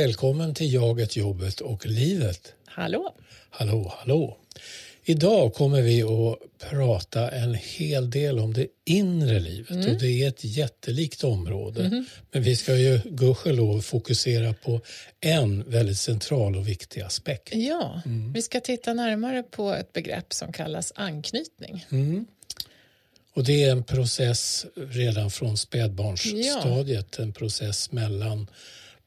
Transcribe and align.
Välkommen 0.00 0.54
till 0.54 0.72
Jaget, 0.72 1.16
jobbet 1.16 1.60
och 1.60 1.86
livet. 1.86 2.54
Hallå! 2.66 3.14
Hallå, 3.50 3.94
hallå. 3.98 4.36
Idag 5.04 5.54
kommer 5.54 5.82
vi 5.82 6.02
att 6.02 6.38
prata 6.70 7.30
en 7.30 7.54
hel 7.54 8.10
del 8.10 8.38
om 8.38 8.52
det 8.52 8.66
inre 8.84 9.40
livet 9.40 9.70
mm. 9.70 9.90
och 9.90 10.00
det 10.00 10.22
är 10.22 10.28
ett 10.28 10.44
jättelikt 10.44 11.24
område. 11.24 11.84
Mm. 11.84 12.04
Men 12.30 12.42
vi 12.42 12.56
ska 12.56 12.76
ju 12.76 13.00
gudskelov 13.04 13.80
fokusera 13.80 14.52
på 14.52 14.80
en 15.20 15.70
väldigt 15.70 15.98
central 15.98 16.56
och 16.56 16.68
viktig 16.68 17.00
aspekt. 17.00 17.54
Ja, 17.54 18.02
mm. 18.06 18.32
vi 18.32 18.42
ska 18.42 18.60
titta 18.60 18.94
närmare 18.94 19.42
på 19.42 19.72
ett 19.72 19.92
begrepp 19.92 20.32
som 20.32 20.52
kallas 20.52 20.92
anknytning. 20.96 21.86
Mm. 21.90 22.26
Och 23.34 23.44
det 23.44 23.64
är 23.64 23.70
en 23.70 23.84
process 23.84 24.66
redan 24.74 25.30
från 25.30 25.56
spädbarnsstadiet, 25.56 27.14
ja. 27.16 27.22
en 27.22 27.32
process 27.32 27.92
mellan 27.92 28.46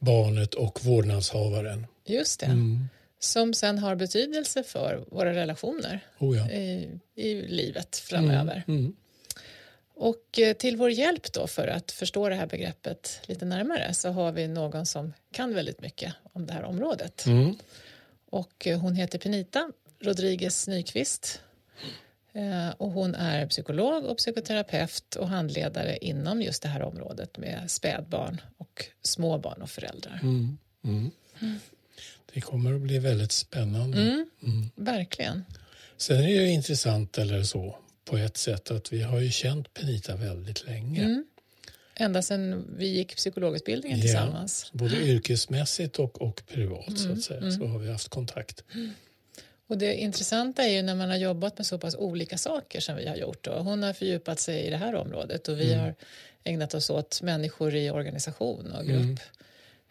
barnet 0.03 0.53
och 0.53 0.85
vårdnadshavaren. 0.85 1.87
Just 2.05 2.39
det. 2.39 2.45
Mm. 2.45 2.89
Som 3.19 3.53
sen 3.53 3.79
har 3.79 3.95
betydelse 3.95 4.63
för 4.63 5.05
våra 5.11 5.33
relationer 5.33 5.99
oh 6.19 6.37
ja. 6.37 6.49
i, 6.51 6.89
i, 7.15 7.41
livet 7.41 7.95
framöver. 7.95 8.63
Mm. 8.67 8.79
Mm. 8.79 8.95
Och 9.95 10.39
eh, 10.39 10.53
till 10.53 10.77
vår 10.77 10.91
hjälp 10.91 11.33
då 11.33 11.47
för 11.47 11.67
att 11.67 11.91
förstå 11.91 12.29
det 12.29 12.35
här 12.35 12.47
begreppet 12.47 13.19
lite 13.25 13.45
närmare 13.45 13.93
så 13.93 14.09
har 14.09 14.31
vi 14.31 14.47
någon 14.47 14.85
som 14.85 15.13
kan 15.31 15.53
väldigt 15.53 15.81
mycket 15.81 16.13
om 16.33 16.45
det 16.45 16.53
här 16.53 16.63
området. 16.63 17.25
Mm. 17.25 17.55
Och 18.29 18.67
eh, 18.67 18.79
hon 18.79 18.95
heter 18.95 19.19
Penita 19.19 19.71
Rodriguez 19.99 20.67
Nyqvist 20.67 21.41
och 22.77 22.91
hon 22.91 23.15
är 23.15 23.47
psykolog 23.47 24.05
och 24.05 24.17
psykoterapeut 24.17 25.15
och 25.15 25.29
handledare 25.29 25.97
inom 25.97 26.41
just 26.41 26.63
det 26.63 26.69
här 26.69 26.81
området 26.81 27.37
med 27.37 27.71
spädbarn 27.71 28.41
och 28.57 28.85
småbarn 29.01 29.61
och 29.61 29.69
föräldrar. 29.69 30.19
Mm. 30.23 30.57
Mm. 30.83 31.11
Mm. 31.39 31.59
Det 32.33 32.41
kommer 32.41 32.73
att 32.73 32.81
bli 32.81 32.99
väldigt 32.99 33.31
spännande. 33.31 34.01
Mm. 34.01 34.29
Mm. 34.43 34.69
Verkligen. 34.75 35.45
Sen 35.97 36.17
är 36.17 36.23
det 36.23 36.29
ju 36.29 36.51
intressant 36.51 37.17
eller 37.17 37.43
så 37.43 37.77
på 38.05 38.17
ett 38.17 38.37
sätt 38.37 38.71
att 38.71 38.93
vi 38.93 39.01
har 39.01 39.19
ju 39.19 39.31
känt 39.31 39.73
Penita 39.73 40.15
väldigt 40.15 40.65
länge. 40.65 41.03
Mm. 41.03 41.25
Ända 41.95 42.21
sedan 42.21 42.65
vi 42.77 42.87
gick 42.87 43.15
psykologutbildningen 43.15 43.97
ja, 43.97 44.01
tillsammans. 44.01 44.71
Både 44.73 44.95
yrkesmässigt 44.95 45.99
och, 45.99 46.21
och 46.21 46.43
privat 46.47 46.99
så 46.99 47.11
att 47.11 47.21
säga 47.21 47.51
så 47.51 47.65
har 47.65 47.79
vi 47.79 47.91
haft 47.91 48.09
kontakt. 48.09 48.63
Och 49.67 49.77
det 49.77 49.95
intressanta 49.95 50.63
är 50.63 50.69
ju 50.69 50.81
när 50.81 50.95
man 50.95 51.09
har 51.09 51.17
jobbat 51.17 51.57
med 51.57 51.67
så 51.67 51.77
pass 51.77 51.95
olika 51.95 52.37
saker 52.37 52.79
som 52.79 52.95
vi 52.95 53.07
har 53.07 53.15
gjort. 53.15 53.47
Och 53.47 53.65
hon 53.65 53.83
har 53.83 53.93
fördjupat 53.93 54.39
sig 54.39 54.61
i 54.61 54.69
det 54.69 54.77
här 54.77 54.95
området 54.95 55.47
och 55.47 55.59
vi 55.59 55.73
mm. 55.73 55.79
har 55.79 55.95
ägnat 56.43 56.73
oss 56.73 56.89
åt 56.89 57.21
människor 57.21 57.75
i 57.75 57.89
organisation 57.89 58.71
och 58.71 58.85
grupp. 58.85 59.19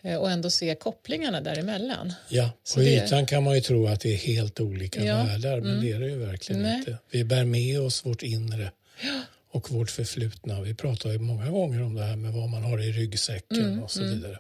Mm. 0.03 0.21
Och 0.21 0.31
ändå 0.31 0.51
se 0.51 0.75
kopplingarna 0.75 1.41
däremellan. 1.41 2.13
Ja, 2.29 2.51
på 2.75 2.81
det... 2.81 2.87
ytan 2.87 3.27
kan 3.27 3.43
man 3.43 3.55
ju 3.55 3.61
tro 3.61 3.87
att 3.87 4.01
det 4.01 4.13
är 4.13 4.17
helt 4.17 4.61
olika 4.61 5.05
ja. 5.05 5.25
världar 5.25 5.61
men 5.61 5.71
mm. 5.71 5.85
det 5.85 5.93
är 5.93 6.01
det 6.01 6.09
ju 6.09 6.19
verkligen 6.19 6.63
Nej. 6.63 6.79
inte. 6.79 6.99
Vi 7.11 7.25
bär 7.25 7.45
med 7.45 7.81
oss 7.81 8.07
vårt 8.07 8.23
inre 8.23 8.73
ja. 9.03 9.21
och 9.51 9.71
vårt 9.71 9.91
förflutna. 9.91 10.61
Vi 10.61 10.75
pratar 10.75 11.11
ju 11.11 11.19
många 11.19 11.51
gånger 11.51 11.83
om 11.83 11.95
det 11.95 12.03
här 12.03 12.17
med 12.17 12.33
vad 12.33 12.49
man 12.49 12.63
har 12.63 12.83
i 12.83 12.93
ryggsäcken 12.93 13.65
mm, 13.65 13.83
och 13.83 13.91
så 13.91 14.03
mm, 14.03 14.15
vidare. 14.15 14.39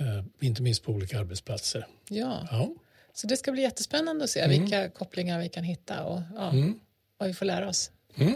Uh, 0.00 0.24
inte 0.40 0.62
minst 0.62 0.82
på 0.82 0.92
olika 0.92 1.20
arbetsplatser. 1.20 1.86
Ja. 2.08 2.48
ja. 2.50 2.74
Så 3.16 3.26
det 3.26 3.36
ska 3.36 3.52
bli 3.52 3.62
jättespännande 3.62 4.24
att 4.24 4.30
se 4.30 4.40
mm. 4.40 4.60
vilka 4.60 4.88
kopplingar 4.90 5.40
vi 5.40 5.48
kan 5.48 5.64
hitta 5.64 6.04
och 6.04 6.20
ja, 6.34 6.50
mm. 6.50 6.78
vad 7.18 7.28
vi 7.28 7.34
får 7.34 7.46
lära 7.46 7.68
oss. 7.68 7.90
Mm. 8.16 8.34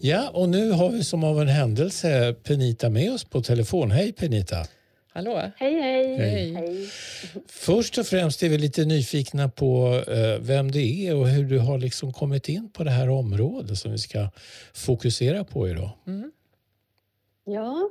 Ja, 0.00 0.28
och 0.28 0.48
nu 0.48 0.70
har 0.70 0.90
vi 0.90 1.04
som 1.04 1.24
av 1.24 1.40
en 1.40 1.48
händelse 1.48 2.34
Penita 2.42 2.90
med 2.90 3.12
oss 3.12 3.24
på 3.24 3.42
telefon. 3.42 3.90
Hej 3.90 4.12
Penita! 4.12 4.66
Hallå! 5.08 5.50
Hej, 5.56 5.80
hej! 5.80 6.16
hej. 6.16 6.54
hej. 6.54 6.88
Först 7.46 7.98
och 7.98 8.06
främst 8.06 8.42
är 8.42 8.48
vi 8.48 8.58
lite 8.58 8.84
nyfikna 8.84 9.48
på 9.48 10.02
uh, 10.08 10.38
vem 10.40 10.70
det 10.70 11.08
är 11.08 11.14
och 11.14 11.28
hur 11.28 11.44
du 11.44 11.58
har 11.58 11.78
liksom 11.78 12.12
kommit 12.12 12.48
in 12.48 12.70
på 12.70 12.84
det 12.84 12.90
här 12.90 13.08
området 13.08 13.78
som 13.78 13.92
vi 13.92 13.98
ska 13.98 14.30
fokusera 14.74 15.44
på 15.44 15.68
idag. 15.68 15.90
Mm. 16.06 16.32
Ja, 17.44 17.90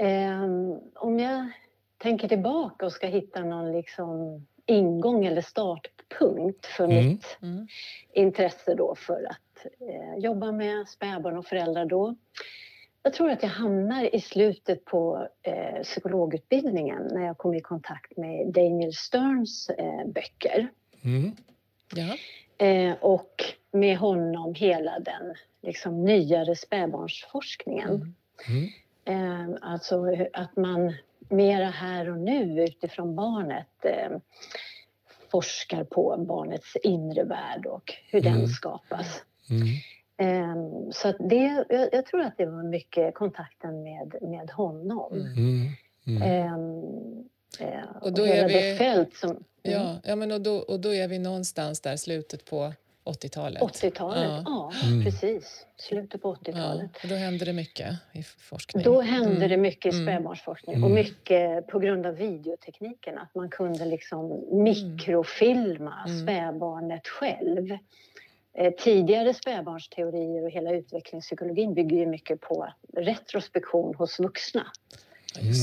Um, 0.00 0.80
om 0.94 1.18
jag 1.18 1.50
tänker 1.98 2.28
tillbaka 2.28 2.86
och 2.86 2.92
ska 2.92 3.06
hitta 3.06 3.44
någon 3.44 3.72
liksom 3.72 4.40
ingång 4.66 5.26
eller 5.26 5.42
startpunkt 5.42 6.66
för 6.66 6.84
mm. 6.84 7.06
mitt 7.06 7.38
mm. 7.42 7.66
intresse 8.12 8.74
då 8.74 8.94
för 8.94 9.26
att 9.30 9.66
eh, 9.80 10.18
jobba 10.18 10.52
med 10.52 10.88
spädbarn 10.88 11.36
och 11.36 11.46
föräldrar 11.46 11.84
då. 11.84 12.14
Jag 13.02 13.12
tror 13.12 13.30
att 13.30 13.42
jag 13.42 13.50
hamnar 13.50 14.14
i 14.14 14.20
slutet 14.20 14.84
på 14.84 15.28
eh, 15.42 15.82
psykologutbildningen 15.82 17.08
när 17.12 17.26
jag 17.26 17.38
kom 17.38 17.54
i 17.54 17.60
kontakt 17.60 18.16
med 18.16 18.52
Daniel 18.52 18.94
Sterns 18.94 19.70
eh, 19.70 20.06
böcker. 20.06 20.68
Mm. 21.04 21.32
Ja. 21.94 22.16
Eh, 22.66 22.94
och 23.00 23.44
med 23.72 23.98
honom 23.98 24.54
hela 24.54 24.98
den 24.98 25.34
liksom, 25.62 26.04
nyare 26.04 26.56
spädbarnsforskningen. 26.56 28.14
Mm. 28.48 28.68
Mm. 29.10 29.52
Eh, 29.52 29.58
alltså 29.60 30.06
att 30.32 30.56
man 30.56 30.94
mera 31.28 31.66
här 31.66 32.10
och 32.10 32.18
nu 32.18 32.64
utifrån 32.64 33.16
barnet 33.16 33.84
eh, 33.84 34.18
forskar 35.30 35.84
på 35.84 36.16
barnets 36.28 36.76
inre 36.82 37.24
värld 37.24 37.66
och 37.66 37.94
hur 38.10 38.26
mm. 38.26 38.38
den 38.38 38.48
skapas. 38.48 39.22
Mm. 39.50 39.66
Eh, 40.16 40.90
så 40.92 41.12
det, 41.18 41.64
jag, 41.68 41.88
jag, 41.92 42.06
tror 42.06 42.20
att 42.20 42.36
det 42.36 42.46
var 42.46 42.62
mycket 42.62 43.14
kontakten 43.14 43.82
med, 43.82 44.14
med 44.22 44.50
honom. 44.50 45.12
Mm. 45.12 45.68
Mm. 46.06 46.22
Eh, 47.60 47.84
och 48.00 48.12
då 48.12 48.26
är 48.26 48.48
vi... 48.48 48.76
fält 48.78 49.16
som... 49.16 49.44
Ja, 49.62 49.96
ja 50.04 50.16
men 50.16 50.32
och, 50.32 50.40
då, 50.40 50.56
och 50.56 50.80
då 50.80 50.94
är 50.94 51.08
vi 51.08 51.18
någonstans 51.18 51.80
där 51.80 51.96
slutet 51.96 52.44
på 52.44 52.72
80-talet. 53.10 53.62
80-talet, 53.62 54.42
ja, 54.44 54.70
ja 54.82 54.88
mm. 54.88 55.04
precis. 55.04 55.66
Slutet 55.76 56.22
på 56.22 56.34
80-talet. 56.34 56.90
Ja, 57.02 57.08
då 57.08 57.14
hände 57.14 57.44
det 57.44 57.52
mycket 57.52 57.96
i 58.12 58.22
forskning. 58.22 58.84
Då 58.84 59.00
hände 59.00 59.36
mm. 59.36 59.48
det 59.48 59.56
mycket 59.56 59.94
i 59.94 59.96
mm. 59.96 60.06
spädbarnsforskning 60.06 60.76
mm. 60.76 60.84
och 60.84 60.90
mycket 60.90 61.66
på 61.66 61.78
grund 61.78 62.06
av 62.06 62.14
videotekniken. 62.14 63.18
Att 63.18 63.34
man 63.34 63.48
kunde 63.50 63.84
liksom 63.84 64.44
mikrofilma 64.50 66.04
mm. 66.06 66.22
spädbarnet 66.22 67.08
själv. 67.08 67.78
Eh, 68.54 68.72
tidigare 68.72 69.34
spädbarnsteorier 69.34 70.44
och 70.44 70.50
hela 70.50 70.72
utvecklingspsykologin 70.72 71.74
bygger 71.74 71.96
ju 71.96 72.06
mycket 72.06 72.40
på 72.40 72.72
retrospektion 72.96 73.94
hos 73.94 74.18
vuxna. 74.18 74.66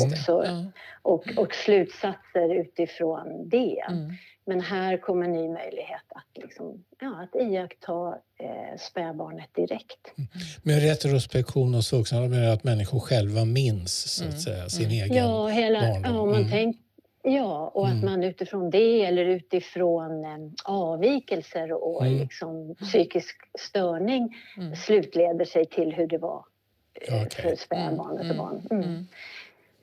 Också, 0.05 0.43
ja. 0.45 0.65
och, 1.01 1.25
och 1.37 1.55
slutsatser 1.55 2.55
utifrån 2.55 3.49
det. 3.49 3.85
Mm. 3.89 4.11
Men 4.49 4.61
här 4.61 4.97
kommer 4.97 5.25
en 5.25 5.31
ny 5.31 5.49
möjlighet 5.49 6.01
att, 6.09 6.43
liksom, 6.43 6.83
ja, 6.99 7.23
att 7.23 7.41
iaktta 7.41 8.17
eh, 8.39 8.77
spädbarnet 8.79 9.49
direkt. 9.55 10.13
Mm. 10.17 10.29
Med 10.63 10.81
retrospektion 10.81 11.75
och 11.75 11.99
också, 11.99 12.15
menar 12.15 12.53
att 12.53 12.63
människor 12.63 12.99
själva 12.99 13.45
minns 13.45 14.15
så 14.15 14.23
att 14.23 14.29
mm. 14.29 14.39
säga, 14.39 14.69
sin 14.69 14.85
mm. 14.85 15.03
egen 15.03 15.17
ja, 15.17 15.47
hela, 15.47 15.79
barndom. 15.79 16.15
Ja, 16.15 16.25
man 16.25 16.35
mm. 16.35 16.49
tänk, 16.51 16.77
ja, 17.23 17.71
och 17.73 17.87
att 17.87 17.93
mm. 17.93 18.05
man 18.05 18.23
utifrån 18.23 18.69
det 18.69 19.05
eller 19.05 19.25
utifrån 19.25 20.25
eh, 20.25 20.51
avvikelser 20.63 21.71
och 21.73 22.05
Mm. 22.05 22.19
liksom, 22.19 22.75
psykisk 22.75 23.35
störning 23.59 24.35
slutleder 24.85 25.45
sig 25.45 25.65
till 25.65 25.93
hur 25.93 26.07
det 26.07 26.17
var 26.17 26.45
eh, 27.01 27.21
Okay. 27.21 27.41
för 27.41 27.55
spädbarnet 27.55 28.31
och 28.31 28.37
barn. 28.37 29.07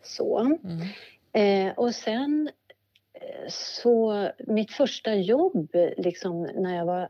Så. 0.02 0.58
Eh, 1.32 1.72
och 1.76 1.94
sen 1.94 2.50
så 3.48 4.28
mitt 4.38 4.72
första 4.72 5.14
jobb, 5.14 5.68
liksom, 5.96 6.42
när 6.42 6.76
jag 6.76 6.84
var 6.84 7.08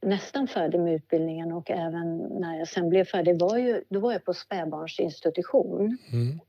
nästan 0.00 0.48
färdig 0.48 0.80
med 0.80 0.94
utbildningen 0.94 1.52
och 1.52 1.70
även 1.70 2.18
när 2.18 2.58
jag 2.58 2.68
sen 2.68 2.88
blev 2.88 3.04
färdig, 3.04 3.38
var 3.38 3.58
ju, 3.58 3.84
då 3.88 4.00
var 4.00 4.12
jag 4.12 4.24
på 4.24 4.34
spädbarnsinstitution. 4.34 5.98
Mm. 6.12 6.40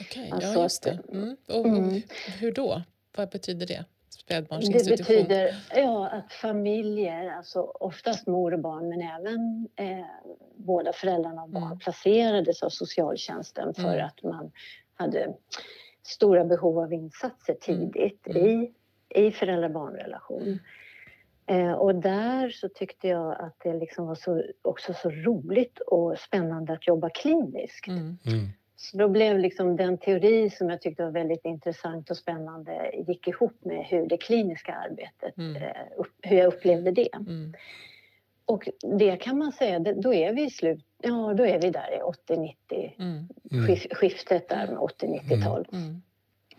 Okej, 0.00 0.22
okay, 0.22 0.30
alltså, 0.30 0.58
ja 0.58 0.62
just 0.62 0.82
det. 0.82 0.98
Mm. 1.12 1.36
Och, 1.48 1.66
mm. 1.66 2.02
Hur 2.40 2.52
då? 2.52 2.82
Vad 3.16 3.28
betyder 3.28 3.66
det? 3.66 3.84
Det 4.28 4.88
betyder 4.88 5.56
ja, 5.74 6.08
att 6.08 6.32
familjer, 6.32 7.30
alltså 7.30 7.60
oftast 7.60 8.26
mor 8.26 8.54
och 8.54 8.60
barn 8.60 8.88
men 8.88 9.00
även 9.00 9.68
eh, 9.76 10.06
båda 10.56 10.92
föräldrarna 10.92 11.42
och 11.42 11.48
barn 11.48 11.62
mm. 11.62 11.78
placerades 11.78 12.62
av 12.62 12.70
socialtjänsten 12.70 13.74
för 13.74 13.94
mm. 13.94 14.06
att 14.06 14.22
man 14.22 14.52
hade 14.94 15.34
stora 16.08 16.44
behov 16.44 16.78
av 16.78 16.92
insatser 16.92 17.56
mm. 17.68 17.90
tidigt 17.90 18.26
mm. 18.26 18.46
i, 18.46 18.72
i 19.08 19.30
föräldrar-barnrelation. 19.30 20.58
Eh, 21.46 21.72
och 21.72 21.94
där 21.94 22.50
så 22.50 22.68
tyckte 22.68 23.08
jag 23.08 23.40
att 23.40 23.56
det 23.64 23.74
liksom 23.74 24.06
var 24.06 24.14
så, 24.14 24.42
också 24.62 24.94
så 24.94 25.10
roligt 25.10 25.78
och 25.78 26.18
spännande 26.18 26.72
att 26.72 26.86
jobba 26.86 27.10
kliniskt. 27.10 27.88
Mm. 27.88 28.18
Mm. 28.26 28.48
Så 28.76 28.96
då 28.96 29.08
blev 29.08 29.38
liksom 29.38 29.76
den 29.76 29.98
teori 29.98 30.50
som 30.50 30.70
jag 30.70 30.82
tyckte 30.82 31.04
var 31.04 31.10
väldigt 31.10 31.44
intressant 31.44 32.10
och 32.10 32.16
spännande 32.16 32.90
gick 33.08 33.28
ihop 33.28 33.64
med 33.64 33.84
hur 33.84 34.06
det 34.06 34.16
kliniska 34.16 34.74
arbetet, 34.74 35.38
mm. 35.38 35.56
eh, 35.56 35.86
upp, 35.96 36.14
hur 36.22 36.36
jag 36.36 36.46
upplevde 36.46 36.90
det. 36.90 37.14
Mm. 37.14 37.54
Och 38.44 38.68
det 38.98 39.16
kan 39.16 39.38
man 39.38 39.52
säga, 39.52 39.78
då 39.78 40.14
är 40.14 40.32
vi 40.32 40.44
i 40.44 40.50
slutet 40.50 40.87
ja, 41.02 41.34
då 41.34 41.46
är 41.46 41.60
vi 41.62 41.70
där 41.70 41.96
i 41.96 42.00
80-90, 42.00 42.92
Mm. 42.98 43.28
Mm. 43.52 43.76
skiftet 43.90 44.48
där 44.48 44.66
med 44.66 44.78
80-90-tal. 44.78 45.66
Mm. 45.72 46.02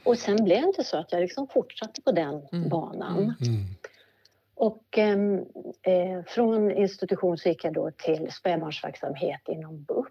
Och 0.04 0.18
sen 0.18 0.44
blev 0.44 0.62
det 0.62 0.68
inte 0.68 0.84
så 0.84 0.98
att 0.98 1.12
jag 1.12 1.22
liksom 1.22 1.48
fortsatte 1.48 2.02
på 2.02 2.12
den 2.12 2.48
Mm. 2.52 2.70
banan. 2.70 3.34
Och 4.56 4.98
ehm, 4.98 5.38
eh, 5.82 6.24
från 6.28 6.72
institution 6.72 7.38
så 7.38 7.50
gick 7.50 7.64
jag 7.64 7.74
då 7.74 7.92
till 7.92 8.32
spädbarnsverksamhet 8.32 9.42
inom 9.48 9.84
BUP 9.84 10.08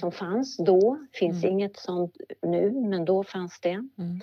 som 0.00 0.12
fanns 0.12 0.56
då. 0.56 0.98
finns 1.12 1.44
Mm. 1.44 1.52
inget 1.52 1.76
sånt 1.76 2.16
nu, 2.42 2.70
men 2.70 3.04
då 3.04 3.24
fanns 3.24 3.60
det. 3.60 3.70
Mm. 3.98 4.20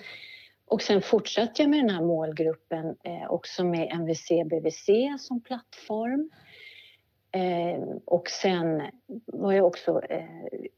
Och 0.66 0.82
sen 0.82 1.02
fortsatte 1.02 1.62
jag 1.62 1.70
med 1.70 1.78
den 1.80 1.90
här 1.90 2.02
målgruppen 2.02 2.96
eh, 3.04 3.30
också 3.30 3.64
med 3.64 3.88
MVC-BVC 3.92 5.18
som 5.18 5.40
plattform. 5.40 6.30
Eh, 7.34 7.82
och 8.04 8.28
sen 8.30 8.82
var 9.26 9.52
jag 9.52 9.66
också 9.66 10.02
eh, 10.10 10.24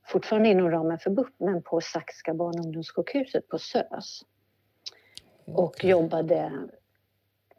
fortfarande 0.07 0.49
inom 0.49 0.71
ramen 0.71 0.99
för 0.99 1.11
BUP 1.11 1.35
men 1.39 1.63
på 1.63 1.81
Saxka 1.81 2.35
barn 2.35 2.59
och 2.59 2.65
ungdomssjukhuset 2.65 3.49
på 3.49 3.59
SÖS. 3.59 4.21
Och 5.45 5.85
jobbade 5.85 6.53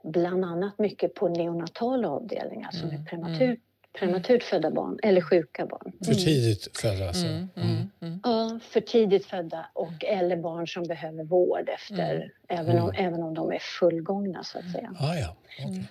bland 0.04 0.46
annat 0.46 0.80
mycket 0.80 1.14
på 1.14 1.28
neonatala 1.28 2.10
avdelningar 2.10 2.72
som 2.72 2.90
Mm, 2.90 3.02
är 3.02 3.06
prematurt, 3.06 3.60
prematurt 3.94 4.44
födda 4.44 4.72
barn 4.72 5.00
eller 5.04 5.22
sjuka 5.22 5.66
barn. 5.66 5.92
För 6.06 6.14
tidigt 6.14 6.78
födda 6.78 7.08
alltså. 7.08 7.26
Mm. 7.28 7.48
Mm. 7.56 7.90
Mm. 8.02 8.20
Ja, 8.24 8.60
för 8.64 8.82
tidigt 8.82 9.26
födda 9.26 9.66
och 9.74 10.06
eller 10.06 10.38
barn 10.38 10.68
som 10.68 10.84
behöver 10.84 11.24
vård 11.24 11.70
efter, 11.70 12.16
Mm. 12.16 12.30
även, 12.48 12.80
om, 12.82 12.92
även 12.98 13.24
om 13.24 13.34
de 13.34 13.52
är 13.52 13.60
fullgångna 13.80 14.44
så 14.44 14.60
att 14.60 14.72
säga. 14.72 14.94
Ah, 15.00 15.16
ja. 15.16 15.36
okej. 15.46 15.90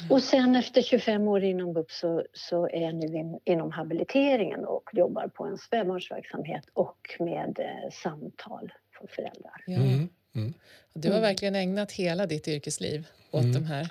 Mm. 0.00 0.10
Och 0.12 0.22
sen 0.22 0.56
efter 0.56 0.82
25 0.82 1.28
år 1.28 1.44
inom 1.44 1.72
BUP 1.72 1.90
så, 1.90 2.24
så 2.32 2.68
är 2.68 2.80
jag 2.80 2.94
nu 2.94 3.06
in, 3.06 3.38
inom 3.44 3.70
habiliteringen 3.70 4.64
och 4.64 4.90
jobbar 4.92 5.28
på 5.28 5.44
en 5.44 5.58
spädbarnsverksamhet 5.58 6.64
och 6.72 6.96
med 7.18 7.58
eh, 7.58 7.90
samtal 8.02 8.72
för 8.98 9.06
föräldrar. 9.06 9.64
Ja. 9.66 9.76
Mm. 9.76 10.08
Mm. 10.34 10.54
Du 10.94 11.12
har 11.12 11.20
verkligen 11.20 11.54
ägnat 11.54 11.92
hela 11.92 12.26
ditt 12.26 12.48
yrkesliv 12.48 13.06
åt 13.30 13.40
Mm. 13.42 13.54
de 13.54 13.64
här 13.64 13.88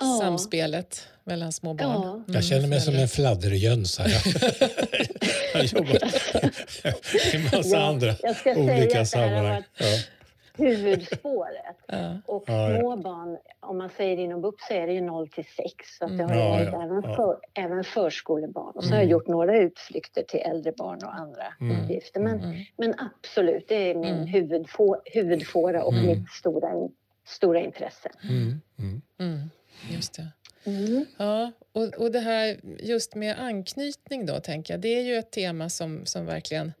Ja. 0.00 0.18
samspelet 0.20 1.08
mellan 1.24 1.52
små 1.52 1.74
barn. 1.74 1.88
Ja. 2.02 2.10
Mm, 2.14 2.24
Jag 2.28 2.44
känner 2.44 2.68
mig 2.68 2.80
som 2.80 2.94
en 2.94 3.08
fladderjöns 3.08 3.98
här. 3.98 4.08
Jag 5.52 5.60
har 5.60 5.64
jobbat 5.78 6.02
i 7.34 7.38
massa 7.38 7.68
Ja, 7.76 7.86
andra 7.86 8.14
olika 8.56 9.04
sammanhang. 9.06 9.62
Varit 10.58 10.70
huvudspåret. 10.78 11.76
Ja. 11.86 12.16
Och 12.26 12.44
små 12.44 12.96
barn, 12.96 13.38
om 13.60 13.78
man 13.78 13.90
säger 13.96 14.16
inom 14.16 14.40
BUP 14.40 14.60
så 14.60 14.74
är 14.74 14.86
det 14.86 14.92
ju 14.92 15.00
0 15.00 15.28
till 15.28 15.44
6. 15.56 15.96
Så 15.98 16.04
att 16.04 16.18
det 16.18 16.24
Mm. 16.24 16.36
har 16.38 16.44
Ja, 16.44 16.58
jag 16.62 16.72
ja, 16.74 16.82
även, 16.84 17.02
ja. 17.04 17.16
För, 17.16 17.38
även 17.54 17.84
förskolebarn. 17.84 18.72
Och 18.74 18.84
så 18.84 18.90
har 18.90 18.96
jag 18.96 19.02
Mm. 19.02 19.12
gjort 19.12 19.26
några 19.26 19.58
utflykter 19.58 20.22
till 20.22 20.40
äldre 20.40 20.72
barn 20.72 20.98
och 21.04 21.14
andra 21.14 21.44
Mm. 21.60 21.80
uppgifter. 21.84 22.20
Men, 22.20 22.40
Mm. 22.40 22.56
men 22.76 22.94
absolut, 22.98 23.68
det 23.68 23.90
är 23.90 23.94
min 23.94 24.14
Mm. 24.14 24.26
huvudfå, 24.26 24.96
huvudfåra 25.04 25.82
och 25.84 25.92
Mm. 25.92 26.06
mitt 26.06 26.30
stora, 26.30 26.88
stora 27.26 27.60
intresse. 27.60 28.10
Mm. 28.24 28.60
Mm. 28.78 29.02
Mm. 29.18 29.50
Just 29.90 30.14
det. 30.14 30.26
Mm. 30.64 31.04
Ja, 31.16 31.52
och, 31.72 31.82
och 32.04 32.12
det 32.12 32.20
här 32.20 32.56
just 32.78 33.14
med 33.14 33.36
anknytning 33.40 34.26
då, 34.26 34.40
tänker 34.40 34.74
jag, 34.74 34.80
det 34.80 34.88
är 34.88 35.02
ju 35.02 35.14
ett 35.16 35.30
tema 35.30 35.68
som, 35.68 36.06
som 36.06 36.26
verkligen 36.26 36.72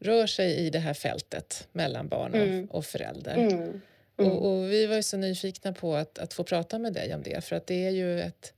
rör 0.00 0.26
sig 0.26 0.54
i 0.54 0.70
det 0.70 0.78
här 0.78 0.94
fältet 0.94 1.68
mellan 1.72 2.08
barn 2.08 2.30
och, 2.34 2.38
Mm. 2.40 2.66
och 2.66 2.84
förälder. 2.84 3.34
Mm. 3.36 3.80
Mm. 4.18 4.32
Och, 4.32 4.50
och 4.52 4.72
vi 4.72 4.86
var 4.86 4.96
ju 4.96 5.02
så 5.02 5.16
nyfikna 5.16 5.72
på 5.72 5.94
att, 5.94 6.18
att 6.18 6.34
få 6.34 6.44
prata 6.44 6.78
med 6.78 6.92
dig 6.92 7.14
om 7.14 7.22
det, 7.22 7.44
för 7.44 7.56
att 7.56 7.66
det 7.66 7.86
är 7.86 7.90
ju 7.90 8.20
ett, 8.20 8.52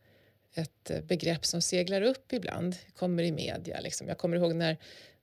ett 0.55 0.91
begrepp 1.09 1.47
som 1.47 1.63
seglar 1.63 2.03
upp 2.03 2.33
ibland, 2.33 2.77
kommer 2.97 3.23
i 3.23 3.33
media. 3.33 3.81
Liksom. 3.81 4.09
Jag 4.09 4.19
kommer 4.19 4.37
ihåg 4.37 4.55
när, 4.55 4.77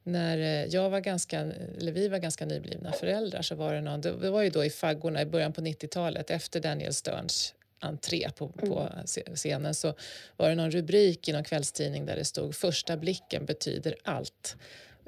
när 0.04 0.38
eh, 0.38 0.66
jag 0.66 0.90
var 0.90 1.00
ganska, 1.00 1.40
eller 1.80 1.92
vi 1.92 2.08
var 2.08 2.18
ganska 2.18 2.46
nyblivna 2.46 2.92
föräldrar 2.92 3.42
så 3.42 3.56
var 3.56 3.74
det 3.74 3.82
någon, 3.82 4.02
det 4.02 4.30
var 4.30 4.42
ju 4.42 4.50
då 4.50 4.66
i 4.66 4.70
faggorna 4.70 5.22
i 5.22 5.26
början 5.26 5.54
på 5.54 5.62
90-talet 5.62 6.30
efter 6.32 6.60
Daniel 6.60 6.94
Sterns 6.94 7.54
entré 7.80 8.30
på, 8.38 8.48
på 8.50 8.90
sce- 9.06 9.36
scenen 9.36 9.74
så 9.74 9.94
var 10.38 10.50
det 10.50 10.56
någon 10.56 10.72
rubrik 10.72 11.30
i 11.30 11.32
någon 11.32 11.44
kvällstidning 11.44 12.06
där 12.06 12.16
det 12.16 12.26
stod 12.26 12.56
första 12.56 12.98
blicken 12.98 13.46
betyder 13.46 13.96
allt. 14.04 14.56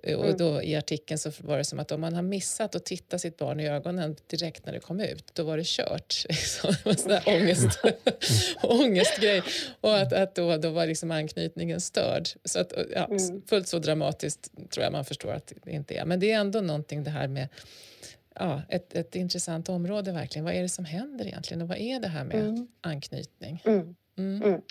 Eh, 0.05 0.17
Och 0.19 0.37
då 0.37 0.61
i 0.63 0.75
artikeln 0.75 1.17
så 1.17 1.31
var 1.39 1.57
det 1.57 1.63
som 1.63 1.79
att 1.79 1.91
om 1.91 2.01
man 2.01 2.13
har 2.13 2.21
missat 2.21 2.75
att 2.75 2.85
titta 2.85 3.19
sitt 3.19 3.37
barn 3.37 3.59
i 3.59 3.67
ögonen 3.69 4.15
direkt 4.27 4.65
när 4.65 4.73
det 4.73 4.79
kom 4.79 4.99
ut, 4.99 5.25
då 5.33 5.43
var 5.43 5.57
det 5.57 5.65
kört. 5.65 6.25
Liksom. 6.29 6.71
Det 6.71 6.85
var 6.85 6.91
en 6.91 6.97
sån 6.97 7.09
där 7.11 7.23
ångest, 7.27 7.79
ångestgrej. 8.63 9.41
Och 9.81 9.97
att, 9.97 10.13
att 10.13 10.35
då, 10.35 10.57
då 10.57 10.69
var 10.69 10.85
liksom 10.87 11.11
anknytningen 11.11 11.81
störd. 11.81 12.27
Så 12.45 12.59
att, 12.59 12.73
ja, 12.93 13.05
Mm. 13.05 13.41
Fullt 13.47 13.67
så 13.67 13.79
dramatiskt 13.79 14.51
tror 14.71 14.83
jag 14.83 14.91
man 14.91 15.05
förstår 15.05 15.33
att 15.33 15.53
det 15.63 15.71
inte 15.71 15.95
är. 15.95 16.05
Men 16.05 16.19
det 16.19 16.31
är 16.31 16.39
ändå 16.39 16.61
någonting 16.61 17.03
det 17.03 17.09
här 17.11 17.27
med 17.27 17.47
ja, 18.35 18.61
ett, 18.69 18.95
ett 18.95 19.15
intressant 19.15 19.69
område 19.69 20.11
verkligen. 20.11 20.45
Vad 20.45 20.53
är 20.53 20.61
det 20.61 20.69
som 20.69 20.85
händer 20.85 21.25
egentligen 21.27 21.61
och 21.61 21.67
vad 21.67 21.77
är 21.77 21.99
det 21.99 22.07
här 22.07 22.23
med 22.23 22.35
Mm. 22.39 22.67
anknytning? 22.81 23.61
Mm. 23.65 23.95
Mm. 24.17 24.61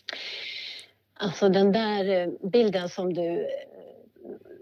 Alltså 1.17 1.49
den 1.49 1.73
där 1.73 2.09
eh, 2.21 2.29
bilden 2.51 2.89
som 2.89 3.15
du 3.15 3.47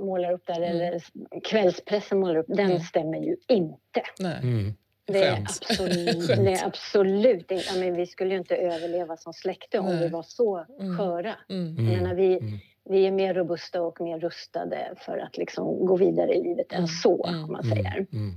målar 0.02 0.32
upp 0.32 0.46
där, 0.46 0.56
Mm. 0.62 0.76
eller 0.76 1.00
kvällspressen 1.44 2.20
målar 2.20 2.36
upp, 2.36 2.46
den 2.48 2.66
Mm. 2.66 2.80
stämmer 2.80 3.18
ju 3.18 3.36
inte. 3.48 4.02
Nej. 4.18 4.38
Mm. 4.42 4.74
Det 5.04 5.24
är 5.24 5.32
absolut, 5.40 6.38
nej, 6.38 6.60
absolut 6.64 7.50
inte. 7.50 7.54
Ja, 7.54 7.72
men 7.80 7.94
vi 7.94 8.06
skulle 8.06 8.30
ju 8.30 8.38
inte 8.38 8.56
överleva 8.56 9.16
som 9.16 9.32
släkte 9.32 9.78
om 9.78 9.86
Nej. 9.86 9.98
vi 10.00 10.08
var 10.08 10.22
så 10.22 10.66
Mm. 10.80 10.98
sköra. 10.98 11.34
Mm. 11.50 11.86
Jag 11.90 12.02
menar, 12.02 12.14
vi, 12.14 12.38
Mm. 12.38 12.58
vi 12.84 13.06
är 13.06 13.10
mer 13.10 13.34
robusta 13.34 13.82
och 13.82 14.00
mer 14.00 14.18
rustade 14.18 14.92
för 14.96 15.18
att 15.18 15.36
liksom 15.36 15.86
gå 15.86 15.96
vidare 15.96 16.34
i 16.34 16.42
livet 16.42 16.72
Mm. 16.72 16.82
än 16.82 16.88
så, 16.88 17.26
Mm. 17.26 17.44
om 17.44 17.52
man 17.52 17.62
säger. 17.62 18.06
Mm. 18.12 18.34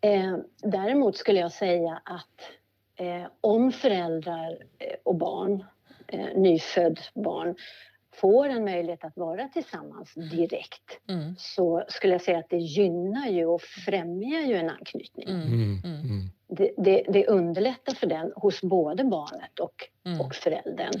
Eh, 0.00 0.38
däremot 0.62 1.16
skulle 1.16 1.40
jag 1.40 1.52
säga 1.52 2.00
att 2.04 2.50
eh, 2.98 3.26
om 3.40 3.72
föräldrar 3.72 4.50
eh, 4.78 4.96
och 5.02 5.14
barn, 5.14 5.64
eh, 6.08 6.26
nyfödd 6.36 7.00
barn, 7.14 7.54
får 8.20 8.48
en 8.48 8.64
möjlighet 8.64 9.04
att 9.04 9.16
vara 9.16 9.48
tillsammans 9.48 10.14
direkt 10.14 10.98
Mm. 11.08 11.34
så 11.38 11.84
skulle 11.88 12.12
jag 12.12 12.22
säga 12.22 12.38
att 12.38 12.50
det 12.50 12.56
gynnar 12.58 13.28
ju 13.28 13.46
och 13.46 13.62
främjar 13.62 14.40
ju 14.40 14.54
en 14.56 14.70
anknytning. 14.70 15.28
Mm. 15.28 15.42
Mm. 15.46 15.80
Mm. 15.84 16.00
Mm. 16.00 16.30
Det, 16.48 16.70
det, 16.76 17.02
det 17.08 17.26
underlättar 17.26 17.94
för 17.94 18.06
den 18.06 18.32
hos 18.36 18.60
både 18.62 19.04
barnet 19.04 19.58
och, 19.60 19.74
Mm. 20.06 20.20
och 20.20 20.34
föräldern. 20.34 20.92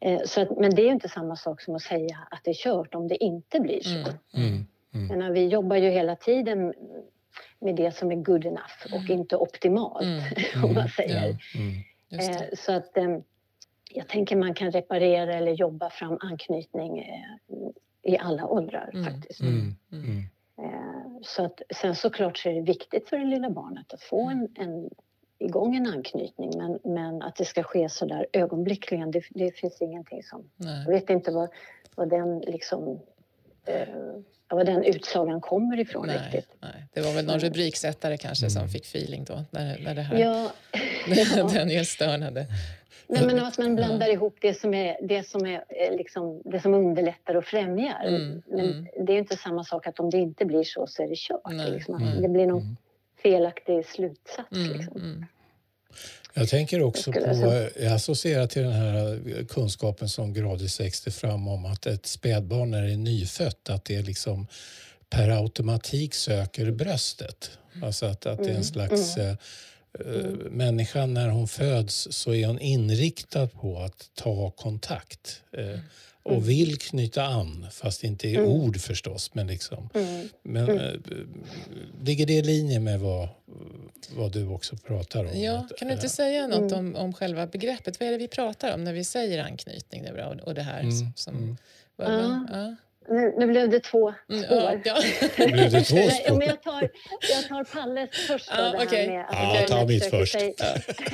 Eh, 0.00 0.20
så 0.24 0.40
att, 0.40 0.58
men 0.58 0.74
det 0.74 0.82
är 0.82 0.86
ju 0.86 0.92
inte 0.92 1.08
samma 1.08 1.36
sak 1.36 1.60
som 1.62 1.74
att 1.74 1.82
säga 1.82 2.18
att 2.30 2.40
det 2.44 2.50
är 2.50 2.54
kört 2.54 2.94
om 2.94 3.08
det 3.08 3.24
inte 3.24 3.60
blir 3.60 3.80
så. 3.80 3.90
Mm. 3.90 4.06
Mm. 4.34 4.66
Mm. 4.94 5.06
Menar, 5.08 5.30
vi 5.30 5.46
jobbar 5.46 5.76
ju 5.76 5.90
hela 5.90 6.16
tiden 6.16 6.74
med 7.60 7.76
det 7.76 7.92
som 7.96 8.10
är 8.12 8.16
good 8.16 8.46
enough 8.46 8.94
och 8.94 9.10
inte 9.10 9.36
optimalt, 9.36 10.02
Mm. 10.04 10.22
om 10.64 10.74
man 10.74 10.88
säger. 10.88 11.24
Mm. 11.24 11.38
Det. 12.10 12.16
Eh, 12.16 12.42
så 12.58 12.72
att 12.72 12.96
eh, 12.96 13.18
jag 13.90 14.08
tänker 14.08 14.36
man 14.36 14.54
kan 14.54 14.70
reparera 14.70 15.34
eller 15.34 15.52
jobba 15.52 15.90
fram 15.90 16.18
anknytning 16.20 16.98
eh, 16.98 18.12
i 18.12 18.18
alla 18.18 18.46
åldrar 18.46 18.90
Mm. 18.94 19.04
faktiskt. 19.14 19.40
Mm. 19.40 19.74
Mm. 19.92 20.04
Mm. 20.04 20.24
Eh, 20.62 21.20
så 21.22 21.44
att, 21.44 21.62
sen 21.76 21.94
såklart 21.94 22.38
så 22.38 22.48
är 22.48 22.54
det 22.54 22.60
viktigt 22.60 23.08
för 23.08 23.18
det 23.18 23.24
lilla 23.24 23.50
barnet 23.50 23.92
att 23.94 24.02
få 24.02 24.28
en, 24.28 24.48
en 24.58 24.90
igång 25.38 25.76
en 25.76 25.86
anknytning 25.86 26.50
men, 26.58 26.78
men 26.94 27.22
att 27.22 27.36
det 27.36 27.44
ska 27.44 27.62
ske 27.62 27.88
så 27.88 28.06
där 28.06 28.26
ögonblickligen, 28.32 29.10
det, 29.10 29.22
det 29.30 29.50
finns 29.56 29.82
ingenting 29.82 30.22
som... 30.22 30.50
Nej. 30.56 30.84
Jag 30.86 30.92
vet 30.92 31.10
inte 31.10 31.30
vad, 31.30 31.48
vad 31.94 32.10
den 32.10 32.38
liksom... 32.38 33.00
Eh, 33.66 33.88
var 34.50 34.64
den 34.64 34.84
utsagan 34.84 35.40
kommer 35.40 35.80
ifrån 35.80 36.06
Nej, 36.06 36.18
riktigt. 36.18 36.56
nej. 36.60 36.84
Det 36.92 37.00
var 37.00 37.12
väl 37.12 37.24
någon 37.26 37.38
rubriksättare 37.38 38.16
kanske 38.16 38.50
som 38.50 38.60
Mm. 38.60 38.70
fick 38.70 38.84
feeling 38.84 39.24
då 39.24 39.44
när, 39.50 39.78
när 39.84 39.94
det 39.94 40.02
här 40.02 40.18
Ja, 40.18 40.50
ja. 41.36 41.48
Daniel 41.54 41.86
Stern 41.86 42.22
hade... 42.22 42.46
Nej, 43.08 43.26
men 43.26 43.38
att 43.44 43.58
man 43.58 43.76
blandar 43.76 44.12
ihop 44.12 44.36
det 44.40 44.54
som, 44.54 44.74
är, 44.74 44.96
det, 45.08 45.28
som 45.28 45.46
är, 45.46 45.64
eh, 45.68 45.96
liksom, 45.96 46.42
det 46.44 46.60
som 46.60 46.74
underlättar 46.74 47.34
och 47.34 47.44
främjar. 47.44 48.04
Mm, 48.06 48.42
Men 48.46 48.60
mm. 48.60 48.86
det 49.06 49.12
är 49.12 49.14
ju 49.14 49.18
inte 49.18 49.36
samma 49.36 49.64
sak 49.64 49.86
att 49.86 50.00
om 50.00 50.10
det 50.10 50.18
inte 50.18 50.44
blir 50.44 50.64
så 50.64 50.86
så 50.86 51.02
är 51.02 51.08
det 51.08 51.16
kört. 51.16 51.40
Nej, 51.50 51.70
liksom, 51.70 51.96
nej. 52.00 52.22
Det 52.22 52.28
blir 52.28 52.46
någon 52.46 52.62
Mm. 52.62 52.76
felaktig 53.22 53.86
slutsats. 53.86 54.52
Mm, 54.52 54.72
Liksom. 54.72 54.96
mm, 54.96 55.24
Jag 56.34 56.48
tänker 56.48 56.82
också 56.82 57.12
på, 57.12 57.20
jag 57.80 57.92
associerar 57.92 58.46
till 58.46 58.62
den 58.62 58.72
här 58.72 59.44
kunskapen 59.48 60.08
som 60.08 60.32
gradvis 60.34 60.80
växte 60.80 61.10
fram 61.10 61.48
om 61.48 61.64
att 61.66 61.86
ett 61.86 62.06
spädbarn 62.06 62.70
när 62.70 62.82
det 62.82 62.92
är 62.92 62.96
nyfött, 62.96 63.70
att 63.70 63.84
det 63.84 64.02
liksom 64.02 64.46
per 65.10 65.28
automatik 65.28 66.14
söker 66.14 66.70
bröstet. 66.70 67.58
Alltså 67.82 68.06
att, 68.06 68.26
att 68.26 68.38
det 68.38 68.44
är 68.44 68.48
en 68.48 68.50
Mm, 68.50 68.64
slags... 68.64 69.16
Eh, 69.16 69.34
eh, 70.06 70.50
Människan 70.50 71.14
när 71.14 71.28
hon 71.28 71.48
föds 71.48 72.08
så 72.10 72.34
är 72.34 72.46
hon 72.46 72.58
inriktad 72.58 73.46
på 73.46 73.78
att 73.78 74.10
ta 74.14 74.50
kontakt 74.50 75.42
eh, 75.52 75.78
och 76.22 76.32
Mm. 76.34 76.44
vill 76.46 76.78
knyta 76.78 77.24
an, 77.24 77.66
fast 77.72 78.04
inte 78.04 78.28
i 78.28 78.34
Mm. 78.36 78.48
ord 78.48 78.80
förstås. 78.80 79.34
Men, 79.34 79.46
liksom. 79.46 79.88
Mm. 79.94 80.28
men 80.42 80.68
Mm. 80.68 80.78
eh, 80.78 80.92
ligger 82.04 82.26
det 82.26 82.32
i 82.32 82.42
linje 82.42 82.80
med 82.80 83.00
vad, 83.00 83.28
vad 84.16 84.32
du 84.32 84.46
också 84.46 84.76
pratar 84.76 85.24
om? 85.24 85.40
Ja, 85.40 85.58
Att, 85.58 85.76
kan 85.78 85.88
du 85.88 85.94
inte 85.94 86.06
eh, 86.06 86.10
säga 86.10 86.46
något 86.46 86.72
Mm. 86.72 86.86
om, 86.86 86.96
om 86.96 87.12
själva 87.12 87.46
begreppet? 87.46 88.00
Vad 88.00 88.06
är 88.08 88.12
det 88.12 88.18
vi 88.18 88.28
pratar 88.28 88.74
om 88.74 88.84
när 88.84 88.92
vi 88.92 89.04
säger 89.04 89.44
anknytning 89.44 90.02
nu 90.02 90.14
då, 90.16 90.24
och, 90.24 90.40
och 90.48 90.54
det 90.54 90.62
här 90.62 90.80
Mm, 90.80 90.92
som... 90.98 91.12
som 91.16 91.36
mm. 91.36 91.56
vad- 91.96 92.12
vad- 92.12 92.48
ja. 92.52 92.76
Nu, 93.10 93.34
nu 93.38 93.46
blev 93.46 93.68
det 93.70 93.80
två 93.80 94.14
Mm, 94.30 94.42
spår. 94.42 94.80
ja, 94.84 94.94
Blev 95.36 95.70
det 95.70 95.80
två 95.80 95.94
Nej, 95.96 96.10
spår? 96.10 96.36
men 96.38 96.46
jag, 96.48 96.62
tar, 96.62 96.80
jag 97.34 97.48
tar 97.48 97.64
Palles 97.64 98.10
först. 98.26 98.48
Då, 98.50 98.56
Ja, 98.62 98.62
här 98.78 98.86
okej. 98.86 99.08
med 99.08 99.20
att 99.20 99.32
Ja, 99.32 99.52
barnet 99.52 99.68
ta 99.68 99.86
mitt 99.86 100.04
först. 100.04 100.32
sig- 100.32 100.54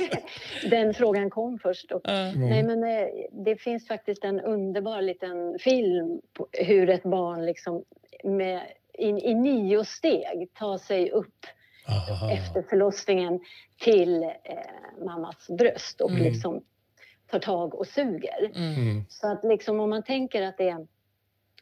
Den 0.69 0.93
frågan 0.93 1.29
kom 1.29 1.59
först. 1.59 1.91
Och, 1.91 2.01
ja. 2.03 2.11
Mm. 2.11 2.49
Nej, 2.49 2.63
men 2.63 2.83
eh, 2.83 3.07
det 3.31 3.55
finns 3.55 3.87
faktiskt 3.87 4.23
en 4.23 4.39
underbar 4.41 5.01
liten 5.01 5.59
film 5.59 6.21
på 6.33 6.47
hur 6.51 6.89
ett 6.89 7.03
barn 7.03 7.45
liksom 7.45 7.83
med, 8.23 8.61
i, 8.93 9.07
i 9.07 9.33
nio 9.33 9.85
steg 9.85 10.53
tar 10.53 10.77
sig 10.77 11.11
upp 11.11 11.45
Aha. 11.87 12.31
efter 12.33 12.61
förlossningen 12.69 13.39
till 13.81 14.23
eh, 14.23 14.29
mammas 15.05 15.47
bröst 15.49 16.01
och 16.01 16.09
Mm. 16.09 16.23
liksom 16.23 16.61
tar 17.31 17.39
tag 17.39 17.75
och 17.75 17.87
suger. 17.87 18.51
Mm. 18.55 18.73
Mm. 18.73 19.05
Så 19.09 19.27
att 19.31 19.43
liksom 19.43 19.79
om 19.79 19.89
man 19.89 20.03
tänker 20.03 20.41
att 20.41 20.57
det 20.57 20.69
är 20.69 20.87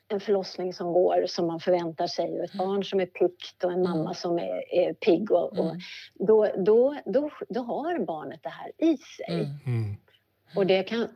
en 0.07 0.19
förlossning 0.19 0.73
som 0.73 0.93
går 0.93 1.25
som 1.27 1.47
man 1.47 1.59
förväntar 1.59 2.07
sig 2.07 2.39
och 2.39 2.43
ett 2.45 2.53
barn 2.53 2.83
som 2.83 2.99
är 2.99 3.05
piggt 3.05 3.63
och 3.63 3.71
en 3.71 3.83
mamma 3.83 4.13
som 4.13 4.39
är, 4.39 4.73
är 4.73 4.93
pigg 4.93 5.31
och, 5.31 5.59
och 5.59 5.65
Mm. 5.65 5.77
då, 6.13 6.47
då, 6.57 6.95
då, 7.05 7.29
då 7.49 7.61
har 7.61 7.99
barnet 8.05 8.39
det 8.43 8.49
här 8.49 8.71
i 8.77 8.97
sig. 8.97 9.25
Mm. 9.35 9.45
Mm. 9.65 9.95
Och 10.55 10.65
det 10.67 10.83
kan, 10.83 11.07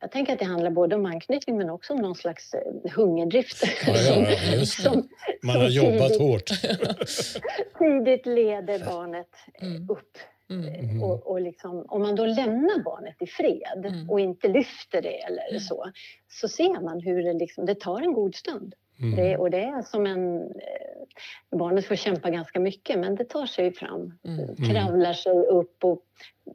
jag 0.00 0.10
tänker 0.12 0.32
att 0.32 0.38
det 0.38 0.44
handlar 0.44 0.70
både 0.70 0.96
om 0.96 1.06
anknytning 1.06 1.56
men 1.56 1.70
också 1.70 1.92
om 1.92 1.98
någon 1.98 2.14
slags 2.14 2.54
eh, 2.54 2.92
hungerdrift. 2.94 3.62
Ja, 3.86 3.96
ja, 3.96 4.30
ja, 4.56 4.64
som, 4.64 5.08
Man 5.42 5.56
har 5.56 5.68
jobbat 5.68 6.08
tidigt, 6.08 6.20
hårt. 6.20 6.50
tidigt 7.78 8.26
leder 8.26 8.84
barnet 8.86 9.28
eh, 9.54 9.68
Mm. 9.68 9.90
upp. 9.90 10.18
Mm. 10.50 10.74
Mm. 10.74 11.02
Och, 11.02 11.26
och 11.26 11.40
liksom, 11.40 11.84
om 11.88 12.02
man 12.02 12.14
då 12.14 12.26
lämnar 12.26 12.82
barnet 12.82 13.16
i 13.22 13.26
fred 13.26 13.84
Mm. 13.86 14.10
och 14.10 14.20
inte 14.20 14.48
lyfter 14.48 15.02
det 15.02 15.22
eller 15.22 15.48
Mm. 15.50 15.60
så, 15.60 15.84
så 16.28 16.48
ser 16.48 16.80
man 16.80 17.00
hur 17.00 17.22
det, 17.22 17.32
liksom, 17.32 17.66
det 17.66 17.80
tar 17.80 18.00
en 18.00 18.12
god 18.12 18.34
stund. 18.34 18.74
Det, 19.16 19.28
Mm. 19.28 19.40
och 19.40 19.50
det 19.50 19.60
är 19.64 19.82
som 19.82 20.06
en... 20.06 20.36
Eh, 20.42 21.58
barnet 21.58 21.86
får 21.86 21.94
kämpa 21.96 22.30
ganska 22.30 22.60
mycket, 22.60 22.98
men 22.98 23.14
det 23.14 23.24
tar 23.24 23.46
sig 23.46 23.72
fram. 23.72 24.18
Mm. 24.24 24.56
Kravlar 24.56 25.12
sig 25.12 25.32
upp 25.32 25.84
och 25.84 26.02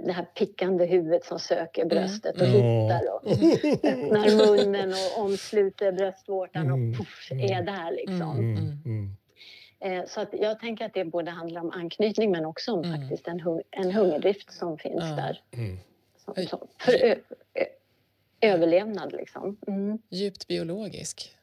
det 0.05 0.11
här 0.11 0.23
pickande 0.25 0.85
huvudet 0.85 1.25
som 1.25 1.39
söker 1.39 1.85
bröstet 1.85 2.35
och 2.41 2.47
Mm. 2.47 2.61
hittar 2.61 3.13
och 3.13 3.27
öppnar 3.27 4.37
munnen 4.47 4.89
och 4.89 5.23
omsluter 5.25 5.91
bröstvårtan 5.91 6.65
Mm. 6.65 6.89
och 6.91 6.97
puff, 6.97 7.31
är 7.31 7.61
där 7.63 7.91
liksom. 7.91 8.37
Mm. 9.83 9.91
Mm. 9.91 9.99
Eh, 10.03 10.05
så 10.07 10.21
att 10.21 10.29
jag 10.33 10.59
tänker 10.59 10.85
att 10.85 10.93
det 10.93 11.05
både 11.05 11.31
handlar 11.31 11.61
om 11.61 11.71
anknytning 11.71 12.31
men 12.31 12.45
också 12.45 12.71
om 12.73 12.83
Mm. 12.83 13.01
faktiskt 13.01 13.27
en, 13.27 13.39
hung- 13.41 13.61
en 13.71 13.91
hungerdrift 13.91 14.53
som 14.53 14.77
finns 14.77 15.03
Ja. 15.03 15.15
där. 15.15 15.41
Mm. 15.51 15.77
Som, 16.17 16.45
som, 16.47 16.67
för 16.77 16.91
ö, 17.03 17.15
ö, 17.53 17.63
överlevnad 18.41 19.11
liksom. 19.13 19.57
Mm. 19.67 19.97
Djupt 20.09 20.47
biologisk. 20.47 21.35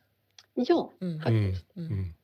Ja, 0.55 0.91
Mm. 1.01 1.23
Mm. 1.27 1.53
faktiskt. 1.53 1.77
Mm. 1.77 2.15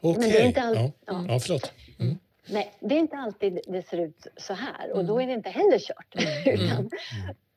Men 0.00 0.20
det 0.20 0.26
är 0.26 0.30
Okej. 0.30 0.46
inte 0.46 0.60
Ja. 0.60 0.90
ja. 1.06 1.24
ja, 1.28 1.38
förlåt. 1.38 1.72
Mm. 1.98 2.18
Nej, 2.50 2.72
det 2.80 2.94
är 2.94 2.98
inte 2.98 3.16
alltid 3.16 3.60
det 3.66 3.82
ser 3.88 3.98
ut 3.98 4.26
så 4.36 4.52
här 4.54 4.90
och 4.90 4.96
Mm. 5.00 5.06
då 5.06 5.20
är 5.22 5.26
det 5.26 5.32
inte 5.32 5.50
heller 5.50 5.78
kört. 5.78 6.14
Mm. 6.46 6.60
Utan 6.64 6.90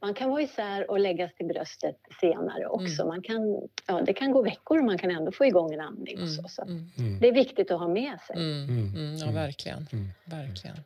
man 0.01 0.13
kan 0.13 0.29
vara 0.29 0.41
isär 0.41 0.91
och 0.91 1.00
läggas 1.00 1.34
till 1.36 1.46
bröstet 1.46 1.96
senare 2.22 2.65
också. 2.67 3.01
Mm. 3.01 3.08
Man 3.08 3.22
kan, 3.22 3.67
ja, 3.88 4.01
det 4.01 4.13
kan 4.13 4.31
gå 4.31 4.41
veckor 4.41 4.77
och 4.79 4.86
man 4.86 4.98
kan 4.98 5.12
ändå 5.12 5.31
få 5.31 5.46
igång 5.46 5.74
en 5.74 5.81
andning. 5.81 6.22
Och 6.22 6.29
så, 6.29 6.43
så. 6.48 6.62
Mm. 6.62 6.86
Mm. 6.98 7.20
Det 7.20 7.27
är 7.27 7.31
viktigt 7.34 7.72
att 7.72 7.79
ha 7.79 7.88
med 7.88 8.20
sig. 8.27 8.36
Mm. 8.36 8.63
Mm. 8.70 8.96
Mm. 8.96 9.15
Ja, 9.17 9.24
Mm. 9.24 9.36
verkligen. 9.36 9.88
Mm. 9.93 10.08
verkligen. 10.25 10.77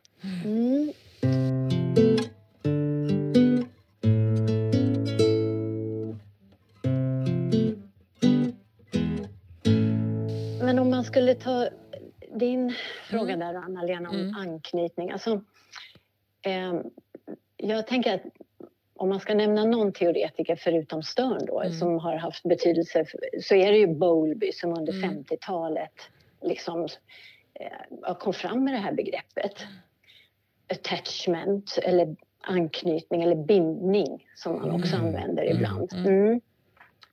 Mm. 0.44 0.92
Men 10.60 10.78
om 10.78 10.90
man 10.90 11.04
skulle 11.04 11.34
ta 11.34 11.68
din 12.34 12.74
fråga 13.04 13.32
Mm. 13.34 13.38
där 13.54 13.54
Anna-Lena 13.60 14.10
om 14.10 14.16
Mm. 14.16 14.34
anknytning. 14.36 15.10
Alltså, 15.10 15.40
eh, 16.42 16.74
jag 17.56 17.86
tänker 17.86 18.14
att 18.14 18.22
om 18.96 19.08
man 19.08 19.20
ska 19.20 19.34
nämna 19.34 19.64
någon 19.64 19.92
teoretiker 19.92 20.56
förutom 20.56 21.02
Stern 21.02 21.46
då, 21.46 21.60
Mm. 21.60 21.72
som 21.72 21.98
har 21.98 22.16
haft 22.16 22.42
betydelse 22.42 23.04
för, 23.04 23.20
så 23.42 23.54
är 23.54 23.72
det 23.72 23.78
ju 23.78 23.86
Bowlby 23.86 24.52
som 24.52 24.78
under 24.78 24.92
Mm. 24.92 25.10
50-talet 25.10 25.92
liksom, 26.42 26.88
eh, 27.54 28.14
kom 28.18 28.32
fram 28.32 28.64
med 28.64 28.74
det 28.74 28.78
här 28.78 28.92
begreppet. 28.92 29.54
Attachment 30.72 31.78
eller 31.82 32.16
anknytning 32.40 33.22
eller 33.22 33.36
bindning 33.36 34.26
som 34.34 34.52
man 34.60 34.70
också 34.70 34.96
Mm. 34.96 35.06
använder 35.06 35.42
Mm. 35.42 35.56
ibland. 35.56 35.92
Mm. 35.92 36.06
Mm. 36.26 36.40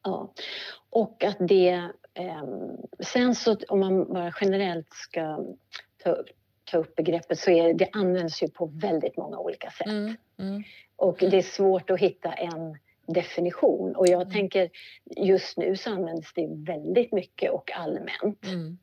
Ja. 0.03 0.33
Och 0.89 1.23
att 1.23 1.37
det... 1.39 1.89
ehm, 2.13 2.77
sen 2.99 3.35
så 3.35 3.55
om 3.69 3.79
man 3.79 4.13
bara 4.13 4.33
generellt 4.41 4.93
ska 4.93 5.45
ta, 6.03 6.09
upp- 6.11 6.29
ta 6.73 6.79
upp 6.79 6.95
begreppet 6.95 7.39
så 7.39 7.51
är 7.51 7.73
det 7.73 7.89
används 7.93 8.43
ju 8.43 8.47
på 8.49 8.65
väldigt 8.65 9.17
många 9.17 9.39
olika 9.39 9.69
sätt. 9.71 9.87
Mm. 9.87 10.15
Mm. 10.39 10.63
Och 10.95 11.17
det 11.19 11.37
är 11.37 11.41
svårt 11.41 11.89
att 11.89 11.99
hitta 11.99 12.31
en 12.33 12.77
definition. 13.07 13.95
Och 13.95 14.07
jag 14.07 14.21
Mm. 14.21 14.33
tänker 14.33 14.69
just 15.17 15.57
nu 15.57 15.75
så 15.75 15.89
används 15.89 16.33
det 16.33 16.47
väldigt 16.49 17.11
mycket 17.11 17.51
och 17.51 17.71
allmänt. 17.75 18.45
Mm. 18.45 18.77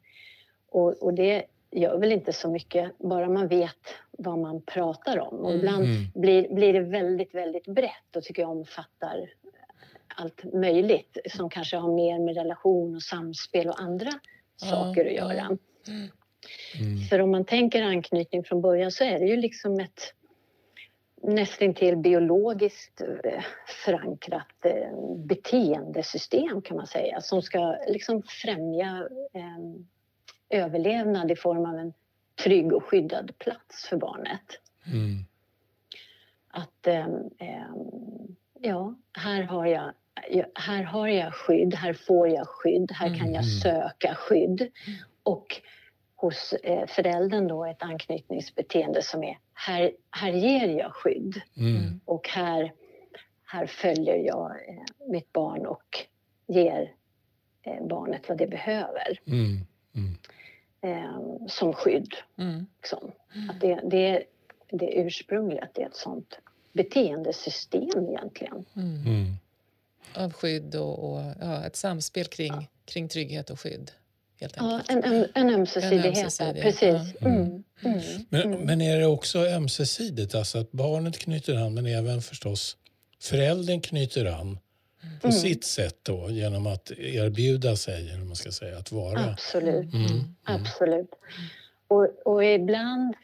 Och, 0.69 1.03
och 1.03 1.15
det 1.15 1.45
gör 1.71 1.99
väl 1.99 2.13
inte 2.13 2.33
så 2.33 2.49
mycket, 2.51 2.99
bara 2.99 3.29
man 3.29 3.49
vet 3.49 3.95
vad 4.11 4.39
man 4.39 4.63
pratar 4.63 5.19
om. 5.21 5.35
Och 5.39 5.51
Mm. 5.51 5.59
ibland 5.61 5.85
Mm. 5.85 5.97
blir, 6.15 6.55
blir 6.55 6.73
det 6.73 6.81
väldigt, 6.81 7.35
väldigt 7.35 7.67
brett 7.67 8.17
och 8.17 8.23
tycker 8.23 8.43
jag 8.43 8.51
omfattar 8.51 9.31
allt 10.17 10.45
möjligt 10.55 11.19
som 11.31 11.51
kanske 11.51 11.77
har 11.77 11.93
mer 11.95 12.19
med 12.19 12.35
relation 12.37 12.95
och 12.95 13.03
samspel 13.03 13.69
och 13.69 13.81
andra 13.81 14.11
Ja, 14.63 14.67
saker 14.67 15.07
att 15.07 15.13
göra. 15.13 15.57
Mm. 15.89 16.09
För 17.11 17.19
om 17.19 17.31
man 17.31 17.45
tänker 17.45 17.83
anknytning 17.83 18.45
från 18.45 18.61
början 18.61 18.91
så 18.91 19.05
är 19.05 19.19
det 19.19 19.27
ju 19.27 19.37
liksom 19.37 19.81
ett 19.81 20.15
nästintill 21.23 21.97
biologiskt 21.97 23.01
eh, 23.25 23.45
förankrat 23.85 24.65
eh, 24.65 25.17
beteendesystem 25.17 26.63
kan 26.63 26.77
man 26.77 26.87
säga 26.87 27.21
som 27.21 27.43
ska 27.43 27.77
liksom 27.89 28.23
främja 28.23 29.09
eh, 29.33 30.61
överlevnad 30.61 31.31
i 31.31 31.37
form 31.37 31.67
av 31.67 31.75
en 31.75 31.93
trygg 32.45 32.73
och 32.73 32.85
skyddad 32.85 33.39
plats 33.39 33.87
för 33.89 33.97
barnet. 33.97 34.61
Mm. 34.87 35.25
Att 36.49 36.87
eh, 36.87 37.07
ja, 38.61 38.95
här 39.13 39.43
har 39.43 39.67
jag 39.67 39.93
här 40.55 40.83
har 40.83 41.09
jag 41.09 41.35
skydd, 41.35 41.75
här 41.75 41.93
får 41.93 42.29
jag 42.29 42.49
skydd, 42.49 42.93
här 42.93 43.09
kan 43.09 43.33
jag 43.33 43.45
Mm. 43.45 43.61
söka 43.63 44.15
skydd. 44.15 44.69
Och 45.23 45.61
hos 46.21 46.53
eh, 46.53 46.87
föräldern 46.87 47.49
då 47.49 47.65
ett 47.65 47.83
anknytningsbeteende 47.83 49.03
som 49.03 49.25
är 49.25 49.39
här, 49.55 49.93
här 50.11 50.33
ger 50.33 50.69
jag 50.79 50.95
skydd 50.95 51.41
Mm. 51.57 52.01
och 52.05 52.29
här, 52.29 52.73
här 53.45 53.67
följer 53.67 54.17
jag 54.17 54.51
eh, 54.69 55.09
mitt 55.09 55.33
barn 55.33 55.67
och 55.67 55.99
ger 56.47 56.93
eh, 57.63 57.87
barnet 57.87 58.29
vad 58.29 58.39
det 58.39 58.47
behöver 58.47 59.21
Mm. 59.27 59.67
Mm. 59.95 60.17
eh, 60.81 61.47
som 61.49 61.73
skydd. 61.73 62.15
Mm. 62.39 62.67
Liksom. 62.77 63.13
Att 63.51 63.61
det, 63.61 63.81
det, 63.85 64.25
det 64.71 64.93
ursprungliga 64.99 65.63
att 65.63 65.75
det 65.75 65.83
är 65.83 65.87
ett 65.87 65.97
sånt 65.97 66.39
beteendesystem 66.73 68.09
egentligen. 68.09 68.65
Mm. 68.77 69.07
Mm. 69.07 69.35
Av 70.17 70.33
skydd 70.33 70.75
och, 70.75 71.13
och 71.13 71.21
ja, 71.41 71.65
ett 71.65 71.77
samspel 71.77 72.25
kring, 72.27 72.69
kring 72.85 73.09
trygghet 73.09 73.51
och 73.51 73.61
skydd. 73.61 73.91
Helt 74.41 74.55
Ja, 74.57 74.81
en, 74.89 75.05
en, 75.05 75.27
en 75.35 75.51
ömsesidighet 75.51 76.15
där, 76.15 76.23
ömsesidighet, 76.23 76.63
precis. 76.63 77.15
ja. 77.21 77.27
Mm. 77.29 77.65
Mm. 77.85 78.01
Men, 78.29 78.43
Mm. 78.43 78.61
men 78.61 78.81
är 78.81 78.99
det 78.99 79.07
också 79.07 79.39
ömsesidigt? 79.39 80.35
Alltså 80.35 80.59
att 80.59 80.73
barnet 80.73 81.19
knyter 81.19 81.57
an, 81.57 81.75
men 81.75 81.87
även 81.87 82.21
förstås 82.23 82.77
föräldern 83.23 83.81
knyter 83.81 84.25
an 84.27 84.59
på 85.21 85.27
Mm. 85.29 85.39
sitt 85.41 85.65
sätt 85.65 85.99
då 86.03 86.31
genom 86.31 86.67
att 86.67 86.91
erbjuda 86.99 87.77
sig, 87.77 88.11
eller 88.11 88.25
man 88.25 88.37
ska 88.37 88.51
säga, 88.53 88.79
att 88.79 88.93
vara. 88.93 89.21
Absolut. 89.33 89.95
Mm. 89.95 90.07
Mm. 90.07 90.25
Absolut. 90.45 91.11
Och, 91.89 92.09
och 92.27 92.45
ibland, 92.45 93.15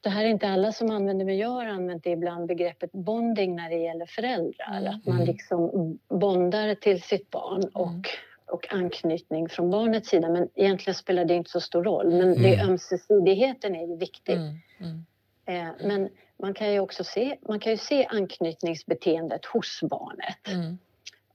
det 0.00 0.08
här 0.10 0.24
är 0.24 0.28
inte 0.28 0.48
alla 0.48 0.72
som 0.72 0.90
använder, 0.90 1.24
men 1.24 1.38
jag 1.38 1.48
har 1.48 1.66
använt 1.66 2.04
det 2.04 2.10
ibland 2.10 2.46
begreppet 2.48 2.92
bonding 2.92 3.56
när 3.56 3.70
det 3.70 3.76
gäller 3.76 4.06
föräldrar. 4.06 4.76
Mm. 4.78 4.94
Att 4.94 5.06
man 5.06 5.16
Mm. 5.16 5.26
liksom 5.28 5.98
bondar 6.08 6.74
till 6.74 7.02
sitt 7.02 7.30
barn 7.30 7.64
och, 7.72 8.08
och 8.54 8.72
anknytning 8.72 9.48
från 9.48 9.70
barnets 9.70 10.08
sida. 10.08 10.28
Men 10.28 10.48
egentligen 10.54 10.94
spelar 10.94 11.24
det 11.24 11.34
inte 11.34 11.50
så 11.50 11.60
stor 11.60 11.84
roll. 11.84 12.10
Men 12.12 12.42
det, 12.42 12.54
Mm. 12.54 12.68
ömsesidigheten 12.70 13.76
är 13.76 13.86
ju 13.86 13.96
viktig. 13.96 14.32
Mm. 14.32 14.58
Mm. 14.80 15.04
Eh, 15.46 15.74
men 15.88 16.08
man 16.38 16.54
kan 16.54 16.72
ju 16.72 16.80
också 16.80 17.04
se, 17.04 17.36
man 17.48 17.60
kan 17.60 17.72
ju 17.72 17.78
se 17.78 18.06
anknytningsbeteendet 18.06 19.44
hos 19.44 19.80
barnet. 19.82 20.48
Mm. 20.48 20.78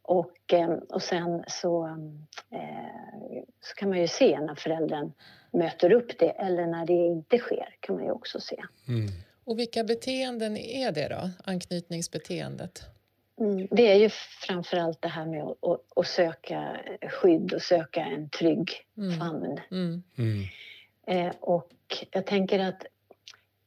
Och, 0.02 0.54
eh, 0.54 0.70
och 0.70 1.02
sen 1.02 1.44
så, 1.48 1.86
eh, 2.52 3.44
så 3.62 3.76
kan 3.76 3.90
man 3.90 4.00
ju 4.00 4.08
se 4.08 4.40
när 4.40 4.56
föräldern 4.56 5.12
möter 5.52 5.92
upp 5.92 6.20
det 6.20 6.30
eller 6.30 6.66
när 6.68 6.86
det 6.86 6.94
inte 6.94 7.38
sker 7.38 7.76
kan 7.80 7.96
man 7.96 8.06
ju 8.06 8.12
också 8.12 8.40
se. 8.40 8.64
Och 9.44 9.60
vilka 9.60 9.84
beteenden 9.84 10.58
är 10.58 10.92
det 10.92 11.08
då? 11.08 11.30
Anknytningsbeteendet? 11.44 12.82
Mm, 13.40 13.68
det 13.72 13.92
är 13.92 13.96
ju 13.96 14.10
framförallt 14.48 15.02
det 15.02 15.08
här 15.08 15.26
med 15.26 15.44
att, 15.44 15.64
att, 15.64 15.80
att 15.96 16.08
söka 16.08 16.78
skydd 17.10 17.54
och 17.54 17.62
söka 17.62 18.02
en 18.02 18.30
trygg 18.30 18.72
Mm. 18.98 19.20
famn. 19.20 19.60
Mm. 19.72 20.04
Mm. 20.18 20.44
Eh, 21.08 21.34
och 21.40 21.72
jag 22.12 22.26
tänker 22.26 22.60
att 22.60 22.86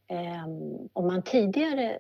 eh, 0.09 0.45
om 0.93 1.07
man 1.07 1.23
tidigare, 1.23 1.99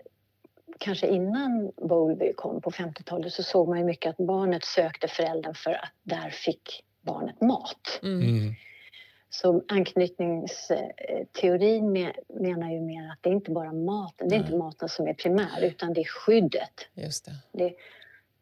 kanske 0.78 1.06
innan 1.06 1.72
Bowlby 1.76 2.32
kom 2.32 2.60
på 2.60 2.70
50-talet 2.70 3.32
så 3.32 3.42
såg 3.42 3.68
man 3.68 3.78
ju 3.78 3.84
mycket 3.84 4.10
att 4.10 4.26
barnet 4.26 4.64
sökte 4.64 5.08
föräldern 5.08 5.54
för 5.54 5.72
att 5.72 5.92
där 6.02 6.30
fick 6.30 6.84
barnet 7.00 7.40
mat. 7.40 8.00
Så 9.34 9.62
anknytningsteorin 9.68 11.96
me- 11.96 12.14
menar 12.28 12.70
ju 12.70 12.80
mer 12.80 13.08
att 13.12 13.18
det 13.20 13.28
är 13.30 13.34
inte 13.34 13.50
bara 13.50 13.72
maten, 13.72 14.28
det 14.28 14.34
är 14.34 14.38
inte 14.38 14.56
maten 14.56 14.88
som 14.88 15.08
är 15.08 15.14
primär 15.14 15.60
utan 15.62 15.92
det 15.92 16.00
är 16.00 16.04
skyddet. 16.04 16.88
Just 16.94 17.24
det. 17.24 17.32
Det, 17.52 17.74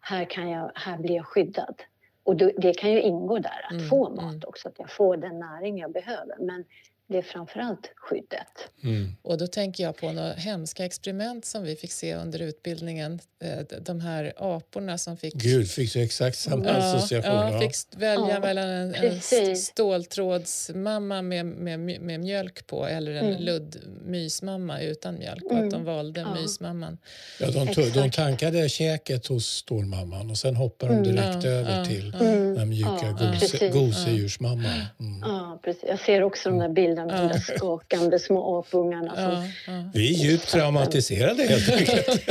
här, 0.00 0.24
kan 0.24 0.50
jag, 0.50 0.72
här 0.74 0.98
blir 0.98 1.14
jag 1.16 1.26
skyddad. 1.26 1.82
Och 2.22 2.36
det 2.36 2.78
kan 2.78 2.92
ju 2.92 3.00
ingå 3.02 3.38
där, 3.38 3.64
att 3.66 3.72
Mm, 3.72 3.88
få 3.88 4.10
mat 4.10 4.34
mm. 4.34 4.40
också, 4.46 4.68
att 4.68 4.78
jag 4.78 4.90
får 4.90 5.16
den 5.16 5.38
näring 5.38 5.78
jag 5.78 5.92
behöver. 5.92 6.36
Men 6.38 6.64
det 7.10 7.18
är 7.18 7.22
framförallt 7.22 7.92
skyddet. 7.96 8.68
Mm. 8.82 9.16
Och 9.22 9.38
då 9.38 9.46
tänker 9.46 9.84
jag 9.84 9.96
på 9.96 10.12
några 10.12 10.32
hemska 10.32 10.84
experiment 10.84 11.44
som 11.44 11.62
vi 11.64 11.76
fick 11.76 11.92
se 11.92 12.14
under 12.14 12.42
utbildningen. 12.42 13.20
Eh, 13.42 13.58
De 13.80 14.00
här 14.00 14.32
aporna 14.36 14.98
som 14.98 15.16
fick... 15.16 15.34
Gud, 15.34 15.70
fick 15.70 15.92
du 15.92 16.02
exakt 16.02 16.36
samma 16.38 16.64
Ja, 16.66 16.70
association? 16.76 17.34
ja, 17.52 17.60
fick 17.60 17.74
välja 18.02 18.28
Ja, 18.34 18.40
mellan 18.40 18.68
en, 18.68 18.94
en 18.94 19.56
ståltrådsmamma 19.56 21.22
med, 21.22 21.46
med, 21.46 21.80
med 22.00 22.20
mjölk 22.20 22.66
på 22.66 22.86
eller 22.86 23.12
en 23.14 23.26
Mm. 23.30 23.42
ludd-mysmamma 23.42 24.80
utan 24.80 25.18
mjölk 25.18 25.44
och 25.44 25.52
Mm. 25.52 25.64
att 25.64 25.70
de 25.70 25.84
valde 25.84 26.20
Ja. 26.20 26.34
mysmamman. 26.34 26.98
Ja, 27.40 27.46
de, 27.50 27.66
tog, 27.66 27.84
de 27.84 27.88
Exakt. 27.90 28.16
tankade 28.16 28.68
käket 28.68 29.26
hos 29.26 29.46
stålmamman 29.46 30.30
och 30.30 30.38
sen 30.38 30.56
hoppade 30.56 30.92
de 30.92 30.98
Mm. 30.98 31.14
direkt 31.16 31.44
Ja, 31.44 31.50
över 31.50 31.78
ja, 31.78 31.84
till 31.84 32.14
ja. 32.20 32.26
Mm. 32.26 32.54
den 32.54 32.68
mjuka 32.68 32.98
Ja, 33.20 33.30
gose, 33.32 33.68
gosedjursmamman. 33.68 34.80
Mm. 35.00 35.20
Ja, 35.22 35.60
precis. 35.64 35.84
Jag 35.88 36.00
ser 36.00 36.22
också 36.22 36.50
de 36.50 36.58
där 36.58 36.68
bilderna 36.68 36.99
de 37.08 37.28
där 37.28 37.38
skakande 37.56 38.18
små 38.18 38.58
apungarna. 38.58 39.14
Som. 39.16 39.90
Vi 39.94 40.08
är 40.10 40.14
djupt 40.24 40.48
traumatiserade 40.48 41.42
helt 41.42 41.68
enkelt. 41.72 42.28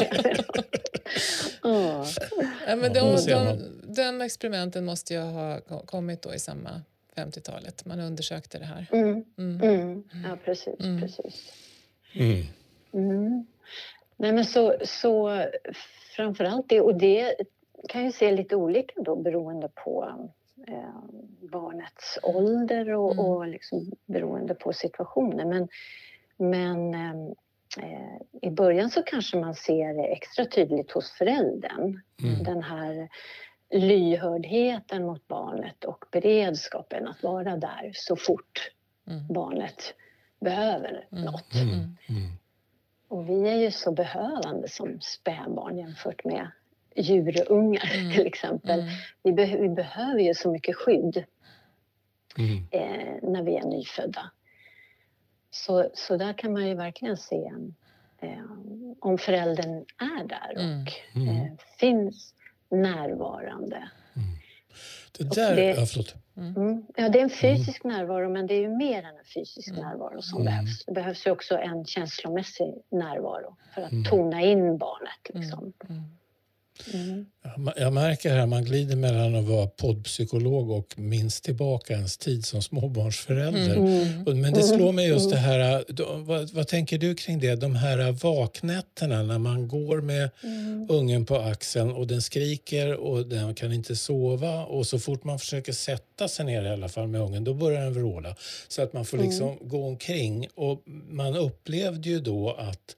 ja. 1.63 2.05
Ja, 2.67 2.75
men 2.75 2.93
de, 2.93 3.17
de, 3.95 4.21
experimenten 4.21 4.85
måste 4.85 5.13
ju 5.13 5.19
ha 5.19 5.59
ko- 5.61 5.85
kommit 5.85 6.21
då 6.21 6.33
i 6.33 6.39
samma 6.39 6.81
50-talet. 7.15 7.85
Man 7.85 7.99
undersökte 7.99 8.57
det 8.59 8.65
här. 8.65 8.87
Mm, 8.91 9.23
Mm. 9.37 9.61
mm. 9.61 10.03
ja, 10.29 10.37
precis. 10.45 10.79
Mm. 10.79 11.01
precis. 11.01 11.53
Mm. 12.13 12.43
Mm. 12.93 13.45
Nej, 14.17 14.31
men 14.33 14.45
så, 14.45 14.75
så 14.85 15.45
framförallt 16.15 16.69
det, 16.69 16.81
och 16.81 16.95
det 16.95 17.35
kan 17.89 18.05
ju 18.05 18.11
se 18.11 18.31
lite 18.31 18.55
olika 18.55 18.93
då 19.01 19.15
beroende 19.15 19.69
på 19.83 20.09
eh, 20.67 21.03
barnets 21.51 22.19
ålder 22.23 22.89
och, 22.89 23.11
Mm. 23.13 23.25
och 23.25 23.47
liksom 23.47 23.91
beroende 24.05 24.53
på 24.55 24.73
situationen. 24.73 25.49
Men, 25.49 25.67
men 26.37 26.93
eh, 26.93 27.33
eh, 27.85 28.21
i 28.41 28.49
början 28.51 28.89
så 28.89 29.03
kanske 29.03 29.37
man 29.37 29.55
ser 29.55 29.93
det 29.93 30.03
extra 30.07 30.45
tydligt 30.45 30.91
hos 30.91 31.11
föräldern. 31.11 32.01
Mm. 32.23 32.43
Den 32.43 32.63
här 32.63 33.09
lyhördheten 33.69 35.05
mot 35.05 35.27
barnet 35.27 35.83
och 35.85 36.05
beredskapen 36.11 37.07
att 37.07 37.23
vara 37.23 37.57
där 37.57 37.91
så 37.93 38.15
fort 38.15 38.71
Mm. 39.07 39.27
barnet 39.33 39.93
behöver 40.39 41.07
Mm. 41.11 41.23
något. 41.25 41.53
Mm. 41.55 41.69
Mm. 41.69 41.95
Mm. 42.09 42.31
Och 43.07 43.29
vi 43.29 43.49
är 43.49 43.55
ju 43.55 43.71
så 43.71 43.91
behövande 43.91 44.67
som 44.69 44.99
spädbarn 45.01 45.77
jämfört 45.77 46.25
med 46.25 46.47
djurungar 46.95 47.91
Mm. 47.95 48.11
till 48.15 48.27
exempel. 48.27 48.79
Mm. 48.79 48.91
Vi, 49.23 49.31
beh- 49.31 49.61
vi 49.61 49.69
behöver 49.69 50.19
ju 50.19 50.33
så 50.33 50.51
mycket 50.51 50.75
skydd 50.75 51.23
Mm. 52.37 52.67
eh, 52.71 53.29
när 53.29 53.43
vi 53.43 53.55
är 53.55 53.63
nyfödda. 53.65 54.31
Så, 55.51 55.89
så 55.93 56.17
där 56.17 56.33
kan 56.33 56.53
man 56.53 56.67
ju 56.67 56.73
verkligen 56.75 57.17
se 57.17 57.51
eh, 58.21 58.43
om 58.99 59.17
föräldern 59.17 59.85
är 59.97 60.23
där 60.27 60.53
Mm. 60.63 60.81
och 60.81 60.91
Mm. 61.15 61.29
eh, 61.45 61.51
finns 61.79 62.33
närvarande. 62.69 63.89
Det 65.17 65.23
där... 65.35 65.55
det- 65.55 65.69
Ja, 65.79 65.85
förlåt. 65.85 66.15
Mm. 66.37 66.85
Ja, 66.95 67.09
det 67.09 67.19
är 67.19 67.23
en 67.23 67.29
fysisk 67.29 67.83
närvaro 67.83 68.29
men 68.29 68.47
det 68.47 68.53
är 68.53 68.61
ju 68.61 68.69
mer 68.69 68.99
än 68.99 69.05
en 69.17 69.25
fysisk 69.35 69.69
Mm. 69.69 69.81
närvaro 69.81 70.21
som 70.21 70.41
Mm. 70.41 70.53
behövs. 70.53 70.85
Det 70.85 70.91
behövs 70.91 71.27
ju 71.27 71.31
också 71.31 71.57
en 71.57 71.85
känslomässig 71.85 72.73
närvaro 72.91 73.55
för 73.75 73.81
att 73.81 73.91
Mm. 73.91 74.03
tona 74.03 74.41
in 74.41 74.77
barnet. 74.77 75.29
Liksom. 75.33 75.73
Mm. 76.93 77.25
Mm. 77.57 77.73
Jag 77.77 77.93
märker 77.93 78.29
här 78.29 78.45
man 78.45 78.63
glider 78.65 78.95
mellan 78.95 79.35
att 79.35 79.43
vara 79.45 79.67
poddpsykolog 79.67 80.71
och 80.71 80.93
minst 80.99 81.43
tillbaka 81.43 81.93
ens 81.93 82.17
tid 82.17 82.45
som 82.45 82.61
småbarnsförälder. 82.61 83.75
Mm. 83.75 84.27
Och- 84.27 84.35
Men 84.37 84.53
det 84.53 84.63
slår 84.63 84.91
mig 84.91 85.07
just 85.07 85.29
det 85.29 85.37
här, 85.37 85.83
vad, 86.23 86.49
vad 86.53 86.67
tänker 86.67 86.97
du 86.97 87.15
kring 87.15 87.39
det? 87.39 87.55
De 87.55 87.75
här 87.75 88.11
vaknätterna 88.11 89.23
när 89.23 89.37
man 89.37 89.67
går 89.67 90.01
med 90.01 90.29
Mm. 90.43 90.87
ungen 90.89 91.25
på 91.25 91.35
axeln 91.37 91.91
och 91.91 92.07
den 92.07 92.21
skriker 92.21 92.93
och 92.95 93.25
den 93.27 93.55
kan 93.55 93.73
inte 93.73 93.95
sova 93.95 94.65
och 94.65 94.87
så 94.87 94.99
fort 94.99 95.23
man 95.23 95.39
försöker 95.39 95.73
sätta 95.73 96.27
sig 96.27 96.45
ner 96.45 96.63
i 96.63 96.69
alla 96.69 96.89
fall 96.89 97.07
med 97.07 97.21
ungen 97.21 97.43
då 97.43 97.53
börjar 97.53 97.81
den 97.81 97.93
vråla. 97.93 98.35
Så 98.67 98.81
att 98.81 98.93
man 98.93 99.05
får 99.05 99.17
liksom 99.17 99.57
gå 99.61 99.87
omkring 99.87 100.47
och 100.55 100.83
man 101.09 101.35
upplevde 101.35 102.09
ju 102.09 102.19
då 102.19 102.51
att 102.53 102.95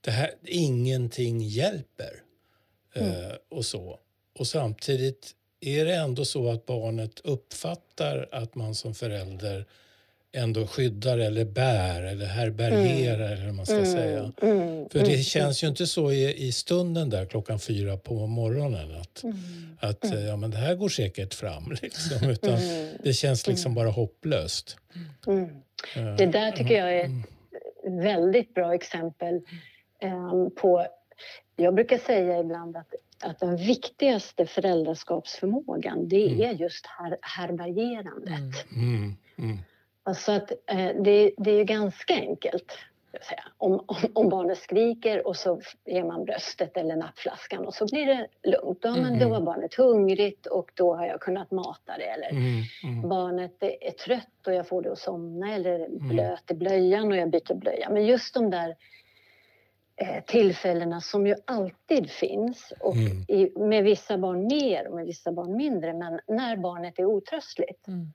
det 0.00 0.10
här, 0.10 0.30
ingenting 0.46 1.40
hjälper. 1.42 2.10
Eh, 2.94 3.32
och 3.50 3.64
så. 3.64 3.98
Och 4.38 4.46
samtidigt 4.46 5.30
är 5.60 5.84
det 5.84 5.94
ändå 5.94 6.24
så 6.24 6.50
att 6.50 6.66
barnet 6.66 7.20
uppfattar 7.24 8.28
att 8.32 8.54
man 8.54 8.74
som 8.74 8.94
förälder 8.94 9.64
ändå 10.34 10.66
skyddar 10.66 11.18
eller 11.18 11.44
bär 11.44 12.02
eller 12.02 12.26
härbärgerar 12.26 13.32
eller 13.32 13.46
vad 13.46 13.54
man 13.54 13.66
ska 13.66 13.84
säga. 13.84 14.32
Mm. 14.42 14.88
För 14.88 14.98
det 14.98 15.18
känns 15.24 15.64
ju 15.64 15.68
inte 15.68 15.86
så 15.86 16.12
i, 16.12 16.46
i 16.46 16.52
stunden 16.52 17.10
där 17.10 17.26
klockan 17.26 17.58
fyra 17.58 17.96
på 17.96 18.26
morgonen 18.26 18.96
att, 19.00 19.22
Mm. 19.24 19.36
att 19.80 20.04
eh, 20.04 20.24
ja, 20.24 20.36
men 20.36 20.50
det 20.50 20.56
här 20.56 20.74
går 20.74 20.88
säkert 20.88 21.34
fram. 21.34 21.76
Liksom, 21.82 22.30
utan 22.30 22.58
det 23.02 23.12
känns 23.12 23.46
liksom 23.46 23.74
bara 23.74 23.88
hopplöst. 23.90 24.76
Mm. 25.26 25.44
Eh, 25.96 26.16
Det 26.16 26.26
där 26.26 26.52
tycker 26.52 26.74
jag 26.74 26.94
är 26.96 27.04
ett 27.04 28.04
väldigt 28.04 28.54
bra 28.54 28.74
exempel 28.74 29.40
eh, 30.02 30.48
på... 30.56 30.86
Jag 31.56 31.74
brukar 31.74 31.98
säga 31.98 32.38
ibland 32.40 32.76
att, 32.76 32.94
att 33.24 33.38
den 33.40 33.56
viktigaste 33.56 34.46
föräldraskapsförmågan 34.46 36.08
det 36.08 36.26
Mm. 36.28 36.40
är 36.40 36.52
just 36.52 36.86
här, 36.86 37.16
härbärgerandet. 37.20 38.72
Mm. 38.76 39.16
Mm, 39.38 39.58
Alltså 40.04 40.32
att, 40.32 40.50
eh, 40.66 40.90
det, 41.02 41.32
det 41.38 41.50
är 41.50 41.64
ganska 41.64 42.14
enkelt. 42.14 42.72
Om, 43.58 43.72
om, 43.86 43.96
om 44.14 44.28
barnet 44.28 44.58
skriker 44.58 45.26
och 45.26 45.36
så 45.36 45.60
ger 45.84 46.04
man 46.04 46.24
bröstet 46.24 46.76
eller 46.76 46.96
nappflaskan 46.96 47.66
och 47.66 47.74
så 47.74 47.86
blir 47.86 48.06
det 48.06 48.26
lugnt. 48.50 48.84
Men 48.84 49.02
då 49.18 49.26
Mm. 49.26 49.30
var 49.30 49.40
barnet 49.40 49.74
hungrigt 49.74 50.46
och 50.46 50.70
då 50.74 50.94
har 50.96 51.06
jag 51.06 51.20
kunnat 51.20 51.50
mata 51.50 51.98
det. 51.98 52.04
Eller 52.04 52.30
mm, 52.30 52.62
mm, 52.84 53.08
barnet 53.08 53.62
är 53.62 53.84
är 53.84 53.90
trött 53.90 54.46
och 54.46 54.54
jag 54.54 54.68
får 54.68 54.82
det 54.82 54.92
att 54.92 54.98
somna 54.98 55.54
eller 55.54 55.74
Mm. 55.86 56.08
blöt 56.08 56.50
i 56.50 56.54
blöjan 56.54 57.12
och 57.12 57.16
jag 57.16 57.30
byter 57.30 57.54
blöja. 57.54 57.90
Men 57.90 58.06
just 58.06 58.34
de 58.34 58.50
där 58.50 58.76
tillfällena 60.26 61.00
som 61.00 61.26
ju 61.26 61.34
alltid 61.44 62.10
finns 62.10 62.72
och 62.80 62.96
Mm. 62.96 63.24
i, 63.28 63.52
med 63.58 63.84
vissa 63.84 64.18
barn 64.18 64.46
mer 64.46 64.88
och 64.88 64.94
med 64.96 65.06
vissa 65.06 65.32
barn 65.32 65.56
mindre. 65.56 65.92
Men 65.92 66.20
när 66.28 66.56
barnet 66.56 66.98
är 66.98 67.04
otröstligt, 67.04 67.88
Mm. 67.88 68.06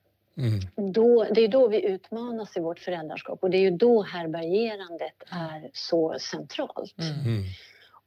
mm, 0.77 0.91
då, 0.93 1.23
det 1.23 1.41
är 1.41 1.47
då 1.47 1.67
vi 1.67 1.85
utmanas 1.85 2.57
i 2.57 2.59
vårt 2.59 2.79
föräldraskap 2.79 3.43
och 3.43 3.49
det 3.49 3.57
är 3.57 3.61
ju 3.61 3.71
då 3.71 4.01
härbärgerandet 4.03 5.13
är 5.31 5.69
så 5.73 6.15
centralt. 6.19 6.95
Mm. 6.99 7.25
mm, 7.25 7.43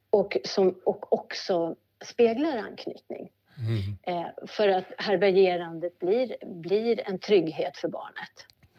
Och, 0.09 0.37
som, 0.43 0.75
och 0.85 1.13
också 1.13 1.75
speglar 2.05 2.57
anknytning. 2.57 3.29
mm, 3.57 3.97
Eh, 4.03 4.29
för 4.47 4.67
att 4.67 4.85
härbärgerandet 4.97 5.99
blir, 5.99 6.35
blir 6.45 7.07
en 7.07 7.19
trygghet 7.19 7.77
för 7.77 7.87
barnet. 7.87 8.35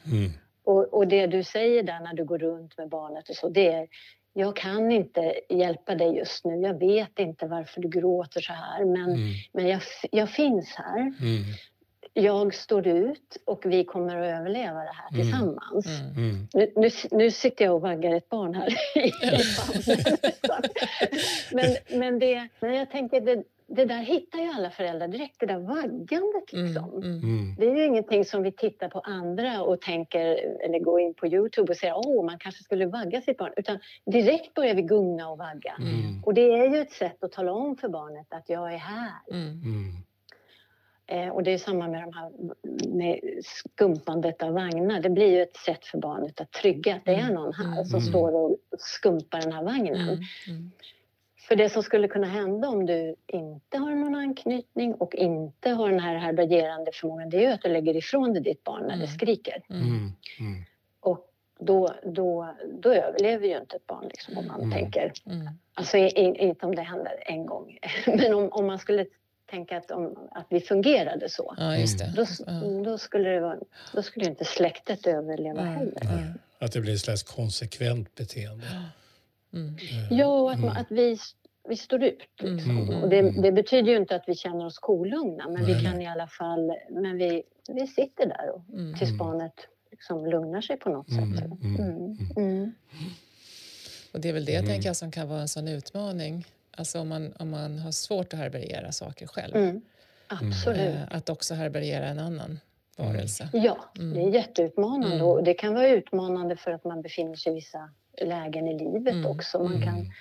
mm, 0.06 0.30
Och, 0.64 0.94
och 0.94 1.08
det 1.08 1.26
du 1.26 1.44
säger 1.44 1.82
där 1.82 2.00
när 2.00 2.14
du 2.14 2.24
går 2.24 2.38
runt 2.38 2.78
med 2.78 2.88
barnet 2.88 3.28
och 3.28 3.36
så, 3.36 3.48
det 3.48 3.66
är 3.68 3.88
jag 4.33 4.57
kan 4.57 4.92
inte 4.92 5.35
hjälpa 5.49 5.95
dig 5.95 6.16
just 6.16 6.45
nu. 6.45 6.55
Jag 6.57 6.79
vet 6.79 7.18
inte 7.18 7.47
varför 7.47 7.81
du 7.81 7.88
gråter 7.88 8.40
så 8.40 8.53
här, 8.53 8.85
men, 8.85 9.11
mm, 9.11 9.29
men 9.53 9.68
jag, 9.68 9.81
jag 10.11 10.31
finns 10.31 10.75
här. 10.77 10.99
mm, 11.01 11.42
Jag 12.14 12.55
står 12.55 12.87
ut 12.87 13.37
och 13.45 13.62
vi 13.66 13.85
kommer 13.85 14.16
att 14.16 14.38
överleva 14.40 14.79
det 14.79 14.92
här 14.95 15.09
Mm. 15.14 15.21
tillsammans. 15.23 15.87
Mm. 15.87 16.12
mm. 16.16 16.49
Nu, 16.55 16.73
nu, 16.77 16.90
nu 17.11 17.31
sitter 17.31 17.64
jag 17.64 17.75
och 17.75 17.81
vaggar 17.81 18.14
ett 18.14 18.29
barn 18.29 18.55
här 18.55 18.68
i 19.07 19.11
famnen. 19.12 20.68
men, 21.90 21.99
men, 21.99 22.18
det, 22.18 22.49
jag 22.61 22.90
tänker 22.90 23.21
det, 23.21 23.45
det 23.74 23.85
där 23.85 23.98
hittar 24.02 24.38
ju 24.38 24.48
alla 24.48 24.70
föräldrar 24.70 25.08
direkt, 25.08 25.40
det 25.40 25.46
där 25.46 25.58
vaggandet 25.58 26.52
Mm, 26.52 26.66
liksom. 26.66 26.90
mm, 27.02 27.20
Mm. 27.22 27.54
Det 27.58 27.66
är 27.66 27.76
ju 27.76 27.85
ingenting 27.85 28.24
som 28.24 28.42
vi 28.42 28.52
tittar 28.52 28.88
på 28.88 29.00
andra 29.00 29.62
och 29.62 29.80
tänker 29.80 30.20
eller 30.64 30.78
går 30.78 31.00
in 31.00 31.14
på 31.14 31.26
Youtube 31.26 31.72
och 31.72 31.76
säger 31.76 31.94
åh, 31.96 32.24
man 32.24 32.38
kanske 32.38 32.62
skulle 32.62 32.87
vagga 32.87 33.20
sitt 33.20 33.38
barn. 33.38 33.52
Utan 33.56 33.78
direkt 34.06 34.54
börjar 34.54 34.74
vi 34.74 34.82
gunga 34.82 35.28
och 35.28 35.38
vagga. 35.38 35.74
Mm. 35.80 36.22
Och 36.24 36.35
det 36.35 36.50
är 36.58 36.70
ju 36.74 36.78
ett 36.80 36.92
sätt 36.92 37.24
att 37.24 37.32
tala 37.32 37.52
om 37.52 37.76
för 37.76 37.88
barnet 37.88 38.26
att 38.30 38.48
jag 38.48 38.72
är 38.74 38.78
här. 38.78 39.12
mm, 39.30 39.61
Mm. 39.64 39.92
Eh, 41.06 41.28
och 41.28 41.42
det 41.42 41.50
är 41.50 41.58
samma 41.58 41.88
med 41.88 42.02
de 42.02 42.12
här 42.12 42.30
med 42.96 43.20
skumpandet 43.44 44.42
av 44.42 44.52
vagnar. 44.52 45.00
Det 45.00 45.11
blir 45.11 45.26
ju 45.32 45.42
ett 45.42 45.56
sätt 45.56 45.85
för 45.85 45.98
barnet 45.98 46.40
att 46.40 46.52
trygga 46.52 46.94
att 46.94 47.04
det 47.04 47.14
är 47.14 47.30
någon 47.32 47.52
här 47.54 47.72
Mm. 47.72 47.85
som 47.85 47.98
Mm. 47.98 48.08
står 48.11 48.35
och 48.35 48.56
skumpar 48.78 49.40
den 49.40 49.52
här 49.52 49.62
vagnen. 49.62 50.18
För 51.48 51.57
det 51.57 51.70
som 51.70 51.83
skulle 51.83 52.09
kunna 52.09 52.26
hända 52.26 52.68
om 52.68 52.87
du 52.87 53.14
inte 53.26 53.78
har 53.78 53.90
någon 53.90 54.14
anknytning 54.14 54.94
och 54.94 55.14
inte 55.14 55.70
har 55.70 55.90
den 55.90 56.00
här 56.00 56.16
härbärgerande 56.16 56.90
förmågan, 56.94 57.31
det 57.31 57.37
är 57.37 57.40
ju 57.40 57.46
att 57.52 57.62
du 57.62 57.68
lägger 57.68 57.96
ifrån 57.96 58.33
dig 58.33 58.42
ditt 58.42 58.64
barn 58.64 58.83
när 58.83 58.88
det 58.88 58.94
Mm. 59.05 59.07
skriker. 59.18 59.62
Mm. 59.70 59.83
Mm. 59.83 60.12
Mm. 60.40 60.64
Och 61.00 61.26
då, 61.61 61.94
då, 62.05 62.55
då 62.83 62.92
överlever 62.92 63.48
ju 63.48 63.59
inte 63.61 63.76
ett 63.76 63.87
barn 63.87 64.09
liksom, 64.09 64.38
om 64.38 64.46
man 64.46 64.61
Mm. 64.61 64.72
tänker. 64.72 65.12
Mm. 65.26 65.48
Alltså 65.74 65.96
inte 65.96 66.66
om 66.66 66.74
det 66.74 66.83
händer 66.83 67.12
en 67.26 67.46
gång, 67.46 67.78
men 68.07 68.35
om, 68.35 68.48
om 68.52 68.66
man 68.66 68.78
skulle 68.78 69.07
tänka 69.50 69.76
att, 69.76 69.90
om, 69.90 70.28
att 70.31 70.46
vi 70.48 70.61
fungerade 70.61 71.28
så. 71.28 71.55
Ja, 71.59 71.76
just 71.76 71.98
det. 71.98 72.12
Då, 72.16 72.24
då, 72.85 72.98
skulle 72.98 73.28
det 73.31 73.40
vara, 73.40 73.59
då 73.94 74.02
skulle 74.02 74.26
inte 74.26 74.44
släktet 74.44 75.07
överleva 75.07 75.61
Mm, 75.61 75.74
heller. 75.74 76.35
Att 76.59 76.72
det 76.72 76.81
blir 76.81 76.92
ett 76.94 77.00
slags 77.00 77.22
konsekvent 77.22 78.14
beteende. 78.14 78.64
Mm. 79.52 79.76
Eh, 79.76 80.18
Ja, 80.18 80.26
och 80.40 80.52
att, 80.52 80.60
man, 80.60 80.70
mm. 80.70 80.82
att 80.82 80.90
vi, 80.90 81.18
vi 81.68 81.76
står 81.76 82.02
ut. 82.04 82.18
Liksom. 82.40 82.78
Mm. 82.78 83.02
Och 83.02 83.08
det, 83.08 83.22
det 83.42 83.52
betyder 83.52 83.90
ju 83.90 83.96
inte 83.96 84.16
att 84.16 84.24
vi 84.26 84.34
känner 84.34 84.66
oss 84.66 84.78
kolugna, 84.78 85.48
men 85.48 85.64
vi 85.66 85.84
kan 85.84 86.00
i 86.02 86.06
alla 86.06 86.26
fall... 86.26 86.72
Men 86.90 87.18
vi, 87.18 87.42
vi 87.68 87.86
sitter 87.86 88.26
där 88.26 88.50
och, 88.54 88.62
Mm. 88.72 88.94
tills 88.98 89.10
Mm. 89.10 89.18
barnet 89.18 89.54
liksom 89.90 90.26
lugnar 90.26 90.60
sig 90.60 90.76
på 90.76 90.90
något 90.90 91.08
Mm, 91.10 91.36
sätt. 91.36 91.44
mm, 91.44 91.60
Mm. 91.80 92.18
Mm. 92.36 92.72
Och 94.12 94.20
det 94.20 94.28
är 94.28 94.32
väl 94.32 94.44
det 94.44 94.54
Mm. 94.56 94.66
tänker 94.70 94.88
jag 94.88 94.96
som 94.96 95.10
kan 95.10 95.28
vara 95.28 95.40
en 95.40 95.48
sån 95.48 95.68
utmaning. 95.68 96.46
Alltså 96.76 97.00
om 97.00 97.08
man, 97.08 97.32
om 97.38 97.50
man 97.50 97.78
har 97.78 97.92
svårt 97.92 98.32
att 98.34 98.38
härbärgera 98.38 98.92
saker 98.92 99.26
själv. 99.26 99.56
Mm. 99.56 99.80
Absolut. 100.26 100.78
Eh, 100.94 101.02
att 101.16 101.28
också 101.28 101.54
härbärgera 101.54 102.06
en 102.06 102.18
annan 102.18 102.58
varelse. 102.96 103.48
Ja, 103.52 103.78
Mm. 103.98 104.14
det 104.14 104.20
är 104.20 104.34
jätteutmanande 104.34 105.14
Mm. 105.16 105.26
och 105.26 105.44
det 105.44 105.54
kan 105.54 105.74
vara 105.74 105.88
utmanande 105.88 106.56
för 106.56 106.70
att 106.70 106.84
man 106.84 107.02
befinner 107.02 107.34
sig 107.36 107.52
i 107.52 107.54
vissa 107.54 107.90
lägen 108.20 108.68
i 108.68 108.79
livet 108.79 109.14
Mm. 109.14 109.27
också. 109.27 109.59
Man 109.59 109.75
Mm. 109.75 109.83
kan, 109.83 110.12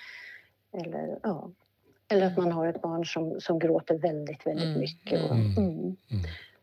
eller, 0.82 1.18
ja, 1.22 1.50
eller 2.08 2.26
att 2.26 2.36
man 2.36 2.52
har 2.52 2.66
ett 2.66 2.82
barn 2.82 3.06
som, 3.06 3.40
som 3.40 3.58
gråter 3.58 3.94
väldigt, 3.98 4.46
väldigt 4.46 4.66
Mm. 4.66 4.78
mycket. 4.80 5.22
Och, 5.24 5.36
Mm. 5.36 5.56
mm. 5.56 5.70
Mm. 5.80 5.96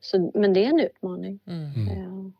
Så, 0.02 0.32
men 0.34 0.54
det 0.54 0.66
är 0.66 0.70
en 0.70 0.80
utmaning. 0.80 1.40
Mm. 1.48 1.72
Mm. 1.76 1.88
Ja. 2.00 2.32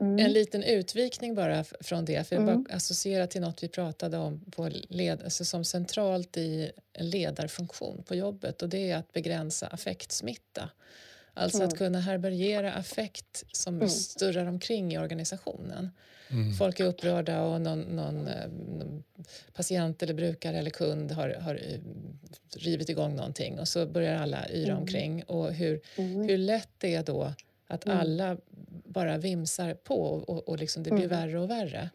Mm. 0.00 0.18
En 0.18 0.32
liten 0.32 0.62
utvikning 0.62 1.34
bara 1.34 1.64
från 1.64 2.04
det, 2.04 2.28
för 2.28 2.36
jag 2.36 2.42
Mm. 2.42 2.62
bara 2.64 2.74
associera 2.76 3.26
till 3.26 3.40
något 3.40 3.62
vi 3.62 3.68
pratade 3.68 4.18
om 4.18 4.40
på 4.50 4.70
led, 4.88 5.22
alltså 5.22 5.44
som 5.44 5.64
centralt 5.64 6.36
i 6.36 6.70
en 6.92 7.10
ledarfunktion 7.10 8.02
på 8.08 8.14
jobbet 8.14 8.62
och 8.62 8.68
det 8.68 8.90
är 8.90 8.96
att 8.96 9.12
begränsa 9.12 9.66
affektsmitta. 9.66 10.70
Alltså 11.36 11.58
att 11.62 11.72
Mm. 11.72 11.78
kunna 11.78 12.00
härbärgera 12.00 12.72
affekt 12.72 13.44
som 13.52 13.74
Mm. 13.76 13.88
sturrar 13.88 14.46
omkring 14.46 14.92
i 14.94 14.98
organisationen. 14.98 15.90
Mm. 16.30 16.54
Folk 16.54 16.80
är 16.80 16.84
upprörda 16.84 17.42
och 17.42 17.60
någon, 17.60 17.80
någon, 17.80 18.26
eh, 18.28 18.48
någon 18.48 19.02
patient 19.54 20.02
eller 20.02 20.14
brukare 20.14 20.58
eller 20.58 20.70
kund 20.70 21.12
har, 21.12 21.28
har 21.40 21.54
eh, 21.54 21.80
rivit 22.56 22.88
igång 22.88 23.16
någonting 23.16 23.58
och 23.58 23.68
så 23.68 23.86
börjar 23.86 24.16
alla 24.22 24.48
yra 24.48 24.64
Mm. 24.70 24.78
omkring. 24.78 25.22
Och 25.22 25.52
hur, 25.52 25.80
Mm. 25.96 26.28
hur 26.28 26.38
lätt 26.38 26.68
det 26.78 26.94
är 26.94 27.02
då 27.02 27.32
att 27.66 27.86
Mm. 27.86 27.98
alla 27.98 28.36
bara 28.84 29.18
vimsar 29.18 29.74
på 29.74 30.00
och, 30.02 30.48
och 30.48 30.58
liksom 30.58 30.82
det 30.82 30.90
blir 30.90 31.04
Mm. 31.04 31.18
värre 31.20 31.40
och 31.40 31.50
värre. 31.50 31.90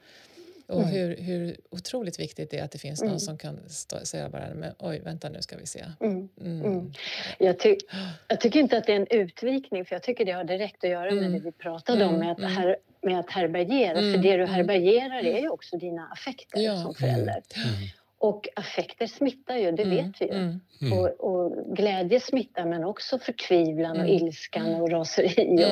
Och 0.71 0.81
Mm. 0.81 0.89
hur, 0.93 1.17
hur 1.17 1.57
otroligt 1.69 2.19
viktigt 2.19 2.51
det 2.51 2.57
är 2.59 2.63
att 2.63 2.71
det 2.71 2.77
finns 2.79 3.01
någon 3.01 3.07
Mm. 3.09 3.19
som 3.19 3.37
kan 3.37 3.69
stå, 3.69 3.97
säga 4.05 4.29
bara 4.29 4.53
men, 4.55 4.73
oj, 4.79 4.99
vänta 5.05 5.29
nu 5.29 5.41
ska 5.41 5.57
vi 5.57 5.65
se. 5.65 5.85
Mm. 5.99 6.29
Mm. 6.41 6.65
Mm. 6.65 6.91
Jag, 7.39 7.59
ty 7.59 7.77
jag 8.27 8.41
tycker 8.41 8.59
inte 8.59 8.77
att 8.77 8.85
det 8.85 8.91
är 8.91 8.95
en 8.95 9.07
utvikning 9.09 9.85
för 9.85 9.95
jag 9.95 10.03
tycker 10.03 10.25
det 10.25 10.31
har 10.31 10.43
direkt 10.43 10.83
att 10.83 10.89
göra 10.89 11.11
med 11.11 11.17
Mm. 11.23 11.31
det 11.33 11.39
vi 11.39 11.51
pratade 11.51 12.05
om 12.05 12.15
med 12.15 12.31
att, 12.31 12.41
här, 12.43 12.75
med 13.01 13.19
att 13.19 13.29
härbärgera. 13.29 13.97
Mm, 13.99 14.13
För 14.13 14.21
det 14.23 14.37
du 14.37 14.45
härbärgerar 14.45 15.23
är 15.25 15.39
ju 15.39 15.49
också 15.49 15.77
dina 15.77 16.07
affekter 16.07 16.59
Ja. 16.59 16.77
som 16.83 16.93
förälder. 16.95 17.33
Mm. 17.55 17.89
Och 18.17 18.47
affekter 18.55 19.07
smittar 19.07 19.55
ju, 19.57 19.71
det 19.71 19.83
Mm. 19.83 19.95
vet 20.05 20.21
vi 20.21 20.25
ju. 20.25 20.31
Mm. 20.33 20.59
Mm. 20.81 20.97
Och, 20.97 21.07
och 21.19 21.75
glädje 21.75 22.19
smittar 22.19 22.65
men 22.65 22.83
också 22.83 23.19
förtvivlan 23.19 23.99
och 24.01 24.07
ilskan 24.09 24.75
och 24.81 24.89
raseri 24.91 25.65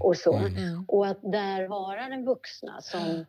och, 0.00 0.06
och 0.08 0.16
så. 0.16 0.40
Och 0.88 1.06
att 1.06 1.18
där 1.22 1.68
vara 1.68 2.08
den 2.08 2.24
vuxna 2.24 2.80
som... 2.80 3.24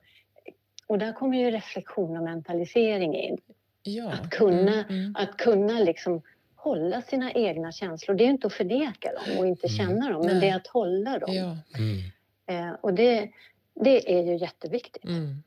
Och 0.87 0.97
där 0.97 1.13
kommer 1.13 1.37
ju 1.37 1.51
reflektion 1.51 2.17
och 2.17 2.23
mentalisering 2.23 3.15
in. 3.15 3.37
Ja. 3.83 4.11
Att 4.11 4.29
kunna, 4.29 4.73
Mm. 4.73 4.85
Mm. 4.89 5.15
att 5.17 5.37
kunna 5.37 5.79
liksom 5.79 6.21
hålla 6.55 7.01
sina 7.01 7.31
egna 7.31 7.71
känslor. 7.71 8.15
Det 8.15 8.23
är 8.23 8.25
ju 8.25 8.31
inte 8.31 8.47
att 8.47 8.53
förneka 8.53 9.09
dem 9.11 9.37
och 9.39 9.47
inte 9.47 9.67
Mm. 9.67 9.77
känna 9.77 10.09
dem, 10.11 10.21
men 10.25 10.37
Nej. 10.37 10.41
det 10.41 10.49
är 10.49 10.55
att 10.55 10.67
hålla 10.67 11.19
dem. 11.19 11.33
Ja. 11.35 11.57
Mm. 11.77 12.67
Eh, 12.69 12.75
och 12.81 12.93
det, 12.93 13.29
det 13.75 14.13
är 14.19 14.23
ju 14.23 14.37
jätteviktigt. 14.37 15.03
Mm. 15.05 15.43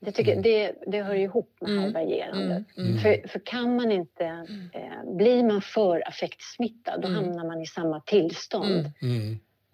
Det, 0.00 0.12
tycker, 0.12 0.32
Mm. 0.32 0.42
det, 0.42 0.72
det 0.86 1.02
hör 1.02 1.14
ihop 1.14 1.56
med 1.60 1.70
Mm. 1.70 1.84
härbärgerande. 1.84 2.64
Mm. 2.76 2.88
Mm. 2.90 2.98
För, 2.98 3.28
för 3.28 3.38
kan 3.44 3.76
man 3.76 3.92
inte, 3.92 4.24
eh, 4.72 5.14
blir 5.16 5.42
man 5.44 5.62
för 5.62 6.08
affektsmittad 6.08 7.00
då 7.02 7.08
Mm. 7.08 7.24
hamnar 7.24 7.44
man 7.46 7.62
i 7.62 7.66
samma 7.66 8.00
tillstånd 8.00 8.90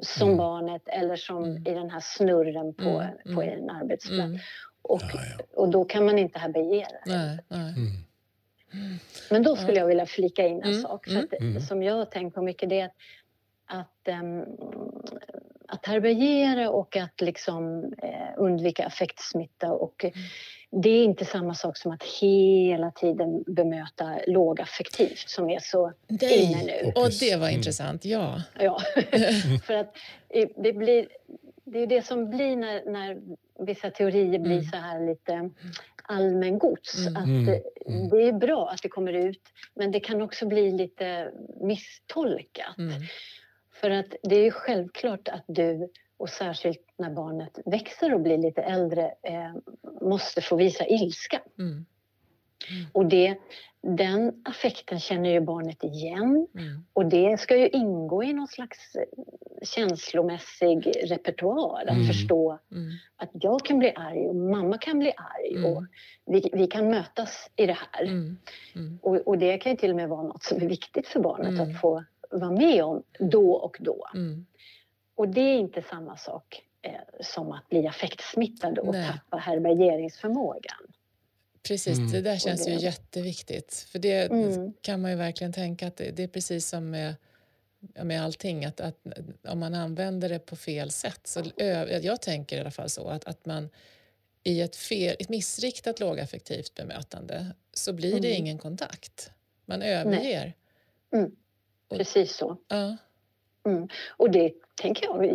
som 0.02 0.26
Mm. 0.28 0.38
barnet 0.38 0.82
eller 0.86 1.16
som 1.16 1.44
Mm. 1.44 1.66
i 1.66 1.74
den 1.74 1.90
här 1.90 2.00
snurren 2.02 2.74
på, 2.74 3.04
Mm. 3.24 3.34
på 3.36 3.42
en 3.42 3.70
arbetsplats. 3.70 4.42
Och, 4.84 5.02
Ja, 5.02 5.20
ja. 5.38 5.44
och 5.54 5.68
då 5.68 5.84
kan 5.84 6.06
man 6.06 6.18
inte 6.18 6.38
härbärgera. 6.38 6.98
Nej, 7.06 7.38
nej. 7.48 7.72
Mm. 8.72 8.98
Men 9.30 9.42
då 9.42 9.56
skulle 9.56 9.78
jag 9.78 9.86
vilja 9.86 10.06
flika 10.06 10.46
in 10.46 10.62
en 10.62 10.68
Mm, 10.70 10.82
sak. 10.82 11.04
För 11.04 11.12
mm. 11.12 11.24
att, 11.32 11.40
Mm. 11.40 11.60
Som 11.60 11.82
jag 11.82 11.94
har 11.94 12.04
tänkt 12.04 12.34
på 12.34 12.42
mycket 12.42 12.68
det 12.68 12.80
är 12.80 12.84
att, 12.86 12.92
att, 13.66 14.08
ehm, 14.08 14.44
att 15.68 15.86
härbärgera 15.86 16.70
och 16.70 16.96
att 16.96 17.20
liksom, 17.20 17.84
eh, 18.02 18.10
undvika 18.36 18.86
affektsmitta. 18.86 19.72
Och, 19.72 20.04
Mm. 20.04 20.14
Det 20.82 20.88
är 20.90 21.04
inte 21.04 21.24
samma 21.24 21.54
sak 21.54 21.76
som 21.76 21.92
att 21.92 22.02
hela 22.20 22.90
tiden 22.90 23.42
bemöta 23.46 24.18
lågaffektivt 24.26 25.28
som 25.28 25.50
är 25.50 25.58
så 25.62 25.92
inne 26.08 26.62
Nej. 26.64 26.82
nu. 26.84 26.92
Och 27.02 27.10
det 27.20 27.36
var 27.36 27.46
Mm. 27.46 27.58
intressant, 27.58 28.04
ja. 28.04 28.42
Ja. 28.60 28.80
För 29.66 29.74
att 29.74 29.96
eh, 30.28 30.48
det 30.56 30.72
blir... 30.72 31.08
Det 31.64 31.78
är 31.78 31.86
det 31.86 32.02
som 32.02 32.30
blir 32.30 32.56
när, 32.56 32.84
när 32.90 33.20
vissa 33.66 33.90
teorier 33.90 34.38
blir 34.38 34.52
Mm. 34.52 34.64
så 34.64 34.76
här 34.76 35.06
lite 35.06 35.50
allmängods. 36.02 37.06
Mm. 37.06 37.16
Att 37.16 37.26
Mm. 37.26 38.08
det 38.10 38.22
är 38.28 38.32
bra 38.32 38.68
att 38.68 38.82
det 38.82 38.88
kommer 38.88 39.12
ut 39.12 39.42
men 39.74 39.90
det 39.90 40.00
kan 40.00 40.22
också 40.22 40.46
bli 40.46 40.70
lite 40.70 41.30
misstolkat. 41.60 42.78
Mm. 42.78 43.02
För 43.72 43.90
att 43.90 44.14
det 44.22 44.36
är 44.36 44.42
ju 44.44 44.50
självklart 44.50 45.28
att 45.28 45.44
du, 45.46 45.88
och 46.16 46.28
särskilt 46.28 46.80
när 46.98 47.10
barnet 47.10 47.58
växer 47.66 48.14
och 48.14 48.20
blir 48.20 48.38
lite 48.38 48.62
äldre, 48.62 49.14
eh, 49.22 49.54
måste 50.00 50.40
få 50.40 50.56
visa 50.56 50.86
ilska. 50.86 51.40
Mm. 51.58 51.86
Och 52.92 53.06
det, 53.06 53.36
den 53.82 54.42
affekten 54.44 55.00
känner 55.00 55.30
ju 55.30 55.40
barnet 55.40 55.84
igen 55.84 56.46
Mm. 56.54 56.84
och 56.92 57.06
det 57.06 57.40
ska 57.40 57.56
ju 57.56 57.68
ingå 57.68 58.24
i 58.24 58.32
någon 58.32 58.48
slags 58.48 58.96
eh, 58.96 59.02
känslomässig 59.62 60.92
repertoar. 61.10 61.82
Att 61.82 61.90
Mm. 61.90 62.06
förstå 62.06 62.58
Mm. 62.72 62.90
att 63.16 63.30
jag 63.32 63.64
kan 63.64 63.78
bli 63.78 63.92
arg 63.96 64.26
och 64.28 64.36
mamma 64.36 64.78
kan 64.78 64.98
bli 64.98 65.12
arg 65.16 65.56
Mm. 65.56 65.72
och 65.72 65.84
vi, 66.26 66.50
vi 66.52 66.66
kan 66.66 66.90
mötas 66.90 67.50
i 67.56 67.66
det 67.66 67.78
här. 67.92 68.02
Mm. 68.02 68.36
Mm. 68.74 68.98
Och, 69.02 69.16
och 69.16 69.38
det 69.38 69.58
kan 69.58 69.72
ju 69.72 69.78
till 69.78 69.90
och 69.90 69.96
med 69.96 70.08
vara 70.08 70.22
något 70.22 70.42
som 70.42 70.56
är 70.62 70.68
viktigt 70.68 71.06
för 71.08 71.20
barnet 71.20 71.48
Mm. 71.48 71.60
att 71.70 71.80
få 71.80 72.04
vara 72.30 72.50
med 72.50 72.84
om 72.84 73.02
då 73.18 73.52
och 73.52 73.76
då. 73.80 74.06
Mm. 74.14 74.46
Och 75.14 75.28
det 75.28 75.40
är 75.40 75.58
inte 75.58 75.82
samma 75.82 76.16
sak 76.16 76.62
eh, 76.82 76.92
som 77.20 77.52
att 77.52 77.68
bli 77.68 77.86
affektsmittad 77.86 78.78
och 78.78 78.94
Nej. 78.94 79.06
tappa 79.12 79.36
härbärgeringsförmågan. 79.36 80.78
Precis, 81.68 81.98
Mm. 81.98 82.10
det 82.12 82.20
där 82.20 82.38
känns 82.38 82.64
det- 82.64 82.70
ju 82.70 82.78
jätteviktigt. 82.78 83.86
För 83.88 83.98
det 83.98 84.12
Mm. 84.32 84.72
kan 84.80 85.00
man 85.00 85.10
ju 85.10 85.16
verkligen 85.16 85.52
tänka 85.52 85.86
att 85.86 85.96
det, 85.96 86.10
det 86.10 86.22
är 86.22 86.28
precis 86.28 86.68
som 86.68 86.90
med, 86.90 87.14
med 88.02 88.22
allting, 88.24 88.64
att, 88.64 88.80
att 88.80 88.96
om 89.48 89.58
man 89.58 89.74
använder 89.74 90.28
det 90.28 90.38
på 90.38 90.56
fel 90.56 90.90
sätt. 90.90 91.20
Så 91.26 91.42
jag 92.02 92.22
tänker 92.22 92.56
i 92.56 92.60
alla 92.60 92.70
fall 92.70 92.88
så 92.90 93.08
att, 93.08 93.24
att 93.24 93.46
man 93.46 93.70
i 94.42 94.60
ett, 94.60 94.76
fel, 94.76 95.16
ett 95.18 95.28
missriktat 95.28 96.00
lågaffektivt 96.00 96.74
bemötande 96.74 97.46
så 97.72 97.92
blir 97.92 98.20
det 98.20 98.28
Mm. 98.28 98.40
ingen 98.40 98.58
kontakt. 98.58 99.30
Man 99.64 99.82
överger. 99.82 100.52
Och- 101.88 101.96
Precis 101.98 102.36
så. 102.36 102.56
Ja, 102.68 102.96
Och 104.16 104.30
det 104.30 104.52
tänker 104.82 105.06
jag 105.06 105.26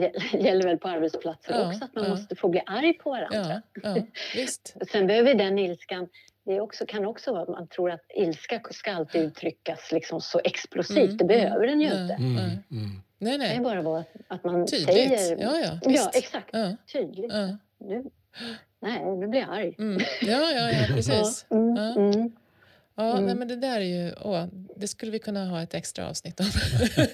gäller- 0.43 0.63
väl 0.63 0.77
på 0.77 0.87
arbetsplatser 0.87 1.53
Ja, 1.53 1.67
också, 1.67 1.85
att 1.85 1.95
man 1.95 2.03
ja. 2.03 2.09
måste 2.09 2.35
få 2.35 2.47
bli 2.49 2.61
arg 2.65 2.93
på 2.93 3.09
varandra. 3.09 3.61
ja, 3.83 3.95
ja, 3.95 4.03
visst. 4.35 4.75
Sen 4.91 5.07
behöver 5.07 5.33
den 5.33 5.59
ilskan 5.59 6.07
det 6.45 6.61
också, 6.61 6.85
kan 6.85 7.05
också 7.05 7.31
vara 7.31 7.41
att 7.41 7.47
man 7.49 7.67
tror 7.67 7.91
att 7.91 8.01
ilska 8.15 8.61
ska 8.71 8.91
alltid 8.91 9.21
uttryckas 9.21 9.91
liksom 9.91 10.21
så 10.21 10.39
explosivt. 10.43 11.17
Det 11.17 11.25
behöver 11.25 11.67
den 11.67 11.81
ju 11.81 11.85
inte. 11.87 12.13
Mm, 12.19 12.37
mm. 12.37 13.01
Nej, 13.17 13.31
Det 13.31 13.37
nej. 13.37 13.53
kan 13.55 13.63
bara 13.63 13.81
vara 13.81 14.03
att, 14.27 14.43
man 14.43 14.65
Tydligt. 14.67 14.89
säger... 15.19 15.37
Ja, 15.41 15.57
ja, 15.59 15.79
ja 15.91 16.11
exakt. 16.13 16.49
Ja, 16.51 16.75
Tydligt. 16.93 17.33
ja. 17.33 17.57
Nu, 17.79 18.03
nej, 18.79 19.05
nu 19.05 19.27
blir 19.27 19.39
jag 19.39 19.49
arg. 19.49 19.75
Mm. 19.79 19.97
Ja, 20.21 20.51
ja, 20.51 20.71
ja, 20.71 20.85
precis. 20.95 21.45
Ja, 22.99 23.11
mm, 23.11 23.25
nej, 23.25 23.35
men 23.35 23.47
det 23.47 23.55
där 23.55 23.79
är 23.81 24.05
ju... 24.05 24.13
Åh, 24.21 24.45
det 24.75 24.87
skulle 24.87 25.11
vi 25.11 25.19
kunna 25.19 25.45
ha 25.45 25.61
ett 25.61 25.73
extra 25.73 26.09
avsnitt 26.09 26.39
om. 26.39 26.45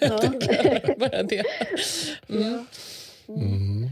Ja. 0.02 0.20
Bara 0.98 1.24
det. 1.24 1.44
Mm. 2.30 2.66
Mm. 3.28 3.90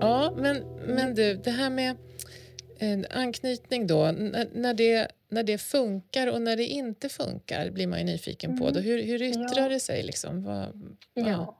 Ja, 0.00 0.32
men, 0.36 0.64
men 0.86 1.14
du, 1.14 1.34
det 1.34 1.50
här 1.50 1.70
med 1.70 1.96
en 2.80 3.06
anknytning 3.10 3.86
då, 3.86 4.10
när, 4.12 4.48
när, 4.52 4.74
det, 4.74 5.08
när 5.28 5.42
det 5.42 5.58
funkar 5.58 6.26
och 6.26 6.42
när 6.42 6.56
det 6.56 6.64
inte 6.66 7.08
funkar 7.08 7.70
blir 7.70 7.86
man 7.86 7.98
ju 7.98 8.04
nyfiken 8.04 8.58
på. 8.58 8.64
Mm. 8.64 8.74
Då. 8.74 8.80
Hur, 8.80 9.02
hur 9.02 9.22
yttrar 9.22 9.62
Ja. 9.62 9.68
det 9.68 9.80
sig? 9.80 10.02
Liksom? 10.02 10.44
Vad, 10.44 10.96
Ja, 11.14 11.56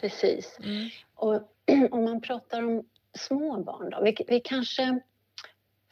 precis. 0.00 0.58
Mm. 0.64 0.88
Och 1.14 1.42
om 1.90 2.04
man 2.04 2.20
pratar 2.20 2.62
om 2.62 2.84
små 3.18 3.62
barn 3.62 3.90
då, 3.90 4.00
vi, 4.02 4.16
vi 4.28 4.40
kanske 4.40 5.00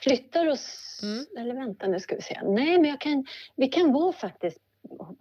flyttar 0.00 0.46
oss... 0.46 1.00
Mm. 1.02 1.26
Eller 1.38 1.54
vänta, 1.54 1.86
nu 1.86 2.00
ska 2.00 2.16
vi 2.16 2.22
se. 2.22 2.40
Nej, 2.44 2.78
men 2.78 2.84
jag 2.90 3.00
kan, 3.00 3.26
vi 3.56 3.68
kan 3.68 3.92
vara 3.92 4.12
faktiskt... 4.12 4.58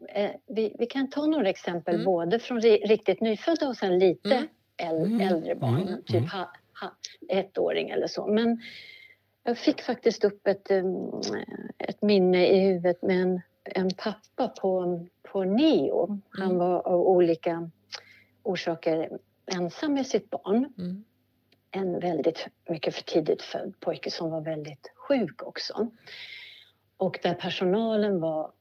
Eh, 0.10 0.32
vi, 0.48 0.76
vi 0.80 0.86
kan 0.86 1.10
ta 1.10 1.26
några 1.26 1.50
exempel 1.50 1.94
Mm. 1.96 2.06
både 2.06 2.40
från 2.40 2.62
ri, 2.62 2.78
riktigt 2.78 3.22
nyfödda 3.22 3.68
och 3.68 3.78
sen 3.78 4.00
lite 4.00 4.48
Mm. 4.80 5.04
Mm. 5.14 5.22
äldre 5.22 5.56
barn, 5.56 5.82
Mm. 5.88 6.04
typ 6.04 6.16
Mm. 6.16 6.28
ha, 6.30 6.52
ha, 6.82 6.96
ettåring 7.30 7.90
eller 7.90 8.08
så. 8.08 8.28
Men 8.28 8.62
jag 9.48 9.58
fick 9.58 9.82
faktiskt 9.82 10.24
upp 10.24 10.48
ett, 10.48 10.72
ett 11.78 12.02
minne 12.02 12.48
i 12.48 12.60
huvudet 12.60 13.02
med 13.02 13.22
en, 13.22 13.42
en 13.64 13.90
pappa 13.98 14.48
på, 14.48 15.06
på 15.24 15.44
neo. 15.44 16.20
Han 16.30 16.46
Mm. 16.48 16.58
var 16.58 16.88
av 16.88 17.02
olika 17.02 17.70
orsaker 18.44 19.10
ensam 19.56 19.94
med 19.94 20.08
sitt 20.08 20.30
barn. 20.30 20.74
Mm. 20.78 21.04
En 21.72 22.00
väldigt 22.00 22.48
mycket 22.70 22.96
för 22.96 23.04
tidigt 23.04 23.42
född 23.42 23.74
pojke 23.80 24.12
som 24.12 24.32
var 24.32 24.42
väldigt 24.42 24.92
sjuk 24.96 25.44
också. 25.44 25.88
Och 26.98 27.20
där 27.24 27.34
personalen 27.34 28.20
var 28.20 28.52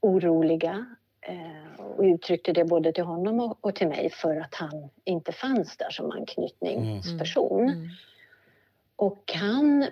oroliga 0.00 0.86
eh, 1.20 1.80
och 1.84 2.02
uttryckte 2.02 2.52
det 2.52 2.64
både 2.64 2.92
till 2.92 3.04
honom 3.04 3.54
och, 3.60 3.74
till 3.74 3.88
mig 3.88 4.10
för 4.10 4.36
att 4.36 4.54
han 4.54 4.88
inte 5.04 5.32
fanns 5.32 5.76
där 5.76 5.90
som 5.90 6.10
anknytningsperson. 6.10 7.62
Mm. 7.68 7.88
Och 8.96 9.32
han 9.34 9.86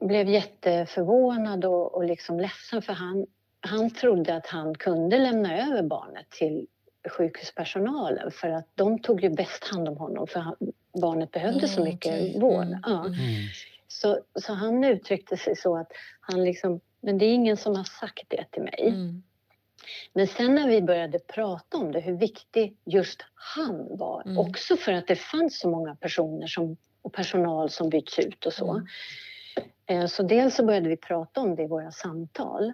blev 0.00 0.28
jätteförvånad 0.28 1.64
och, 1.64 1.94
och 1.94 2.04
liksom 2.04 2.40
ledsen 2.40 2.82
för 2.82 2.92
han, 2.92 3.26
han 3.60 3.90
trodde 3.90 4.34
att 4.36 4.46
han 4.46 4.74
kunde 4.74 5.18
lämna 5.18 5.68
över 5.68 5.82
barnet 5.82 6.30
till 6.30 6.66
sjukhuspersonalen 7.10 8.30
för 8.30 8.48
att 8.48 8.66
de 8.74 8.98
tog 8.98 9.22
ju 9.22 9.30
bäst 9.30 9.64
hand 9.64 9.88
om 9.88 9.96
honom 9.96 10.26
för 10.26 10.40
han, 10.40 10.56
barnet 11.00 11.30
behövde 11.30 11.68
så 11.68 11.80
Ah, 11.80 11.84
mycket 11.84 12.12
okej. 12.12 12.40
vård. 12.40 12.64
Mm, 12.66 12.80
Ja. 12.86 13.00
mm. 13.00 13.12
Mm. 13.12 13.48
Så, 13.88 14.18
så 14.34 14.52
han 14.52 14.84
uttryckte 14.84 15.36
sig 15.36 15.56
så 15.56 15.76
att 15.76 15.92
han 16.20 16.44
liksom, 16.44 16.80
men 17.00 17.18
det 17.18 17.24
är 17.24 17.34
ingen 17.34 17.56
som 17.56 17.76
har 17.76 17.84
sagt 17.84 18.24
det 18.28 18.44
till 18.50 18.62
mig. 18.62 18.88
Mm. 18.88 19.22
Men 20.12 20.26
sen 20.26 20.54
när 20.54 20.68
vi 20.68 20.82
började 20.82 21.18
prata 21.18 21.76
om 21.78 21.92
det, 21.92 22.00
hur 22.00 22.16
viktig 22.16 22.76
just 22.84 23.22
han 23.34 23.96
var, 23.96 24.22
Mm. 24.26 24.38
också 24.38 24.76
för 24.76 24.92
att 24.92 25.06
det 25.06 25.16
fanns 25.16 25.58
så 25.58 25.70
många 25.70 25.94
personer 25.96 26.46
som, 26.46 26.76
och 27.02 27.12
personal 27.12 27.70
som 27.70 27.88
byts 27.90 28.18
ut 28.18 28.46
och 28.46 28.52
så. 28.52 28.82
Mm. 29.90 30.02
Eh, 30.02 30.06
Så 30.06 30.22
dels 30.22 30.54
så 30.54 30.64
började 30.64 30.88
vi 30.88 30.96
prata 30.96 31.40
om 31.40 31.54
det 31.54 31.62
i 31.62 31.66
våra 31.66 31.90
samtal. 31.90 32.72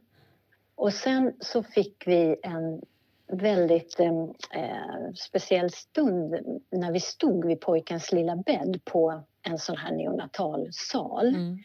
Och 0.74 0.92
sen 0.92 1.32
så 1.40 1.62
fick 1.62 2.06
vi 2.06 2.36
en 2.42 2.82
väldigt 3.28 4.00
eh, 4.00 4.22
eh, 4.52 5.12
speciell 5.14 5.70
stund 5.70 6.60
när 6.70 6.92
vi 6.92 7.00
stod 7.00 7.44
vid 7.44 7.60
pojkens 7.60 8.12
lilla 8.12 8.36
bädd 8.36 8.80
på 8.84 9.22
en 9.42 9.58
sån 9.58 9.76
här 9.76 9.92
neonatalsal. 9.92 11.28
Mm. 11.28 11.58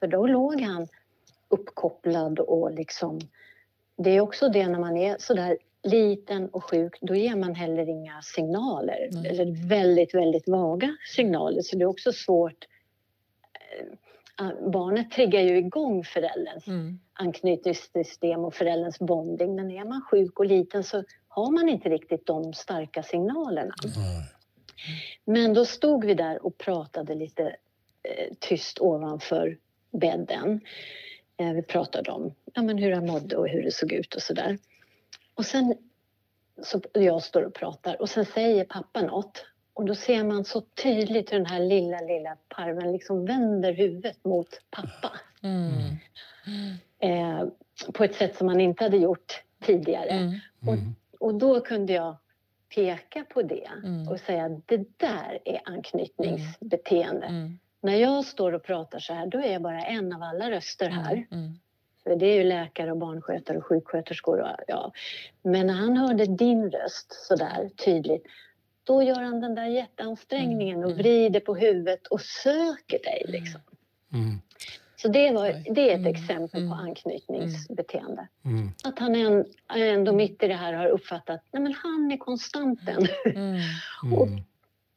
För 0.00 0.06
då 0.06 0.26
låg 0.26 0.60
han 0.60 0.88
uppkopplad 1.48 2.38
och 2.38 2.72
liksom... 2.72 3.18
Det 3.96 4.10
är 4.10 4.20
också 4.20 4.48
det 4.48 4.68
när 4.68 4.78
man 4.78 4.96
är 4.96 5.16
så 5.18 5.34
där 5.34 5.56
liten 5.82 6.48
och 6.48 6.64
sjuk, 6.64 6.98
då 7.00 7.14
ger 7.14 7.36
man 7.36 7.54
heller 7.54 7.88
inga 7.88 8.22
signaler. 8.22 9.08
Nej. 9.12 9.30
Eller 9.30 9.68
väldigt, 9.68 10.14
väldigt 10.14 10.48
vaga 10.48 10.96
signaler. 11.14 11.62
Så 11.62 11.76
det 11.76 11.82
är 11.82 11.86
också 11.86 12.12
svårt... 12.12 12.66
eh, 14.40 14.70
Barnet 14.70 15.10
triggar 15.10 15.40
ju 15.40 15.56
igång 15.58 16.04
förälderns 16.04 16.66
Mm. 16.66 17.00
anknytningssystem 17.12 18.44
och 18.44 18.54
förälderns 18.54 18.98
bonding. 18.98 19.54
Men 19.54 19.70
är 19.70 19.84
man 19.84 20.02
sjuk 20.10 20.38
och 20.38 20.46
liten 20.46 20.84
så 20.84 21.04
har 21.28 21.50
man 21.50 21.68
inte 21.68 21.88
riktigt 21.88 22.26
de 22.26 22.52
starka 22.54 23.02
signalerna. 23.02 23.74
Nej. 23.96 24.24
Men 25.24 25.54
då 25.54 25.64
stod 25.64 26.04
vi 26.04 26.14
där 26.14 26.46
och 26.46 26.58
pratade 26.58 27.14
lite 27.14 27.42
eh, 28.02 28.34
tyst 28.38 28.78
ovanför 28.80 29.58
bädden. 29.90 30.60
Eh, 31.36 31.52
vi 31.52 31.62
pratade 31.62 32.10
om 32.10 32.34
ja, 32.54 32.62
men 32.62 32.78
hur 32.78 32.92
han 32.92 33.06
mådde 33.06 33.36
och 33.36 33.48
hur 33.48 33.62
det 33.62 33.72
såg 33.72 33.92
ut 33.92 34.14
och 34.14 34.22
sådär. 34.22 34.58
Och 35.34 35.46
sen 35.46 35.74
så 36.62 36.80
jag 36.92 37.22
står 37.22 37.42
och 37.42 37.54
pratar 37.54 38.02
och 38.02 38.10
sen 38.10 38.24
säger 38.24 38.64
pappa 38.64 39.02
något. 39.02 39.44
Och 39.80 39.86
då 39.86 39.94
ser 39.94 40.24
man 40.24 40.44
så 40.44 40.60
tydligt 40.60 41.32
hur 41.32 41.36
den 41.36 41.46
här 41.46 41.60
lilla, 41.60 42.00
lilla 42.00 42.36
parven 42.48 42.92
liksom 42.92 43.26
vänder 43.26 43.72
huvudet 43.72 44.24
mot 44.24 44.48
pappa. 44.70 45.12
Mm. 45.42 45.96
Eh, 46.98 47.48
på 47.92 48.04
ett 48.04 48.14
sätt 48.14 48.36
som 48.36 48.46
man 48.46 48.60
inte 48.60 48.84
hade 48.84 48.96
gjort 48.96 49.42
tidigare. 49.62 50.10
Mm. 50.10 50.34
Mm. 50.66 50.94
Och 51.20 51.34
då 51.34 51.60
kunde 51.60 51.92
jag 51.92 52.16
peka 52.74 53.24
på 53.24 53.42
det 53.42 53.68
Mm. 53.84 54.08
och 54.08 54.20
säga 54.20 54.44
att 54.44 54.68
det 54.68 54.98
där 54.98 55.38
är 55.44 55.60
anknytningsbeteende. 55.64 57.26
Mm. 57.26 57.58
När 57.80 57.96
jag 57.96 58.24
står 58.24 58.52
och 58.52 58.62
pratar 58.62 58.98
så 58.98 59.14
här, 59.14 59.26
då 59.26 59.38
är 59.38 59.52
jag 59.52 59.62
bara 59.62 59.84
en 59.84 60.12
av 60.12 60.22
alla 60.22 60.50
röster 60.50 60.88
här. 60.88 61.26
Mm. 61.30 61.58
För 62.02 62.16
det 62.16 62.26
är 62.26 62.34
ju 62.36 62.44
läkare 62.44 62.90
och 62.90 62.98
barnskötare 62.98 63.58
och 63.58 63.66
sjuksköterskor. 63.66 64.40
Och, 64.40 64.48
ja. 64.68 64.92
Men 65.42 65.66
när 65.66 65.74
han 65.74 65.96
hörde 65.96 66.26
din 66.26 66.70
röst 66.70 67.26
så 67.26 67.36
där 67.36 67.68
tydligt, 67.84 68.26
då 68.84 69.02
gör 69.02 69.20
han 69.22 69.40
den 69.40 69.54
där 69.54 69.66
jätteansträngningen 69.66 70.78
och 70.78 70.90
Mm. 70.90 70.96
vrider 70.98 71.40
på 71.40 71.54
huvudet 71.54 72.06
och 72.06 72.20
söker 72.20 72.98
dig. 73.04 73.24
Liksom. 73.28 73.60
Mm. 74.12 74.40
Så 74.96 75.08
det, 75.08 75.30
var, 75.30 75.72
det 75.74 75.80
är 75.90 75.94
ett 75.94 75.98
Mm. 76.00 76.14
exempel 76.14 76.60
på 76.60 76.66
Mm. 76.66 76.72
anknytningsbeteende. 76.72 78.28
Mm. 78.44 78.70
Att 78.84 78.98
han 78.98 79.14
än- 79.14 79.44
ändå 79.76 80.12
mitt 80.12 80.42
i 80.42 80.48
det 80.48 80.54
här 80.54 80.72
har 80.72 80.86
uppfattat, 80.86 81.40
nej 81.52 81.62
men 81.62 81.74
han 81.74 82.12
är 82.12 82.16
konstanten. 82.16 83.06
Mm. 83.24 83.60
Mm. 84.04 84.40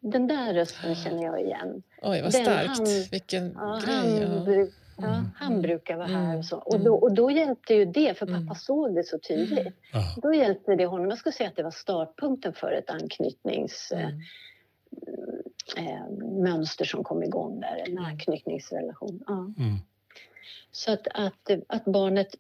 Den 0.06 0.28
där 0.28 0.54
rösten 0.54 0.96
känner 0.96 1.24
jag 1.24 1.42
igen. 1.42 1.84
Oj, 2.02 2.22
vad 2.22 2.32
Den 2.32 2.44
starkt. 2.44 2.68
han- 2.78 2.86
Vilken 3.12 3.52
Ja, 3.56 3.82
grej. 3.86 3.96
han, 3.96 4.46
Ja. 4.56 4.68
Ja, 4.98 5.08
Mm. 5.08 5.26
han 5.36 5.62
brukar 5.62 5.98
vara 5.98 6.08
här 6.08 6.24
Mm. 6.26 6.38
och 6.38 6.46
så. 6.46 6.58
Och 6.58 6.80
då, 6.80 6.96
och 6.96 7.14
då 7.14 7.32
hjälpte 7.32 7.74
ju 7.74 7.86
det, 7.86 8.18
för 8.18 8.26
pappa 8.26 8.38
Mm. 8.38 8.56
såg 8.56 8.96
det 8.96 9.04
så 9.04 9.20
tydligt. 9.20 9.74
Då 10.22 10.34
hjälpte 10.34 10.76
det 10.76 10.86
honom. 10.86 11.10
Jag 11.10 11.18
skulle 11.18 11.34
säga 11.34 11.50
att 11.50 11.56
det 11.56 11.64
var 11.64 11.72
startpunkten 11.72 12.54
för 12.54 12.72
ett 12.72 12.90
anknytningsmönster 12.90 14.20
Mm. 15.78 16.46
eh, 16.46 16.64
som 16.86 17.04
kom 17.04 17.24
igång 17.24 17.60
där, 17.60 17.84
en 17.88 17.92
Mm. 17.92 18.06
anknytningsrelation. 18.06 19.24
Ja. 19.28 19.34
Mm. 19.34 19.78
Så 20.72 20.92
att, 20.94 21.08
att, 21.14 21.50
att 21.68 21.86
barnet 21.86 22.36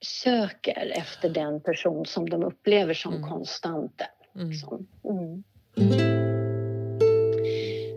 söker 0.00 0.92
efter 0.96 1.28
den 1.28 1.60
person 1.60 2.06
som 2.06 2.28
de 2.30 2.44
upplever 2.44 2.94
som 2.94 3.14
Mm. 3.14 3.28
konstanten. 3.28 4.06
Mm. 4.34 4.50
Liksom. 4.50 4.86
Mm. 5.04 5.44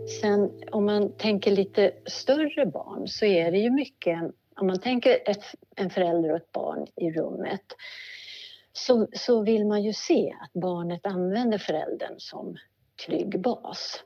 Sen 0.09 0.51
om 0.71 0.85
man 0.85 1.11
tänker 1.17 1.51
lite 1.51 1.91
större 2.05 2.65
barn 2.65 3.07
så 3.07 3.25
är 3.25 3.51
det 3.51 3.57
ju 3.57 3.69
mycket, 3.69 4.19
om 4.55 4.67
man 4.67 4.79
tänker 4.79 5.29
ett, 5.29 5.43
en 5.75 5.89
förälder 5.89 6.29
och 6.29 6.37
ett 6.37 6.51
barn 6.51 6.87
i 6.95 7.11
rummet 7.11 7.65
så, 8.73 9.07
så 9.13 9.43
vill 9.43 9.65
man 9.65 9.83
ju 9.83 9.93
se 9.93 10.33
att 10.41 10.53
barnet 10.61 11.05
använder 11.05 11.57
föräldern 11.57 12.15
som 12.17 12.57
trygg 13.05 13.41
bas. 13.41 14.03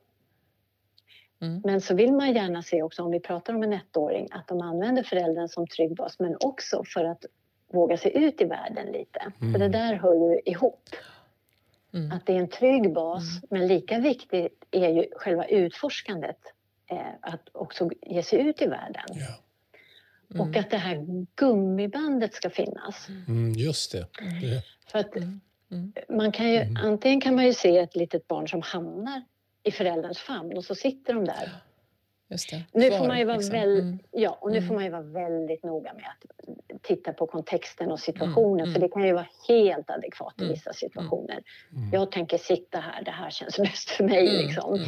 Mm. 1.42 1.62
Men 1.64 1.82
så 1.82 1.96
vill 1.96 2.14
man 2.14 2.34
gärna 2.34 2.62
se 2.62 2.82
också, 2.82 3.04
om 3.04 3.12
vi 3.12 3.20
pratar 3.20 3.54
om 3.54 3.64
en 3.64 3.74
ettåring, 3.74 4.28
att 4.32 4.48
de 4.48 4.62
använder 4.62 5.04
föräldern 5.04 5.48
som 5.48 5.68
trygg 5.68 5.96
bas 5.96 6.20
men 6.20 6.38
också 6.40 6.84
för 6.94 7.06
att 7.06 7.26
våga 7.74 7.98
sig 7.98 8.18
ut 8.26 8.42
i 8.42 8.46
världen 8.46 8.92
lite. 8.92 9.20
För 9.40 9.46
Mm. 9.46 9.60
det 9.62 9.70
där 9.70 9.94
hör 9.94 10.14
ju 10.14 10.42
ihop. 10.46 10.90
Mm. 11.94 12.12
Att 12.12 12.26
det 12.26 12.34
är 12.34 12.38
en 12.38 12.50
trygg 12.50 12.94
bas, 12.94 13.24
Mm. 13.24 13.42
men 13.50 13.68
lika 13.68 14.00
viktigt 14.00 14.64
är 14.72 14.90
ju 14.90 15.06
själva 15.16 15.46
utforskandet. 15.46 16.38
Eh, 16.92 16.98
att 17.22 17.50
också 17.52 17.90
ge 18.02 18.24
sig 18.24 18.40
ut 18.40 18.62
i 18.62 18.68
världen. 18.68 19.04
Ja. 19.08 19.36
Mm. 20.36 20.50
Och 20.50 20.58
att 20.58 20.70
det 20.72 20.78
här 20.78 21.26
gummibandet 21.36 22.34
ska 22.34 22.50
finnas. 22.50 23.08
Mm, 23.28 23.52
just 23.54 23.92
det. 23.92 24.08
det. 24.42 24.64
För 24.92 25.00
att 25.00 25.16
mm. 25.16 25.42
Mm. 25.72 25.94
man 26.10 26.32
kan 26.32 26.52
ju, 26.52 26.76
Antingen 26.84 27.22
kan 27.22 27.36
man 27.36 27.46
ju 27.46 27.54
se 27.54 27.78
ett 27.78 27.96
litet 27.96 28.28
barn 28.28 28.48
som 28.48 28.62
hamnar 28.62 29.24
i 29.64 29.72
förälderns 29.72 30.20
famn 30.20 30.58
och 30.58 30.66
så 30.66 30.76
sitter 30.76 31.14
de 31.14 31.26
där 31.26 31.50
Nu 32.72 32.92
får 32.92 33.08
man 33.08 33.20
ju 33.20 33.26
vara 33.26 33.38
liksom. 33.38 33.56
väl, 33.56 33.80
mm. 33.80 34.00
ja, 34.12 34.38
och 34.42 34.52
nu 34.52 34.58
mm. 34.58 34.68
får 34.68 34.76
man 34.76 34.84
ju 34.84 34.90
vara 34.90 35.02
väldigt 35.02 35.64
noga 35.64 35.94
med 35.94 36.04
att 36.04 36.82
titta 36.82 37.14
på 37.14 37.28
kontexten 37.28 37.92
och 37.92 38.00
situationen 38.00 38.60
mm. 38.60 38.74
för 38.74 38.82
det 38.82 38.90
kan 38.90 39.04
ju 39.04 39.14
vara 39.14 39.28
helt 39.48 39.90
adekvat 39.90 40.42
i 40.42 40.48
vissa 40.48 40.74
situationer. 40.74 41.44
Jag 41.92 42.12
tänker 42.12 42.38
sitta 42.38 42.80
här, 42.80 43.04
det 43.04 43.12
här 43.12 43.30
känns 43.30 43.58
bäst 43.64 43.90
för 43.90 44.04
mig. 44.04 44.44
Liksom. 44.44 44.80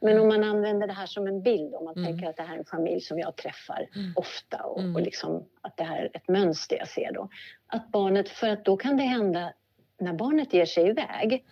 Men 0.00 0.20
om 0.20 0.28
man 0.28 0.44
använder 0.44 0.86
det 0.86 0.92
här 0.92 1.06
som 1.06 1.26
en 1.26 1.42
bild, 1.42 1.74
om 1.74 1.84
man 1.84 1.94
tänker 1.94 2.28
att 2.28 2.36
det 2.36 2.42
här 2.42 2.54
är 2.54 2.58
en 2.58 2.64
familj 2.64 3.00
som 3.00 3.18
jag 3.18 3.36
träffar 3.36 3.88
ofta 4.16 4.62
och, 4.62 4.78
och 4.94 5.00
liksom 5.00 5.44
att 5.60 5.76
det 5.76 5.84
här 5.84 5.98
är 5.98 6.10
ett 6.16 6.28
mönster 6.28 6.76
jag 6.76 6.88
ser 6.88 7.12
då. 7.12 7.28
Att 7.66 7.88
barnet, 7.92 8.28
för 8.28 8.48
att 8.48 8.64
då 8.64 8.76
kan 8.76 8.96
det 8.96 9.02
hända 9.02 9.52
när 10.00 10.12
barnet 10.12 10.54
ger 10.54 10.66
sig 10.66 10.88
iväg 10.88 11.44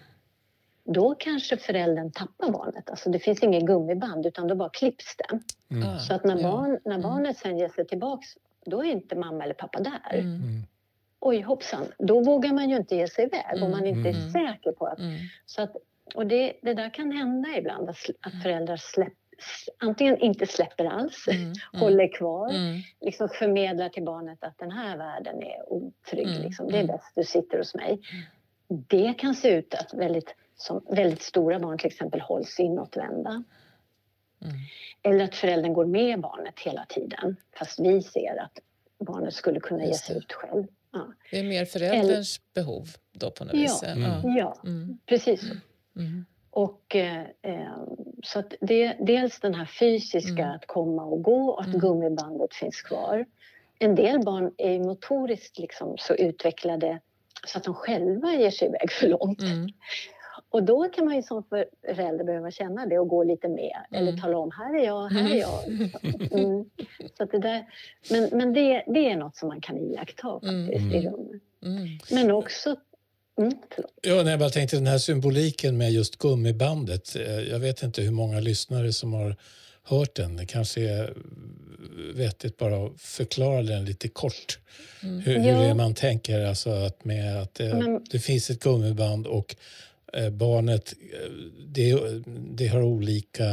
då 0.85 1.14
kanske 1.14 1.57
föräldern 1.57 2.12
tappar 2.12 2.51
barnet. 2.51 2.90
Alltså 2.90 3.11
det 3.11 3.18
finns 3.18 3.42
inget 3.42 3.66
gummiband 3.66 4.27
utan 4.27 4.49
då 4.49 4.55
bara 4.55 4.68
klipps 4.68 5.16
det. 5.16 5.40
Mm. 5.75 5.88
Ah, 5.88 5.99
så 5.99 6.14
att 6.14 6.25
när, 6.25 6.42
barn, 6.42 6.79
när 6.85 6.95
mm. 6.95 7.03
barnet 7.03 7.37
sen 7.37 7.59
ger 7.59 7.68
sig 7.68 7.87
tillbaks 7.87 8.27
då 8.64 8.85
är 8.85 8.90
inte 8.90 9.16
mamma 9.16 9.45
eller 9.45 9.55
pappa 9.55 9.81
där. 9.81 10.14
Mm. 10.14 10.35
mm. 10.35 10.62
Oj 11.21 11.40
hoppsan, 11.40 11.87
då 11.99 12.21
vågar 12.21 12.53
man 12.53 12.71
ju 12.71 12.77
inte 12.77 12.97
ge 12.97 13.09
sig 13.09 13.25
iväg 13.25 13.57
mm. 13.57 13.62
om 13.62 13.71
man 13.71 13.87
inte 13.87 14.09
är 14.09 14.14
mm. 14.14 14.31
säker 14.31 14.73
på 14.73 14.87
att... 14.87 14.99
Så 15.47 15.62
att 15.62 15.77
och 16.14 16.27
det, 16.27 16.53
det 16.62 16.75
där 16.75 16.95
kan 16.95 17.12
hända 17.12 17.49
ibland 17.59 17.88
att, 17.88 17.97
att 18.21 18.42
föräldrar 18.42 18.77
släpper 18.77 19.16
antingen 19.79 20.18
inte 20.18 20.47
släpper 20.47 20.85
alls, 20.85 21.29
mm, 21.29 21.53
håller 21.73 22.12
kvar, 22.12 22.51
mm. 22.51 22.81
liksom 23.01 23.29
förmedlar 23.29 23.88
till 23.88 24.03
barnet 24.03 24.45
att 24.45 24.59
den 24.59 24.71
här 24.71 24.97
världen 24.97 25.42
är 25.42 25.73
otrygg. 25.73 26.29
Mm, 26.29 26.42
liksom. 26.42 26.71
Det 26.71 26.79
är 26.79 26.87
bäst 26.87 27.12
du 27.14 27.25
sitter 27.25 27.59
hos 27.59 27.75
mig. 27.75 28.01
Det 28.68 29.14
kan 29.18 29.35
se 29.35 29.49
ut 29.49 29.75
att 29.75 29.95
väldigt 29.95 30.35
som 30.62 30.85
väldigt 30.90 31.22
stora 31.22 31.59
barn 31.59 31.79
till 31.79 31.87
exempel 31.87 32.20
hålls 32.20 32.61
inåtvända. 32.61 33.31
Mm. 33.31 34.57
Eller 35.03 35.25
att 35.25 35.35
föräldern 35.35 35.72
går 35.72 35.87
med 35.87 36.20
barnet 36.20 36.61
hela 36.61 36.85
tiden 36.88 37.37
fast 37.59 37.81
vi 37.81 38.03
ser 38.03 38.42
att 38.42 38.59
barnet 39.07 39.35
skulle 39.35 39.61
kunna 39.61 39.85
ge 39.85 39.94
sig 39.94 40.16
ut 40.16 40.33
själv. 40.33 40.66
Ja. 40.92 41.12
Det 41.31 41.38
är 41.38 41.44
mer 41.44 41.64
förälderns 41.64 42.40
Eller, 42.55 42.64
behov 42.64 42.88
då 43.12 43.31
på 43.31 43.44
något 43.44 43.55
ja, 43.55 43.61
vis? 43.61 43.83
Mm. 43.83 44.37
Ja, 44.37 44.57
mm. 44.64 44.98
precis. 45.07 45.42
Mm. 45.96 46.25
Och, 46.51 46.96
eh, 46.96 47.27
så 48.22 48.38
att 48.38 48.55
det, 48.61 48.96
dels 49.01 49.40
den 49.40 49.55
här 49.55 49.66
fysiska, 49.66 50.42
mm. 50.42 50.51
att 50.51 50.66
komma 50.66 51.05
och 51.05 51.22
gå 51.22 51.51
och 51.51 51.61
att 51.61 51.66
mm. 51.66 51.81
gummibandet 51.81 52.55
finns 52.55 52.83
kvar. 52.83 53.27
En 53.79 53.94
del 53.94 54.25
barn 54.25 54.55
är 54.59 54.79
motoriskt 54.79 55.59
liksom 55.59 55.98
så 55.98 56.14
utvecklade 56.14 57.01
så 57.46 57.59
att 57.59 57.64
de 57.64 57.75
själva 57.75 58.35
ger 58.35 58.51
sig 58.51 58.68
iväg 58.68 58.92
för 58.92 59.09
långt. 59.09 59.42
Mm. 59.42 59.68
Och 60.53 60.62
då 60.62 60.88
kan 60.88 61.05
man 61.05 61.17
ju 61.17 61.23
som 61.23 61.43
förälder 61.43 62.25
behöva 62.25 62.51
känna 62.51 62.87
det 62.87 62.99
och 62.99 63.09
gå 63.09 63.25
lite 63.25 63.49
med 63.49 63.77
mm. 63.91 64.09
eller 64.09 64.21
tala 64.21 64.38
om 64.38 64.51
här 64.51 64.79
är 64.79 64.85
jag, 64.85 65.09
här 65.09 65.35
är 65.35 65.41
jag. 65.41 65.69
Mm. 66.33 66.65
Så 67.17 67.23
att 67.23 67.31
det 67.31 67.38
där, 67.38 67.67
men 68.11 68.29
men 68.33 68.53
det, 68.53 68.85
det 68.87 69.11
är 69.11 69.17
något 69.17 69.37
som 69.37 69.49
man 69.49 69.61
kan 69.61 69.79
iaktta 69.79 70.33
faktiskt 70.33 70.79
mm. 70.79 70.93
i 70.93 71.09
rummet. 71.09 71.43
Mm. 71.65 71.99
Men 72.11 72.31
också 72.31 72.77
Mm, 73.38 73.53
ja, 74.03 74.15
nej, 74.15 74.31
jag 74.31 74.38
bara 74.38 74.51
tänkte 74.51 74.77
den 74.77 74.87
här 74.87 74.99
symboliken 74.99 75.77
med 75.77 75.93
just 75.93 76.17
gummibandet. 76.17 77.17
Eh, 77.17 77.41
jag 77.41 77.59
vet 77.59 77.83
inte 77.83 78.03
hur 78.03 78.11
många 78.11 78.41
lyssnare 78.41 78.93
som 78.93 79.12
har 79.12 79.37
hört 79.83 80.15
den. 80.15 80.37
Det 80.37 80.47
kanske 80.47 80.81
är 80.81 81.15
vettigt 82.15 82.57
bara 82.57 82.87
att 82.87 83.01
förklara 83.01 83.62
den 83.62 83.85
lite 83.85 84.09
kort. 84.09 84.59
Mm. 85.03 85.21
Hur, 85.21 85.38
hur 85.38 85.49
ja. 85.49 85.59
det 85.59 85.67
är 85.67 85.75
man 85.75 85.95
tänker 85.95 86.45
alltså 86.45 86.71
att 86.71 87.05
med 87.05 87.43
att 87.43 87.55
det, 87.55 87.75
Men... 87.75 88.05
det 88.11 88.19
finns 88.19 88.51
ett 88.51 88.62
gummiband 88.62 89.27
och 89.27 89.57
Eh, 89.57 89.92
barnet 90.33 90.92
eh, 91.12 91.31
det, 91.68 92.01
det 92.51 92.66
har 92.66 92.83
olika, 92.83 93.44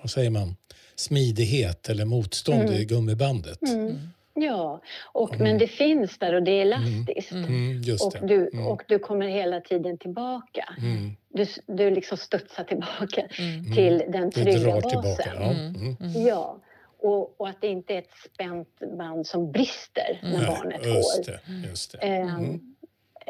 vad 0.00 0.10
säger 0.10 0.30
man, 0.30 0.56
smidighet 0.94 1.88
eller 1.88 2.04
motstånd 2.04 2.62
mm. 2.62 2.74
i 2.74 2.84
gummibandet. 2.84 3.62
Mm. 3.62 3.80
mm. 3.80 3.98
Ja, 4.34 4.82
och, 5.12 5.34
mm. 5.34 5.44
men 5.44 5.58
det 5.58 5.66
finns 5.66 6.18
där 6.18 6.34
och 6.34 6.42
det 6.42 6.50
är 6.50 6.62
elastiskt. 6.62 7.32
Mm. 7.32 7.44
mm 7.44 7.96
och, 8.00 8.28
du, 8.28 8.48
och 8.48 8.82
du 8.88 8.98
kommer 8.98 9.28
hela 9.28 9.60
tiden 9.60 9.98
tillbaka. 9.98 10.74
Du, 11.28 11.46
du 11.66 11.90
liksom 11.90 12.18
studsar 12.18 12.64
tillbaka 12.64 13.28
till 13.74 14.02
den 14.08 14.30
trygga 14.30 14.80
basen. 14.80 14.90
Tillbaka, 14.90 15.32
ja. 15.98 16.20
ja. 16.28 16.60
Och, 17.02 17.40
och, 17.40 17.48
att 17.48 17.60
det 17.60 17.68
inte 17.68 17.94
är 17.94 17.98
ett 17.98 18.14
spänt 18.34 18.98
band 18.98 19.26
som 19.26 19.52
brister 19.52 20.20
när 20.22 20.38
Nej, 20.38 20.46
barnet 20.46 20.86
just 20.86 21.26
går. 21.26 21.32
Det, 21.32 21.68
just 21.68 21.92
det. 22.00 22.22
Um, 22.22 22.69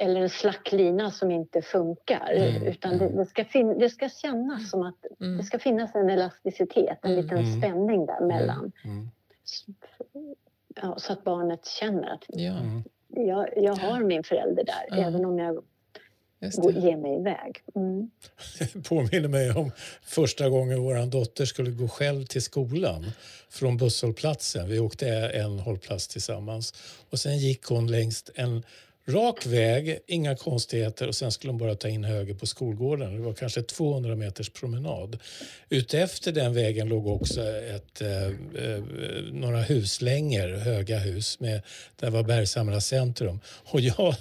eller 0.01 0.21
en 0.21 0.31
slacklina 0.31 1.11
som 1.11 1.31
inte 1.31 1.63
funkar. 1.63 2.33
Mm. 2.33 2.63
Utan 2.63 2.99
det, 2.99 3.09
det, 3.09 3.27
ska 3.27 3.45
fin- 3.45 3.79
det 3.79 3.91
ska 3.91 4.09
kännas 4.09 4.71
som 4.71 4.83
att 4.83 5.21
mm. 5.21 5.37
det 5.37 5.45
ska 5.45 5.59
finnas 5.59 5.95
en 5.95 6.11
elasticitet, 6.11 6.99
en 7.03 7.15
liten 7.15 7.39
mm. 7.39 7.61
spänning 7.61 8.07
där 8.07 8.27
mellan. 8.27 8.73
Mm. 8.85 8.97
Mm. 8.97 10.35
Ja, 10.83 10.95
så 10.99 11.13
att 11.13 11.25
barnet 11.25 11.67
känner 11.67 12.15
att 12.15 12.25
ja. 12.29 12.57
jag, 13.09 13.49
jag 13.57 13.77
har 13.77 14.01
min 14.01 14.25
förälder 14.25 14.65
där, 14.65 14.87
ja. 14.89 14.97
även 14.97 15.25
om 15.25 15.39
jag 15.39 15.63
ger 16.73 16.97
mig 16.97 17.21
iväg. 17.21 17.63
Mm. 17.75 18.11
påminner 18.89 19.29
mig 19.29 19.51
om 19.51 19.71
första 20.03 20.49
gången 20.49 20.83
vår 20.83 21.11
dotter 21.11 21.45
skulle 21.45 21.71
gå 21.71 21.89
själv 21.89 22.25
till 22.25 22.43
skolan 22.43 23.13
från 23.49 23.77
busshållplatsen. 23.77 24.69
Vi 24.69 24.79
åkte 24.79 25.09
en 25.09 25.59
hållplats 25.59 26.09
tillsammans 26.09 26.75
och 27.11 27.19
sen 27.19 27.39
gick 27.39 27.65
hon 27.65 27.87
längs 27.87 28.25
en 28.35 28.63
Rak 29.11 29.47
väg, 29.47 29.99
inga 30.07 30.37
konstigheter 30.37 31.09
och 31.09 31.15
sen 31.15 31.33
skulle 31.33 31.53
de 31.53 31.59
bara 31.59 31.75
ta 31.75 31.89
in 31.89 32.05
höger 32.05 32.35
på 32.35 32.47
skolgården. 32.47 33.17
Det 33.17 33.23
var 33.23 33.33
kanske 33.33 33.63
200 33.63 34.17
meters 34.17 34.51
promenad. 34.51 35.19
Utefter 35.69 36.33
den 36.33 36.55
vägen 36.55 36.89
låg 36.89 37.07
också 37.07 37.41
ett, 37.49 38.01
eh, 38.01 38.27
eh 38.27 38.81
några 39.33 39.61
huslängor, 39.61 40.49
höga 40.49 40.99
hus. 40.99 41.41
Med, 41.41 41.63
där 41.97 42.11
var 42.11 42.23
Bergshamra 42.23 42.81
centrum. 42.81 43.41
Och 43.47 43.81
jag, 43.81 44.15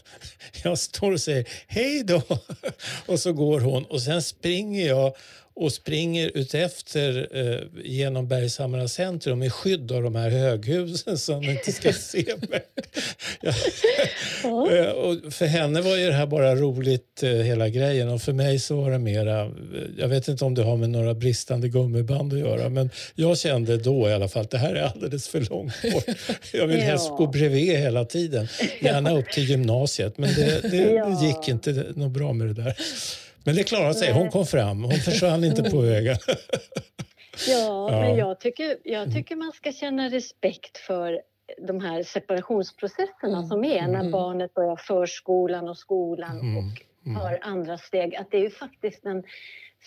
jag 0.64 0.80
står 0.80 1.12
och 1.12 1.22
säger 1.22 1.48
hej 1.68 2.04
då! 2.04 2.22
Och 3.06 3.20
så 3.20 3.34
går 3.34 3.60
hon 3.60 3.86
och 3.86 4.02
sen 4.02 4.22
springer 4.22 4.88
jag 4.88 5.14
och 5.60 5.74
springer 5.74 6.32
utefter 6.34 7.28
eh, 7.32 7.84
genom 7.84 8.28
Bergshamra 8.28 8.88
centrum 8.88 9.44
i 9.44 9.50
skydd 9.50 9.92
av 9.92 10.04
de 10.04 10.16
här 10.16 10.30
höghusen 10.30 11.18
så 11.18 11.32
de 11.32 11.50
inte 11.50 11.72
ska 11.72 11.94
se 11.94 12.26
mig. 12.50 12.62
ja. 14.44 14.72
Eh, 14.72 14.90
och 14.90 15.34
för 15.34 15.46
henne 15.46 15.82
var 15.82 15.96
ju 15.98 16.06
det 16.06 16.14
här 16.14 16.26
bara 16.26 16.56
roligt 16.56 17.24
eh, 17.24 17.30
hela 17.30 17.70
grejen 17.70 18.10
och 18.10 18.22
för 18.22 18.34
mig 18.34 18.60
så 18.60 18.82
var 18.82 18.92
det 18.92 19.00
mera, 19.00 19.42
eh, 19.42 19.52
jag 19.98 20.08
vet 20.08 20.28
inte 20.28 20.46
om 20.46 20.56
det 20.56 20.64
har 20.64 20.78
med 20.78 20.90
några 20.90 21.14
bristande 21.14 21.70
gummiband 21.70 22.34
att 22.34 22.40
göra 22.40 22.70
men 22.70 22.90
jag 23.16 23.38
kände 23.38 23.78
då 23.78 24.10
i 24.10 24.14
alla 24.14 24.28
fall 24.28 24.42
att 24.42 24.52
det 24.52 24.58
här 24.58 24.76
är 24.76 24.82
alldeles 24.82 25.28
för 25.28 25.42
långt 25.50 25.82
bort. 25.94 26.06
Jag 26.54 26.68
vill 26.68 26.80
ja. 26.80 26.86
helst 26.86 27.10
gå 27.10 27.28
bredvid 27.28 27.78
hela 27.78 28.06
tiden, 28.06 28.48
gärna 28.82 29.18
upp 29.18 29.32
till 29.32 29.50
gymnasiet 29.50 30.18
men 30.18 30.30
det, 30.36 30.72
det, 30.72 30.78
ja. 30.78 31.06
det 31.06 31.28
gick 31.28 31.48
inte 31.48 31.86
något 31.96 32.12
bra 32.12 32.34
med 32.34 32.48
det 32.48 32.54
där. 32.54 32.76
Men 33.46 33.56
det 33.56 33.64
klarade 33.64 33.94
sig. 33.94 34.14
Hon 34.14 34.30
kom 34.30 34.46
fram. 34.46 34.84
Hon 34.84 34.94
försvann 34.94 35.44
inte 35.44 35.70
på 35.70 35.82
vägen. 35.82 36.16
ja, 37.48 37.90
men 37.92 38.16
jag 38.16 38.40
tycker, 38.40 38.78
jag 38.84 39.14
tycker 39.14 39.36
man 39.36 39.52
ska 39.52 39.72
känna 39.72 40.10
respekt 40.10 40.78
för 40.78 41.22
de 41.68 41.80
här 41.82 42.04
separationsprocesserna 42.04 43.38
mm. 43.38 43.48
som 43.48 43.64
är 43.64 43.88
när 43.88 44.00
mm. 44.00 44.12
barnet 44.12 44.54
börjar 44.54 44.76
förskolan 44.76 45.70
och 45.70 45.78
skolan 45.78 46.40
mm. 46.40 46.58
och 46.58 46.82
mm. 47.06 47.18
har 47.18 47.40
andra 47.42 47.78
steg. 47.78 48.16
Att 48.16 48.32
det 48.32 48.38
är 48.38 48.42
ju 48.42 48.50
faktiskt 48.50 49.06
en 49.06 49.24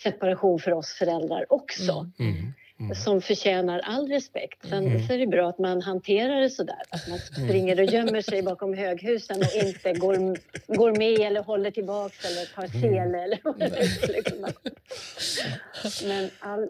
separation 0.03 0.59
för 0.59 0.71
oss 0.71 0.93
föräldrar 0.93 1.45
också. 1.53 2.11
Mm. 2.19 2.53
Mm 2.79 2.83
mm. 2.83 2.95
som 2.95 3.21
förtjänar 3.21 3.79
all 3.79 4.07
respekt. 4.07 4.69
Sen 4.69 4.87
mm. 4.87 5.07
så 5.07 5.13
är 5.13 5.17
det 5.17 5.27
bra 5.27 5.49
att 5.49 5.59
man 5.59 5.81
hanterar 5.81 6.41
det 6.41 6.49
så 6.49 6.63
där. 6.63 6.81
Att 6.89 7.07
man 7.09 7.19
springer 7.19 7.79
och 7.79 7.85
gömmer 7.85 8.21
sig 8.21 8.41
bakom 8.41 8.73
höghusen 8.73 9.37
och 9.37 9.63
inte 9.65 9.93
går, 9.93 10.15
går 10.75 10.95
med 10.95 11.19
eller 11.19 11.43
håller 11.43 11.71
tillbaka 11.71 12.27
eller 12.27 12.45
tar 12.55 12.63
mm. 12.63 12.81
sele 12.81 13.23
eller 13.23 13.39
vad 13.43 13.59
det 13.59 13.65
är. 13.65 14.13
Liksom. 14.13 14.47
Men 16.07 16.29
all, 16.39 16.69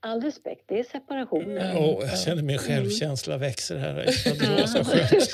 all 0.00 0.22
respekt, 0.22 0.64
det 0.66 0.80
är 0.80 0.84
separation. 0.84 1.58
Oh, 1.58 2.06
jag 2.08 2.18
känner 2.18 2.42
min 2.42 2.58
självkänsla 2.58 3.34
mm. 3.34 3.46
växer 3.46 3.78
här. 3.78 3.94
Det 3.94 4.60
var 4.60 4.66
så 4.66 4.84
skönt. 4.84 5.32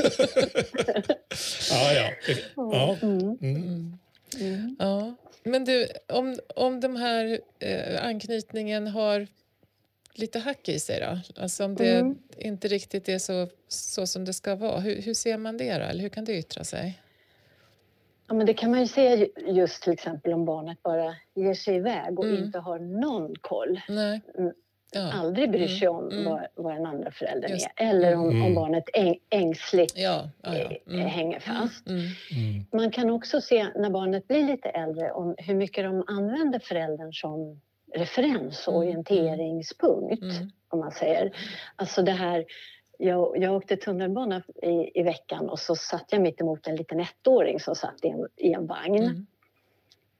ja, 1.70 1.92
ja. 1.92 2.10
ja. 2.56 2.96
Mm. 3.02 3.38
Mm. 4.40 4.76
ja. 4.78 5.16
Men 5.44 5.64
du, 5.64 5.88
om, 6.08 6.38
om 6.56 6.80
de 6.80 6.96
här 6.96 7.40
eh, 7.60 8.04
anknytningen 8.06 8.86
har 8.86 9.26
lite 10.18 10.38
hack 10.38 10.68
i 10.68 10.78
sig 10.80 11.00
då? 11.00 11.40
Alltså 11.42 11.64
om 11.64 11.74
det 11.74 11.94
mm. 11.94 12.18
inte 12.38 12.68
riktigt 12.68 13.08
är 13.08 13.18
så, 13.18 13.48
så 13.68 14.06
som 14.06 14.24
det 14.24 14.32
ska 14.32 14.54
vara, 14.54 14.80
hur, 14.80 15.02
hur 15.02 15.14
ser 15.14 15.38
man 15.38 15.56
det 15.56 15.78
då? 15.78 15.84
Eller 15.84 16.02
hur 16.02 16.08
kan 16.08 16.24
det 16.24 16.38
yttra 16.38 16.64
sig? 16.64 17.02
Ja, 18.28 18.34
men 18.34 18.46
det 18.46 18.54
kan 18.54 18.70
man 18.70 18.80
ju 18.80 18.86
se 18.86 19.28
just 19.46 19.82
till 19.82 19.92
exempel 19.92 20.32
om 20.32 20.44
barnet 20.44 20.82
bara 20.82 21.14
ger 21.34 21.54
sig 21.54 21.76
iväg 21.76 22.18
och 22.18 22.24
mm. 22.24 22.44
inte 22.44 22.58
har 22.58 22.78
någon 22.78 23.34
koll. 23.40 23.80
Nej. 23.88 24.20
Mm. 24.38 24.52
ja. 24.94 25.12
aldrig 25.12 25.50
bryr 25.50 25.68
sig 25.68 25.88
om 25.88 26.10
mm. 26.10 26.24
vad, 26.24 26.46
vad 26.54 26.74
den 26.74 26.86
andra 26.86 27.10
föräldern 27.10 27.50
Just. 27.50 27.66
är. 27.76 27.90
Eller 27.90 28.14
om, 28.14 28.30
mm. 28.30 28.42
om 28.42 28.54
barnet 28.54 28.84
äng, 28.94 29.18
ängsligt 29.30 29.98
ja. 29.98 30.30
Ja, 30.42 30.54
mm. 30.86 31.06
hänger 31.06 31.40
fast. 31.40 31.88
Mm. 31.88 32.00
Mm. 32.00 32.64
Man 32.72 32.90
kan 32.90 33.10
också 33.10 33.40
se 33.40 33.66
när 33.74 33.90
barnet 33.90 34.28
blir 34.28 34.44
lite 34.44 34.68
äldre 34.68 35.12
om 35.12 35.34
hur 35.38 35.54
mycket 35.54 35.84
de 35.84 36.04
använder 36.06 36.58
föräldern 36.58 37.12
som 37.12 37.60
referens 37.96 38.68
och 38.68 38.76
orienteringspunkt. 38.76 40.22
Om 40.68 40.78
man 40.78 40.92
säger. 40.92 41.32
Alltså 41.76 42.02
det 42.02 42.12
här 42.12 42.44
jag, 42.98 43.36
jag 43.38 43.54
åkte 43.54 43.76
tunnelbana 43.76 44.42
i, 44.62 45.00
i 45.00 45.02
veckan 45.02 45.48
och 45.48 45.58
så 45.58 45.76
satt 45.76 46.06
jag 46.10 46.22
mitt 46.22 46.40
emot 46.40 46.66
en 46.66 46.76
liten 46.76 47.00
ettåring 47.00 47.60
som 47.60 47.74
satt 47.74 48.04
i 48.04 48.08
en, 48.08 48.28
i 48.36 48.52
en 48.52 48.66
vagn. 48.66 49.02
Mm. 49.02 49.26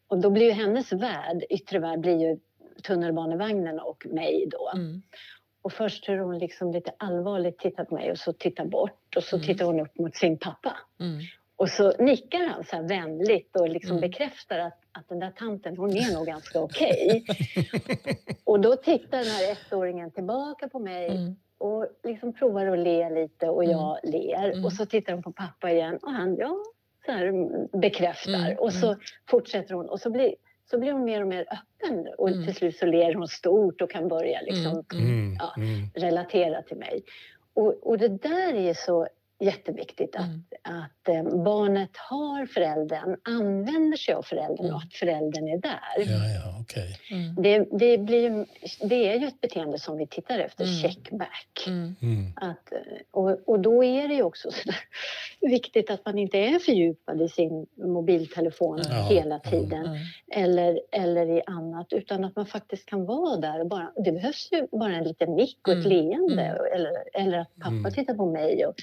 Och 0.09 0.19
då 0.19 0.31
blir 0.31 0.47
ju 0.47 0.53
hennes 0.53 0.93
värld, 0.93 1.45
yttre 1.51 1.79
värld, 1.79 2.01
blir 2.01 2.21
ju 2.21 2.39
tunnelbanevagnen 2.83 3.81
och 3.81 4.07
mig 4.07 4.49
då. 4.51 4.71
Mm. 4.75 5.03
Och 5.63 5.73
först 5.73 6.09
hur 6.09 6.19
hon 6.19 6.39
liksom 6.39 6.73
lite 6.73 6.93
allvarligt 6.99 7.59
tittar 7.59 7.85
på 7.85 7.95
mig 7.95 8.11
och 8.11 8.19
så 8.19 8.33
tittar 8.33 8.65
bort 8.65 9.17
och 9.17 9.25
så 9.25 9.37
mm. 9.37 9.47
tittar 9.47 9.65
hon 9.65 9.81
upp 9.81 9.99
mot 9.99 10.17
sin 10.17 10.39
pappa. 10.39 10.77
Mm. 11.01 11.21
Och 11.57 11.69
så 11.69 11.93
nickar 11.99 12.47
han 12.47 12.65
så 12.65 12.77
här 12.77 12.83
vänligt 12.83 13.57
och 13.57 13.69
liksom 13.69 13.91
mm. 13.91 14.01
bekräftar 14.01 14.59
att, 14.59 14.79
att 14.93 15.09
den 15.09 15.19
där 15.19 15.31
tanten, 15.31 15.77
hon 15.77 15.97
är 15.97 16.15
nog 16.15 16.27
ganska 16.27 16.61
okej. 16.61 17.25
Okay. 17.29 18.15
och 18.45 18.61
då 18.61 18.77
tittar 18.77 19.19
den 19.19 19.27
här 19.27 19.53
ettåringen 19.53 20.11
tillbaka 20.11 20.69
på 20.69 20.79
mig 20.79 21.09
mm 21.09 21.37
och 21.59 21.87
liksom 22.05 22.33
provar 22.33 22.67
att 22.67 22.79
le 22.79 23.11
lite 23.11 23.49
och 23.49 23.65
jag 23.65 23.99
mm. 24.05 24.21
ler. 24.21 24.51
Mm. 24.51 24.65
Och 24.65 24.73
så 24.73 24.87
tittar 24.87 25.13
hon 25.13 25.23
på 25.23 25.33
pappa 25.33 25.71
igen 25.71 25.99
och 26.03 26.11
han 26.11 26.37
ja, 26.37 26.57
så 27.07 27.13
här 27.13 27.33
bekräftar. 27.79 28.47
Mm. 28.47 28.59
Och 28.59 28.73
så 28.73 28.87
mm. 28.87 29.01
fortsätter 29.31 29.75
hon 29.75 29.89
och 29.89 30.01
så 30.01 30.11
blir, 30.11 30.35
så 30.71 30.79
blir 30.79 30.93
hon 30.93 31.05
mer 31.05 31.23
och 31.23 31.29
mer 31.29 31.41
öppen 31.51 32.09
och 32.19 32.29
mm. 32.29 32.45
till 32.45 32.55
slut 32.55 32.77
så 32.77 32.87
ler 32.87 33.15
hon 33.15 33.29
stort 33.29 33.83
och 33.83 33.91
kan 33.91 34.09
börja 34.09 34.41
liksom, 34.41 34.85
ja, 35.39 35.55
relatera 35.95 36.63
till 36.63 36.77
mig. 36.77 37.03
Och, 37.55 37.87
och 37.87 37.99
det 37.99 38.09
där 38.09 38.55
är 38.55 38.75
så 38.75 39.07
jätteviktigt 39.39 40.17
att, 40.17 40.25
mm. 40.25 40.45
att 40.63 41.09
eh, 41.09 41.45
barnet 41.45 41.91
har 41.95 42.47
föräldern, 42.47 43.17
använder 43.23 43.97
sig 43.97 44.15
av 44.15 44.23
föräldern 44.23 44.67
mm. 44.67 44.75
och 44.75 44.83
att 44.83 44.95
föräldern 44.95 45.49
är 45.49 45.59
där. 45.59 45.97
Ja, 45.97 46.05
ja, 46.05 46.61
okay. 46.61 46.95
Mm. 47.11 47.35
Det, 47.43 47.79
det, 47.79 47.99
blir, 47.99 48.47
det 48.89 49.09
är 49.09 49.19
ju 49.19 49.27
ett 49.27 49.41
beteende 49.41 49.79
som 49.79 49.97
vi 49.97 50.07
tittar 50.07 50.39
efter, 50.39 50.65
mm. 50.65 50.77
checkback. 50.77 51.65
Mm. 51.67 51.97
Mm. 52.03 52.33
Att, 52.37 52.73
eh, 52.73 52.79
och, 53.11 53.49
och 53.49 53.61
då 53.61 53.85
är 53.85 54.09
det 54.09 54.15
ju 54.15 54.23
också 54.23 54.51
viktigt 55.41 55.91
att 55.91 56.05
man 56.05 56.19
inte 56.19 56.39
är 56.39 56.59
fördjupad 56.59 57.23
i 57.23 57.29
sin 57.29 57.67
mobiltelefon 57.77 58.81
ja, 58.89 59.09
hela 59.11 59.39
tiden 59.39 59.99
eller, 60.33 60.81
eller 60.93 61.31
i 61.39 61.43
annat 61.47 61.93
utan 61.93 62.25
att 62.25 62.37
man 62.37 62.47
faktiskt 62.47 62.87
kan 62.87 63.05
vara 63.05 63.37
där. 63.37 63.61
Och 63.61 63.67
bara, 63.67 63.93
det 64.05 64.13
behövs 64.13 64.49
ju 64.53 64.67
bara 64.79 64.97
en 64.97 65.05
liten 65.05 65.35
nick 65.35 65.69
och 65.69 65.75
ett 65.75 65.87
leende 65.87 66.43
eller, 66.75 66.93
eller 67.15 67.39
att 67.39 67.57
pappa 67.57 67.91
tittar 67.91 68.15
på 68.15 68.27
mig 68.27 68.67
och 68.67 68.75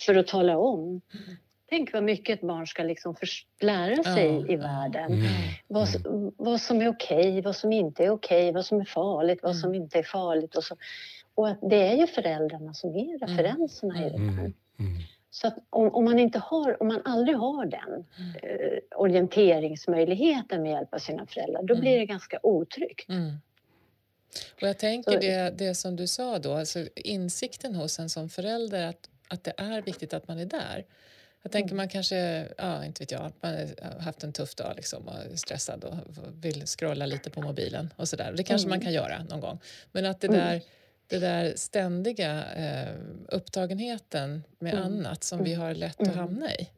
för 0.00 0.14
att 0.14 0.26
tala 0.26 0.58
om. 0.58 1.00
Tänk 1.68 1.92
vad 1.92 2.02
mycket 2.02 2.38
ett 2.38 2.46
barn 2.46 2.66
ska 2.66 2.82
liksom 2.82 3.14
lära 3.60 4.02
sig 4.02 4.26
ja. 4.26 4.52
i 4.52 4.56
världen. 4.56 5.12
Mm. 5.12 5.26
Vad, 5.68 5.88
vad, 6.36 6.60
som 6.60 6.82
är 6.82 6.88
okej, 6.88 7.18
okay, 7.18 7.40
vad 7.40 7.56
som 7.56 7.72
inte 7.72 8.04
är 8.04 8.10
okej, 8.10 8.42
okay, 8.42 8.52
vad 8.52 8.66
som 8.66 8.80
är 8.80 8.84
farligt, 8.84 9.38
vad 9.42 9.56
som 9.56 9.70
mm. 9.70 9.82
inte 9.82 9.98
är 9.98 10.02
farligt. 10.02 10.56
Och, 10.56 10.64
så. 10.64 10.76
och 11.34 11.48
att 11.48 11.58
det 11.62 11.88
är 11.88 11.96
ju 11.96 12.06
föräldrarna 12.06 12.74
som 12.74 12.90
är 12.90 13.14
mm. 13.14 13.18
referenserna 13.18 13.96
mm. 13.96 14.06
i 14.06 14.10
det 14.10 14.18
här. 14.18 14.52
Mm. 14.78 14.98
Så 15.30 15.46
att 15.46 15.58
om, 15.70 15.94
om, 15.94 16.04
man 16.04 16.18
inte 16.18 16.38
har, 16.38 16.82
om 16.82 16.88
man 16.88 17.02
aldrig 17.04 17.36
har 17.36 17.66
den 17.66 18.04
eh, 18.42 18.78
orienteringsmöjligheten 18.96 20.62
med 20.62 20.72
hjälp 20.72 20.94
av 20.94 20.98
sina 20.98 21.26
föräldrar, 21.26 21.62
då 21.62 21.76
blir 21.76 21.98
det 21.98 22.06
ganska 22.06 22.38
otryggt. 22.42 23.10
Och 24.54 24.68
jag 24.68 24.78
tänker 24.78 25.20
det, 25.20 25.58
det 25.58 25.74
som 25.74 25.96
du 25.96 26.06
sa 26.06 26.38
då, 26.38 26.52
alltså 26.52 26.86
insikten 26.96 27.74
hos 27.74 27.98
en 27.98 28.08
som 28.08 28.28
förälder 28.28 28.86
att 28.86 29.10
att 29.30 29.44
det 29.44 29.52
är 29.56 29.82
viktigt 29.82 30.14
att 30.14 30.28
man 30.28 30.38
är 30.38 30.46
där. 30.46 30.84
Jag 31.42 31.52
tänker 31.52 31.68
mm. 31.68 31.76
man 31.76 31.88
kanske, 31.88 32.48
ja, 32.58 32.84
inte 32.84 33.02
vet 33.02 33.10
jag, 33.10 33.32
man 33.40 33.54
har 33.82 34.00
haft 34.00 34.24
en 34.24 34.32
tuff 34.32 34.54
dag 34.54 34.72
liksom 34.76 35.08
och 35.08 35.14
är 35.14 35.36
stressad 35.36 35.84
och 35.84 35.94
vill 36.32 36.66
scrolla 36.66 37.06
lite 37.06 37.30
på 37.30 37.42
mobilen 37.42 37.94
och 37.96 38.08
sådär. 38.08 38.32
Det 38.36 38.42
kanske 38.42 38.66
mm. 38.66 38.78
man 38.78 38.84
kan 38.84 38.92
göra 38.92 39.24
någon 39.24 39.40
gång. 39.40 39.58
Men 39.92 40.06
att 40.06 40.20
det 40.20 40.26
mm. 40.26 40.40
där, 40.40 40.62
det 41.06 41.18
där 41.18 41.52
ständiga 41.56 42.44
eh, 42.54 42.94
upptagenheten 43.28 44.44
med 44.58 44.74
mm. 44.74 44.84
annat 44.84 45.24
som 45.24 45.44
vi 45.44 45.52
mm. 45.52 45.66
har 45.66 45.74
lätt 45.74 46.00
att 46.00 46.14
hamna 46.14 46.54
i. 46.54 46.68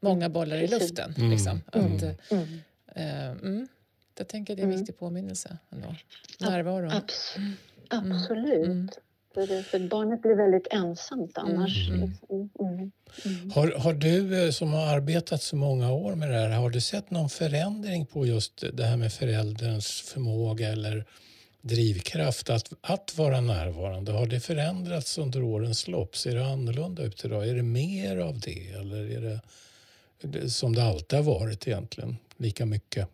Många 0.00 0.28
bollar 0.28 0.56
i 0.56 0.66
luften. 0.66 1.14
Liksom. 1.16 1.62
Att, 1.66 2.02
eh, 2.02 3.28
mm. 3.28 3.68
Jag 4.18 4.28
tänker 4.28 4.56
det 4.56 4.62
är 4.62 4.64
en 4.64 4.76
viktig 4.76 4.98
påminnelse 4.98 5.58
ändå. 5.70 5.94
Närvaron. 6.40 6.90
Abs 6.90 7.36
absolut. 7.88 8.98
För, 9.36 9.62
för 9.62 9.78
barnet 9.78 10.22
blir 10.22 10.34
väldigt 10.34 10.66
ensamt 10.70 11.38
annars. 11.38 11.88
Mm. 11.88 12.00
Liksom. 12.00 12.50
Mm. 12.60 12.92
Mm. 13.24 13.50
Har, 13.50 13.72
har 13.78 13.92
du 13.92 14.44
eh, 14.44 14.50
som 14.50 14.72
har 14.72 14.86
arbetat 14.86 15.42
så 15.42 15.56
många 15.56 15.92
år 15.92 16.14
med 16.14 16.30
det 16.30 16.34
här, 16.34 16.50
har 16.50 16.70
du 16.70 16.80
sett 16.80 17.10
någon 17.10 17.28
förändring 17.28 18.06
på 18.06 18.26
just 18.26 18.64
det 18.72 18.84
här 18.84 18.96
med 18.96 19.12
förälderns 19.12 20.00
förmåga 20.00 20.68
eller 20.68 21.04
drivkraft 21.60 22.50
att, 22.50 22.72
att 22.80 23.18
vara 23.18 23.40
närvarande? 23.40 24.12
Har 24.12 24.26
det 24.26 24.40
förändrats 24.40 25.18
under 25.18 25.42
årens 25.42 25.88
lopp? 25.88 26.16
Ser 26.16 26.34
det 26.34 26.46
annorlunda 26.46 27.02
ut 27.02 27.24
idag? 27.24 27.48
Är 27.48 27.54
det 27.54 27.62
mer 27.62 28.16
av 28.16 28.40
det 28.40 28.70
eller 28.70 29.10
är 29.10 29.40
det 30.20 30.50
som 30.50 30.74
det 30.74 30.82
alltid 30.82 31.18
har 31.18 31.40
varit 31.40 31.68
egentligen? 31.68 32.16
Lika 32.36 32.66
mycket? 32.66 33.08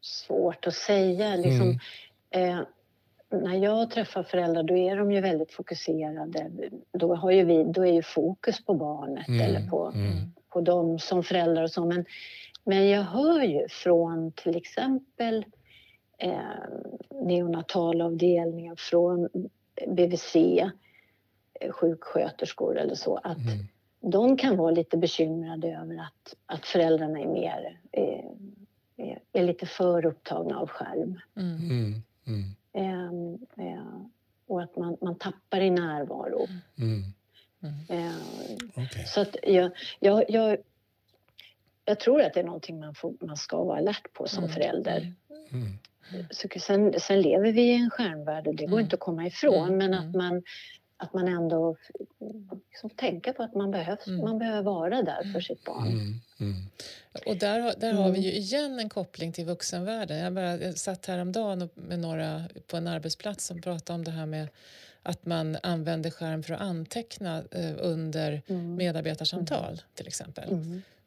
Svårt 0.00 0.66
att 0.66 0.74
säga. 0.74 1.36
Liksom, 1.36 1.80
mm. 2.30 2.58
eh, 2.58 2.66
när 3.30 3.54
jag 3.54 3.90
träffar 3.90 4.22
föräldrar 4.22 4.62
då 4.62 4.76
är 4.76 4.96
de 4.96 5.12
ju 5.12 5.20
väldigt 5.20 5.52
fokuserade. 5.52 6.50
Då, 6.92 7.14
har 7.14 7.30
ju 7.30 7.44
vi, 7.44 7.64
då 7.64 7.86
är 7.86 7.92
ju 7.92 8.02
fokus 8.02 8.64
på 8.64 8.74
barnet 8.74 9.28
mm. 9.28 9.40
eller 9.40 9.68
på, 9.68 9.86
mm. 9.86 10.32
på 10.48 10.60
dem 10.60 10.98
som 10.98 11.22
föräldrar 11.22 11.62
och 11.62 11.70
så. 11.70 11.84
Men, 11.84 12.04
men 12.64 12.88
jag 12.88 13.02
hör 13.02 13.42
ju 13.42 13.68
från 13.68 14.32
till 14.32 14.56
exempel 14.56 15.44
eh, 16.18 16.38
neonatalavdelningen, 17.10 18.76
från 18.78 19.28
BVC, 19.86 20.36
eh, 20.36 21.72
sjuksköterskor 21.72 22.78
eller 22.78 22.94
så 22.94 23.16
att 23.16 23.38
mm. 23.38 23.66
de 24.00 24.36
kan 24.36 24.56
vara 24.56 24.70
lite 24.70 24.96
bekymrade 24.96 25.68
över 25.68 25.96
att, 25.96 26.36
att 26.46 26.66
föräldrarna 26.66 27.20
är 27.20 27.28
mer 27.28 27.80
eh, 27.92 28.24
är 29.32 29.42
lite 29.42 29.66
för 29.66 30.06
upptagna 30.06 30.58
av 30.58 30.68
skärm. 30.68 31.20
Mm. 31.36 32.02
Mm. 32.26 32.56
Ehm, 32.76 33.38
eh, 33.56 34.00
och 34.46 34.62
att 34.62 34.76
man, 34.76 34.96
man 35.00 35.18
tappar 35.18 35.60
i 35.60 35.70
närvaro. 35.70 36.46
Mm. 36.78 37.02
Mm. 37.88 38.12
Okay. 38.76 39.04
Så 39.06 39.20
att 39.20 39.36
jag, 39.42 39.70
jag, 40.00 40.24
jag, 40.30 40.58
jag, 41.84 42.00
tror 42.00 42.22
att 42.22 42.34
det 42.34 42.40
är 42.40 42.44
någonting 42.44 42.80
man, 42.80 42.94
får, 42.94 43.14
man 43.20 43.36
ska 43.36 43.64
vara 43.64 43.78
alert 43.78 44.12
på 44.12 44.28
som 44.28 44.44
mm. 44.44 44.54
förälder. 44.54 45.12
Mm. 45.52 45.78
Så 46.30 46.48
sen, 46.60 46.94
sen 47.00 47.20
lever 47.20 47.52
vi 47.52 47.62
i 47.62 47.74
en 47.74 47.90
skärmvärld 47.90 48.46
och 48.46 48.54
det 48.54 48.64
går 48.64 48.72
mm. 48.72 48.84
inte 48.84 48.94
att 48.94 49.00
komma 49.00 49.26
ifrån 49.26 49.68
mm. 49.68 49.78
men 49.78 49.94
att 49.94 50.14
man 50.14 50.42
att 50.96 51.14
man 51.14 51.28
ändå 51.28 51.76
liksom 52.68 52.90
tänker 52.90 53.32
på 53.32 53.42
att 53.42 53.54
man, 53.54 53.70
behövs, 53.70 54.06
mm. 54.06 54.20
man 54.20 54.38
behöver 54.38 54.62
vara 54.62 55.02
där 55.02 55.32
för 55.32 55.40
sitt 55.40 55.64
barn. 55.64 55.86
Mm. 55.86 56.20
Mm. 56.40 56.66
Och 57.26 57.36
där, 57.36 57.74
där 57.78 57.92
har 57.92 58.10
vi 58.10 58.20
ju 58.20 58.30
mm. 58.30 58.42
igen 58.42 58.78
en 58.78 58.88
koppling 58.88 59.32
till 59.32 59.44
vuxenvärlden. 59.44 60.18
Jag, 60.18 60.32
bara, 60.32 60.56
jag 60.56 60.78
satt 60.78 61.06
häromdagen 61.06 61.68
med 61.74 61.98
några 61.98 62.44
på 62.66 62.76
en 62.76 62.86
arbetsplats 62.86 63.46
som 63.46 63.62
pratade 63.62 63.94
om 63.94 64.04
det 64.04 64.10
här 64.10 64.26
med 64.26 64.48
att 65.02 65.26
man 65.26 65.58
använder 65.62 66.10
skärm 66.10 66.42
för 66.42 66.54
att 66.54 66.60
anteckna 66.60 67.44
eh, 67.50 67.72
under 67.78 68.42
mm. 68.46 68.74
medarbetarsamtal 68.74 69.68
mm. 69.68 69.80
till 69.94 70.06
exempel. 70.06 70.48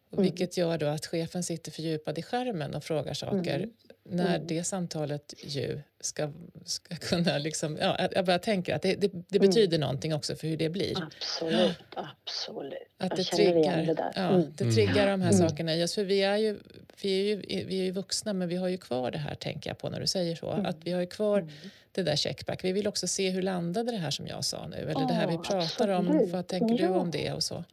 Vilket 0.10 0.58
gör 0.58 0.78
då 0.78 0.86
att 0.86 1.06
chefen 1.06 1.44
sitter 1.44 1.72
fördjupad 1.72 2.18
i 2.18 2.22
skärmen 2.22 2.76
och 2.76 2.84
frågar 2.84 3.14
saker 3.14 3.70
när 4.12 4.36
mm. 4.36 4.48
det 4.48 4.64
samtalet 4.64 5.34
ju 5.44 5.82
ska, 6.00 6.32
ska 6.66 6.96
kunna... 6.96 7.38
Liksom, 7.38 7.78
ja, 7.82 8.10
jag 8.12 8.26
bara 8.26 8.40
tänker 8.40 8.76
att 8.76 8.82
det, 8.82 8.96
det, 8.96 9.08
det 9.28 9.38
mm. 9.38 9.48
betyder 9.48 9.78
mm. 9.78 9.82
någonting 9.82 10.14
också 10.14 10.36
för 10.36 10.48
hur 10.48 10.58
det 10.58 10.70
blir. 10.70 11.04
Absolut. 11.04 11.78
absolut. 11.96 12.74
Att 12.98 13.16
det 13.16 13.24
triggar, 13.24 13.86
det, 13.86 13.94
där. 13.94 14.12
Ja, 14.16 14.30
mm. 14.30 14.54
det 14.56 14.72
triggar 14.72 15.08
de 15.08 15.22
här 15.22 15.34
mm. 15.34 15.50
sakerna 15.50 15.76
i 15.76 15.84
oss. 15.84 15.96
För 15.96 16.04
vi 16.04 16.24
är, 16.24 16.38
ju, 16.38 16.60
vi, 17.02 17.20
är 17.20 17.24
ju, 17.24 17.66
vi 17.66 17.80
är 17.80 17.84
ju 17.84 17.92
vuxna, 17.92 18.34
men 18.34 18.48
vi 18.48 18.56
har 18.56 18.68
ju 18.68 18.78
kvar 18.78 19.12
det 19.12 19.18
här, 19.18 19.36
tänker 19.36 19.70
jag 19.70 19.78
på 19.78 19.90
när 19.90 20.00
du 20.00 20.08
säger 20.08 20.36
så. 20.36 20.52
Mm. 20.52 20.66
Att 20.66 20.78
vi 20.84 20.92
har 20.92 21.02
ju 21.02 21.08
kvar 21.08 21.48
det 21.92 22.04
där 22.04 22.16
checkback. 22.16 22.64
Vi 22.64 22.72
vill 22.72 22.88
också 22.88 23.08
se 23.08 23.30
hur 23.30 23.42
landade 23.42 23.92
det 23.92 23.98
här 23.98 24.12
som 24.12 24.28
jag 24.28 24.46
sa 24.46 24.68
nu, 24.68 24.78
eller 24.78 24.94
oh, 24.94 25.08
det 25.08 25.14
här 25.14 25.28
vi 25.28 25.38
pratar 25.38 25.90
absolut. 25.90 26.22
om. 26.22 26.32
Vad 26.32 26.48
tänker 26.48 26.84
ja. 26.84 26.88
du 26.88 26.94
om 26.94 27.12
det 27.12 27.34
och 27.34 27.44
så? 27.44 27.64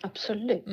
Absolut. 0.00 0.66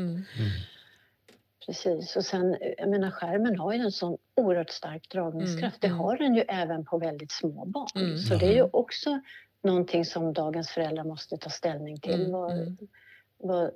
Precis. 1.66 2.16
Och 2.16 2.26
sen, 2.26 2.58
jag 2.78 2.90
menar, 2.90 3.12
skärmen 3.12 3.60
har 3.60 3.74
ju 3.74 3.80
en 3.80 3.92
sån 3.92 4.18
oerhört 4.36 4.70
stark 4.70 5.10
dragningskraft. 5.10 5.84
Mm. 5.84 5.98
Det 5.98 6.04
har 6.04 6.18
den 6.18 6.36
ju 6.36 6.42
även 6.42 6.86
på 6.86 6.98
väldigt 6.98 7.32
små 7.32 7.66
barn. 7.66 7.88
Mm. 7.96 8.18
Så 8.18 8.36
det 8.36 8.46
är 8.46 8.54
ju 8.54 8.70
också 8.74 9.20
någonting 9.64 10.06
som 10.06 10.34
dagens 10.34 10.70
föräldrar 10.70 11.04
måste 11.04 11.38
ta 11.38 11.50
ställning 11.50 12.00
till. 12.00 12.20
Mm. 12.22 12.32
Vad, 12.32 12.52
mm. 12.52 12.78
vad, 13.38 13.72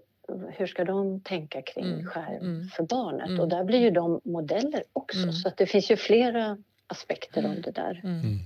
hur 0.49 0.67
ska 0.67 0.85
de 0.85 1.21
tänka 1.21 1.61
kring 1.61 1.85
mm. 1.85 2.05
skärm 2.05 2.41
mm. 2.41 2.67
för 2.67 2.83
barnet? 2.83 3.39
Och 3.39 3.47
där 3.47 3.63
blir 3.63 3.79
ju 3.79 3.91
de 3.91 4.21
modeller 4.23 4.83
också. 4.93 5.31
Så 5.31 5.47
att 5.47 5.57
det 5.57 5.65
finns 5.65 5.91
ju 5.91 5.95
flera 5.95 6.57
aspekter 6.87 7.45
av 7.45 7.61
det 7.61 7.71
där. 7.71 8.01
Mm. 8.03 8.39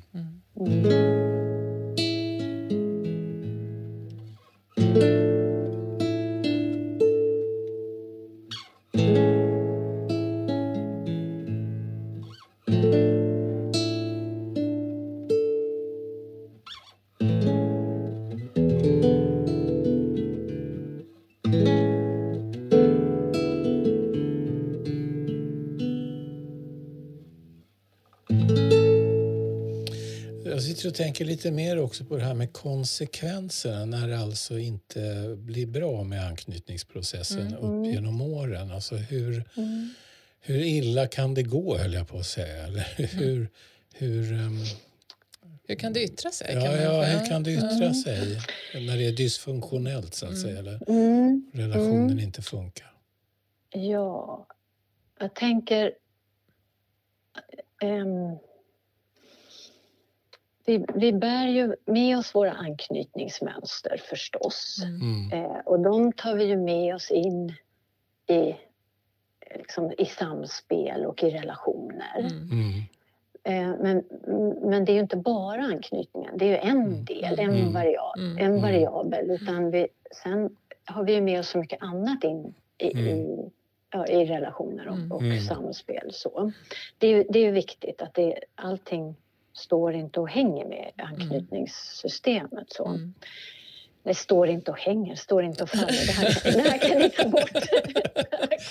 Tänker 30.96 31.26
lite 31.26 31.52
mer 31.52 31.80
också 31.80 32.06
på 32.06 32.18
det 32.18 32.24
här 32.24 32.34
med 32.34 32.54
konsekvenserna 32.54 33.86
när 33.86 34.08
det 34.08 34.18
alltså 34.20 34.60
inte 34.60 35.36
blir 35.38 35.66
bra 35.68 36.04
med 36.04 36.26
anknytningsprocessen 36.28 37.56
upp 37.56 37.86
genom 37.94 38.22
åren. 38.22 38.72
Alltså 38.72 38.96
hur, 38.96 39.44
hur 40.40 40.60
illa 40.64 41.08
kan 41.08 41.34
det 41.34 41.44
gå, 41.44 41.78
höll 41.78 41.94
jag 41.94 42.08
på 42.08 42.18
att 42.18 42.26
säga. 42.26 42.64
Eller 42.64 42.84
hur, 43.18 43.50
hur, 43.94 44.34
ehm, 44.34 44.60
Hur 45.68 45.76
kan 45.76 45.94
det 45.94 46.04
yttra 46.04 46.32
sig? 46.32 46.54
ja, 46.54 46.78
ja, 46.78 47.04
hur 47.04 47.26
kan 47.26 47.44
det 47.44 47.52
yttra 47.54 47.94
sig 47.94 48.40
när 48.74 48.98
det 48.98 49.06
är 49.08 49.12
dysfunktionellt, 49.12 50.14
så 50.16 50.26
att 50.26 50.38
säga, 50.40 50.60
eller 50.60 50.80
Mm. 50.88 51.52
relationen 51.54 52.20
inte 52.20 52.42
funkar? 52.42 52.94
Ja, 53.70 54.48
jag 55.20 55.36
tänker... 55.36 55.94
ehm, 57.82 58.38
vi, 60.66 60.86
vi 60.96 61.14
bär 61.14 61.48
ju 61.48 61.76
med 61.86 62.18
oss 62.18 62.36
våra 62.36 62.52
anknytningsmönster 62.52 63.98
förstås. 64.10 64.78
Mm. 64.84 65.46
Eh, 65.46 65.58
och 65.66 65.80
de 65.80 66.12
tar 66.14 66.36
vi 66.36 66.44
ju 66.46 66.58
med 66.58 66.96
oss 66.96 67.12
in 67.12 67.54
i, 68.28 68.56
liksom, 69.56 69.92
i 69.98 70.06
samspel 70.06 71.06
och 71.06 71.24
i 71.24 71.30
relationer. 71.30 72.20
Mm. 72.20 72.50
Mm. 72.52 72.84
Eh, 73.44 73.78
men, 73.80 74.04
men 74.70 74.86
det 74.86 74.92
är 74.92 74.94
ju 74.94 75.00
inte 75.00 75.18
bara 75.18 75.62
anknytningen, 75.62 76.38
det 76.38 76.46
är 76.46 76.50
ju 76.50 76.58
en 76.58 76.82
Mm. 76.82 77.06
del, 77.06 77.40
en, 77.40 77.50
Mm. 77.50 77.74
varia- 77.74 78.14
Mm. 78.18 78.38
en 78.38 78.46
Mm. 78.46 78.62
variabel. 78.62 79.32
Utan 79.32 79.72
vi, 79.72 79.88
sen 80.24 80.56
har 80.86 81.04
vi 81.04 81.14
ju 81.14 81.22
med 81.22 81.40
oss 81.40 81.50
så 81.50 81.58
mycket 81.58 81.82
annat 81.82 82.24
in 82.24 82.54
i, 82.78 82.92
Mm. 82.94 83.08
i, 83.08 83.50
ja, 83.90 84.08
i 84.08 84.26
relationer 84.26 84.88
och, 84.88 84.96
Mm. 84.96 85.12
och 85.12 85.22
Mm. 85.22 85.40
samspel. 85.40 86.10
Så. 86.14 86.52
Det, 86.98 87.08
är 87.08 87.12
ju, 87.18 87.24
det 87.30 87.40
är 87.40 87.44
ju 87.44 87.52
viktigt 87.52 88.02
att 88.02 88.14
det, 88.14 88.40
allting 88.56 89.16
står 89.54 89.94
inte 89.94 90.20
och 90.20 90.30
hänger 90.30 90.66
med 90.66 90.92
anknytningssystemet. 90.98 92.72
Så. 92.74 92.88
Mm. 92.88 93.14
Det 94.04 94.16
står 94.16 94.48
inte 94.48 94.72
och 94.72 94.80
hänger, 94.80 95.16
står 95.16 95.44
inte 95.44 95.64
och 95.64 95.70
faller. 95.70 96.06
Det 96.08 96.12
här, 96.12 96.52
det 96.64 96.70
här 96.70 96.78
kan 96.78 96.98
ni 96.98 97.10
ta 97.10 97.28
bort. 97.30 97.52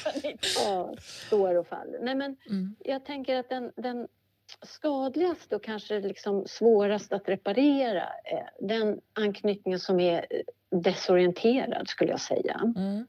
Kan 0.02 0.12
ni 0.22 0.36
ta, 0.56 0.94
står 0.98 1.54
och 1.54 1.66
faller. 1.66 1.98
Nej, 2.02 2.14
men 2.14 2.36
Mm. 2.48 2.76
jag 2.84 3.04
tänker 3.04 3.36
att 3.36 3.48
den, 3.48 3.72
den 3.76 4.08
skadligaste 4.62 5.56
och 5.56 5.62
kanske 5.64 6.00
liksom 6.00 6.44
svårast 6.46 7.12
att 7.12 7.28
reparera 7.28 8.08
är 8.24 8.50
den 8.60 9.00
anknytningen 9.12 9.80
som 9.80 10.00
är 10.00 10.26
desorienterad, 10.70 11.88
skulle 11.88 12.10
jag 12.10 12.20
säga. 12.20 12.60
Mm. 12.76 13.06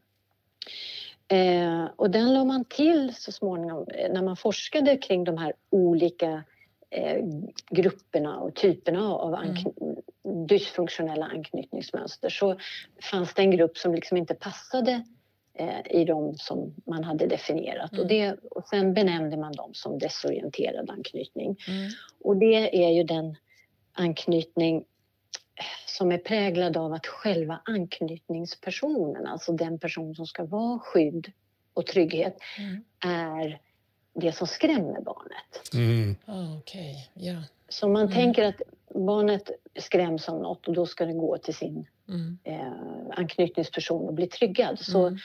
Eh, 1.28 1.89
och 1.95 2.09
den 2.09 2.34
la 2.34 2.43
man 2.43 2.65
till 2.65 3.15
så 3.15 3.32
småningom 3.32 3.86
när 4.09 4.21
man 4.21 4.38
forskade 4.38 4.97
kring 4.97 5.24
de 5.24 5.38
här 5.38 5.53
olika 5.69 6.43
eh, 6.94 7.26
grupperna 7.70 8.39
och 8.39 8.56
typerna 8.56 9.14
av 9.14 9.36
ankny- 9.36 10.02
dysfunktionella 10.48 11.26
anknytningsmönster 11.26 12.30
så 12.30 12.56
fanns 13.12 13.34
det 13.34 13.41
en 13.41 13.52
grupp 13.52 13.78
som 13.78 13.96
liksom 13.96 14.18
inte 14.18 14.34
passade 14.34 15.04
eh, 15.54 16.02
i 16.02 16.06
de 16.06 16.36
som 16.38 16.74
man 16.86 17.04
hade 17.04 17.28
definierat. 17.28 17.91
Mm. 17.91 18.02
Och, 18.02 18.08
det, 18.08 18.36
och 18.52 18.68
sen 18.68 18.94
benämnde 18.94 19.38
man 19.38 19.52
dem 19.52 19.74
som 19.74 20.00
desorienterad 20.00 20.89
anknytning. 20.89 21.58
Mm. 21.68 21.89
Och 22.24 22.38
det 22.38 22.86
är 22.86 22.89
ju 22.89 23.04
den 23.04 23.36
anknytning 23.94 24.86
som 25.86 26.12
är 26.12 26.18
präglad 26.18 26.78
av 26.78 26.94
att 26.94 27.08
själva 27.08 27.62
anknytningspersonen, 27.66 29.28
alltså 29.28 29.52
den 29.52 29.80
person 29.80 30.16
som 30.16 30.28
ska 30.28 30.46
vara 30.46 30.80
skydd 30.80 31.32
och 31.74 31.86
trygghet, 31.86 32.38
Mm. 32.58 32.84
är 33.00 33.60
det 34.14 34.32
som 34.32 34.47
skrämmer 34.47 35.01
barnet. 35.01 35.74
Mm. 35.74 36.16
Ah, 36.26 36.57
Okej, 36.57 37.09
ja. 37.14 37.36
Så 37.70 37.88
man 37.88 38.01
Mm. 38.01 38.14
tänker 38.14 38.43
att 38.43 38.61
barnet 38.95 39.51
skräms 39.80 40.30
av 40.30 40.41
något 40.41 40.68
och 40.68 40.74
då 40.74 40.86
ska 40.86 41.05
det 41.05 41.14
gå 41.14 41.38
till 41.38 41.55
sin 41.55 41.88
Mm. 42.09 42.38
eh, 42.43 42.72
anknytningsperson 43.18 44.07
och 44.07 44.14
bli 44.14 44.28
tryggad. 44.28 44.80
Så 44.80 45.07
Mm. 45.07 45.20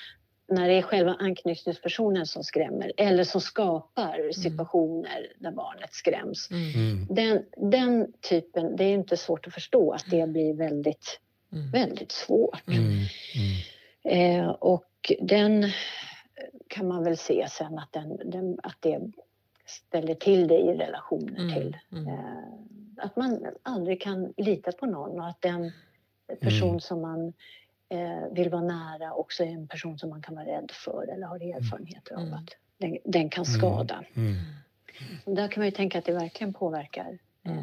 när 0.49 0.69
det 0.69 0.75
är 0.75 0.83
själva 0.83 1.17
anknytningspersonen 1.19 2.27
som 2.27 2.45
skrämmer 2.45 2.93
eller 2.97 3.25
som 3.25 3.39
Mm. 3.39 3.43
skapar 3.43 4.33
situationer 4.33 5.27
där 5.39 5.51
barnet 5.53 5.95
skräms. 5.95 6.51
Mm. 6.51 6.75
Mm. 6.75 7.07
Den, 7.11 7.45
den 7.71 8.13
typen, 8.21 8.77
det 8.77 8.85
är 8.85 8.95
inte 8.95 9.17
svårt 9.17 9.47
att 9.47 9.55
förstå 9.55 9.93
att 9.93 10.05
det 10.11 10.27
blir 10.29 10.55
väldigt, 10.55 11.21
Mm. 11.53 11.71
väldigt 11.71 12.13
svårt. 12.13 12.69
Mm. 12.69 12.85
Mm. 12.85 14.41
Eh, 14.45 14.49
och 14.49 15.13
den 15.21 15.71
kan 16.69 16.89
man 16.89 17.05
väl 17.05 17.17
se 17.17 17.47
sen 17.51 17.79
att, 17.79 17.93
den, 17.93 18.31
den, 18.31 18.59
att 18.63 18.77
det 18.81 19.01
ställer 19.67 20.15
till 20.15 20.49
det 20.49 20.59
i 20.59 20.77
relationer 20.77 21.39
Mm. 21.41 21.55
till. 21.55 21.77
Mm. 21.93 22.09
Eh, 22.09 22.25
att 22.97 23.17
man 23.17 23.47
aldrig 23.63 24.01
kan 24.03 24.33
lita 24.37 24.73
på 24.73 24.87
någon 24.87 25.21
och 25.21 25.27
att 25.29 25.41
den 25.43 25.73
person 26.41 26.69
Mm. 26.69 26.81
som 26.81 27.01
man 27.03 27.33
eh, 27.89 28.33
vill 28.33 28.49
vara 28.51 28.63
nära 28.63 29.13
också 29.15 29.45
är 29.45 29.49
en 29.49 29.69
person 29.69 29.99
som 29.99 30.11
man 30.11 30.23
kan 30.23 30.35
vara 30.35 30.47
rädd 30.47 30.71
för 30.75 31.07
eller 31.13 31.27
har 31.27 31.37
erfarenheter 31.37 32.15
av 32.15 32.21
Mm. 32.23 32.35
att 32.35 32.51
den, 32.79 32.99
den 33.05 33.29
kan 33.31 33.45
Mm. 33.45 33.59
skada. 33.59 34.05
Mm. 34.15 34.35
Och 35.25 35.35
där 35.35 35.49
kan 35.49 35.61
man 35.61 35.67
ju 35.67 35.71
tänka 35.73 35.99
att 35.99 36.05
det 36.05 36.13
verkligen 36.13 36.53
påverkar 36.53 37.19
Mm. 37.43 37.59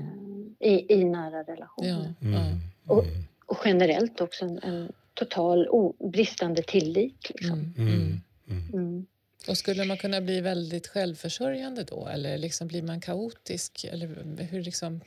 eh, 0.60 0.74
i, 0.74 0.94
i 0.94 1.04
nära 1.06 1.44
relationer. 1.44 2.14
Ja. 2.20 2.28
Mm. 2.28 2.58
Och- 2.88 3.04
Mm. 3.04 3.24
Och 3.48 3.58
generellt 3.66 4.22
också 4.22 4.46
en, 4.46 4.60
en 4.64 4.92
total 5.14 5.68
o, 5.70 5.94
bristande 6.12 6.62
tillit. 6.64 7.30
Liksom. 7.30 7.74
Mm. 8.50 8.58
Mm. 8.64 8.74
Mm. 8.74 8.84
Mm. 8.84 8.88
Mm. 8.94 9.06
Och 9.48 9.58
skulle 9.58 9.86
man 9.86 9.98
kunna 9.98 10.22
bli 10.22 10.42
väldigt 10.42 10.88
självförsörjande 10.88 11.84
då? 11.84 12.08
Eller 12.08 12.38
liksom 12.38 12.68
blir 12.68 12.84
man 12.84 13.02
kaotisk? 13.02 13.84
Eller 13.92 14.08
hur 14.44 14.62
liksom... 14.62 15.02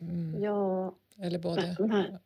Mm. 0.00 0.42
Ja, 0.42 0.94
Eller 1.22 1.38
både 1.38 1.76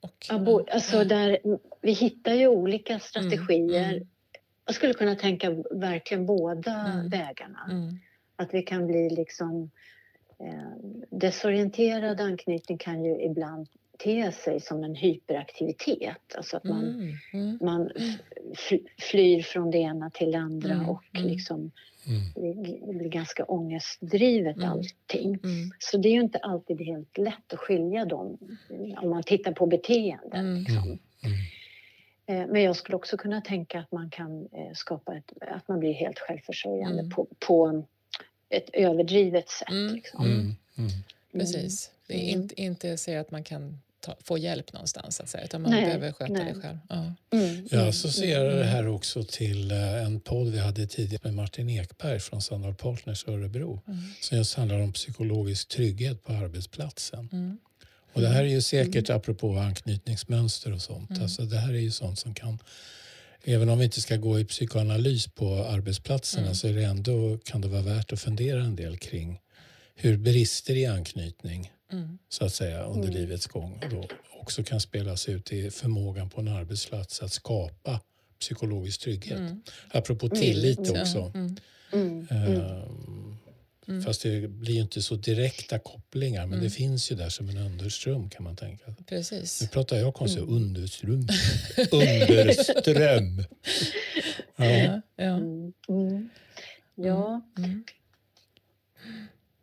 och? 0.01 0.41
bo, 0.45 0.67
alltså 0.71 1.05
där, 1.05 1.39
vi 1.81 1.93
hittar 1.93 2.35
ju 2.35 2.49
olika 2.49 2.99
strategier. 2.99 3.93
mm. 3.95 4.09
Jag 4.67 4.75
skulle 4.75 4.95
kunna 4.95 5.15
tänka 5.15 5.51
verkligen 5.71 6.27
båda 6.27 6.73
Mm. 6.75 7.09
vägarna. 7.09 7.69
Mm. 7.71 7.99
Att 8.37 8.55
vi 8.55 8.63
kan 8.63 8.87
bli 8.87 9.11
liksom... 9.11 9.71
Eh, 10.39 10.73
desorienterad 11.11 12.21
anknytning 12.21 12.79
kan 12.79 13.05
ju 13.05 13.23
ibland 13.23 13.69
te 14.05 14.33
sig 14.33 14.61
som 14.61 14.85
en 14.85 14.95
hyperaktivitet. 14.95 16.35
Alltså 16.37 16.57
att 16.57 16.65
man, 16.65 16.85
Mm. 16.85 17.15
Mm. 17.33 17.59
man 17.61 17.91
f- 18.53 18.81
flyr 18.99 19.43
från 19.43 19.71
det 19.71 19.79
ena 19.79 20.11
till 20.11 20.33
det 20.33 20.39
andra 20.39 20.73
Mm, 20.75 20.89
och 20.89 21.03
mm. 21.17 21.29
liksom 21.29 21.71
Mm. 22.07 22.55
det 22.87 22.93
blir 22.99 23.09
ganska 23.09 23.45
ångestdrivet 23.45 24.57
Mm. 24.57 24.69
allting. 24.71 25.25
Mm. 25.45 25.71
Så 25.79 25.97
det 25.99 26.09
är 26.09 26.13
ju 26.13 26.21
inte 26.21 26.39
alltid 26.39 26.81
helt 26.81 27.19
lätt 27.19 27.53
att 27.53 27.59
skilja 27.59 28.05
dem 28.05 28.39
om 29.03 29.11
man 29.11 29.23
tittar 29.23 29.53
på 29.53 29.67
beteenden. 29.67 30.47
Mm. 30.47 30.59
Liksom. 30.59 30.99
Mm. 31.25 31.39
Eh, 32.27 32.47
Men 32.53 32.63
jag 32.63 32.77
skulle 32.77 32.97
också 32.97 33.17
kunna 33.17 33.41
tänka 33.41 33.81
att 33.81 33.93
man 33.93 34.11
kan 34.11 34.49
eh, 34.53 34.73
skapa 34.75 35.17
ett, 35.17 35.33
att 35.41 35.69
man 35.69 35.81
blir 35.81 35.93
helt 35.93 36.19
självförsörjande 36.19 36.99
Mm. 37.01 37.11
på, 37.11 37.27
på 37.39 37.83
ett 38.49 38.71
överdrivet 38.73 39.49
sätt. 39.49 39.71
Mm. 39.71 39.95
Liksom. 39.95 40.25
Mm. 40.25 40.39
Mm. 40.79 40.91
Precis. 41.33 41.91
Det 42.07 42.15
är 42.15 42.29
Mm. 42.33 42.43
inte, 42.43 42.61
inte 42.63 42.97
säga 42.97 43.21
att 43.21 43.31
man 43.31 43.45
kan 43.45 43.79
ta, 44.03 44.17
få 44.25 44.39
hjälp 44.39 44.73
någonstans, 44.73 45.17
så 45.17 45.23
att 45.23 45.29
säga, 45.29 45.45
utan 45.45 45.63
man 45.63 45.71
Nej, 45.71 45.85
behöver 45.85 46.13
sköta 46.13 46.33
nej. 46.33 46.53
det 46.55 46.61
själv. 46.61 46.79
Ja. 46.89 46.97
Mm. 47.33 47.67
Jag 47.71 47.73
Mm. 47.79 47.89
associerar 47.89 48.57
det 48.57 48.65
här 48.65 48.87
också 48.89 49.25
till 49.25 49.71
eh, 49.71 50.05
en 50.05 50.21
podd 50.21 50.49
vi 50.53 50.59
hade 50.59 50.87
tidigare 50.87 51.21
med 51.25 51.35
Martin 51.35 51.71
Ekberg 51.71 52.21
från 52.21 52.43
Sandal 52.43 52.75
Partners 52.75 53.29
Örebro 53.29 53.83
Mm. 53.89 53.99
som 54.21 54.39
just 54.39 54.55
handlar 54.55 54.81
om 54.81 54.93
psykologisk 54.93 55.69
trygghet 55.69 56.25
på 56.25 56.33
arbetsplatsen. 56.33 57.29
Mm. 57.33 57.59
Och 58.15 58.21
det 58.21 58.29
här 58.29 58.45
är 58.45 58.49
ju 58.49 58.63
säkert 58.63 59.11
apropå 59.11 59.57
anknytningsmönster 59.57 60.73
och 60.73 60.83
sånt. 60.83 61.11
Mm. 61.11 61.23
Alltså 61.23 61.43
det 61.43 61.59
här 61.59 61.73
är 61.75 61.79
ju 61.79 61.91
sånt 61.91 62.19
som 62.19 62.35
kan 62.35 62.59
Även 63.45 63.69
om 63.69 63.79
vi 63.79 63.85
inte 63.85 64.01
ska 64.01 64.17
gå 64.17 64.41
i 64.41 64.45
psykoanalys 64.45 65.27
på 65.27 65.65
arbetsplatserna 65.65 66.43
Mm. 66.43 66.55
så 66.55 66.69
är 66.69 66.73
det 66.73 66.83
ändå, 66.85 67.39
kan 67.45 67.61
det 67.61 67.69
vara 67.69 67.83
värt 67.83 68.13
att 68.13 68.21
fundera 68.21 68.61
en 68.63 68.77
del 68.77 68.97
kring 68.99 69.41
hur 69.95 70.17
brister 70.17 70.77
i 70.77 70.87
anknytning 70.87 71.73
Mm. 71.93 72.19
så 72.29 72.45
att 72.45 72.55
säga 72.55 72.83
under 72.85 73.09
Mm. 73.09 73.21
livets 73.21 73.47
gång 73.47 73.81
då 73.91 74.09
också 74.41 74.65
kan 74.65 74.81
spelas 74.81 75.29
ut 75.29 75.53
i 75.53 75.71
förmågan 75.71 76.31
på 76.31 76.41
en 76.41 76.49
arbetsplats 76.49 77.23
att 77.23 77.33
skapa 77.33 78.01
psykologisk 78.41 79.01
trygghet. 79.01 79.39
Mm. 79.39 79.63
Apropå 79.91 80.27
Mm. 80.27 80.39
tillit 80.41 80.79
Mm. 80.79 81.01
också. 81.03 81.33
Mm. 81.35 81.57
Mm. 81.93 82.27
Mm. 82.31 82.61
Ehm, 82.61 83.37
Mm. 83.89 84.03
Fast 84.03 84.23
det 84.23 84.49
blir 84.49 84.75
ju 84.75 84.81
inte 84.81 85.03
så 85.03 85.15
direkta 85.15 85.79
kopplingar, 85.79 86.41
men 86.47 86.53
Mm. 86.53 86.65
det 86.65 86.71
finns 86.71 87.13
ju 87.13 87.17
där 87.17 87.29
som 87.29 87.49
en 87.49 87.57
underström 87.57 88.31
kan 88.31 88.45
man 88.45 88.57
tänka. 88.57 88.95
Precis. 89.07 89.63
Nu 89.63 89.69
pratar 89.69 89.97
jag 89.97 90.15
konstigt, 90.15 90.43
underström. 90.45 91.27
Underström. 91.93 93.45
Ja. 94.57 94.65
Ja, 94.65 95.01
ja. 95.17 95.25
Mm. 95.25 95.73
Mm. 95.89 96.29
Ja, 96.95 97.41
Mm. 97.59 97.85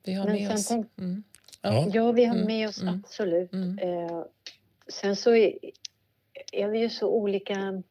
Vi 0.03 0.13
har 0.13 0.25
Men 0.25 0.35
med 0.35 0.51
oss... 0.53 0.67
tänk- 0.67 0.87
Mm. 0.99 1.23
Ja. 1.61 1.87
ja 1.93 2.11
vi 2.11 2.25
har 2.25 2.35
Mm. 2.35 2.47
med 2.47 2.67
oss 2.69 2.81
Mm. 2.81 2.93
absolut. 3.03 3.53
Mm. 3.53 3.79
Eh, 3.79 4.21
sen 4.87 5.15
så 5.15 5.35
är, 5.35 5.53
är 6.51 6.67
vi 6.67 6.79
ju 6.79 6.89
så 6.89 7.07
olika 7.09 7.83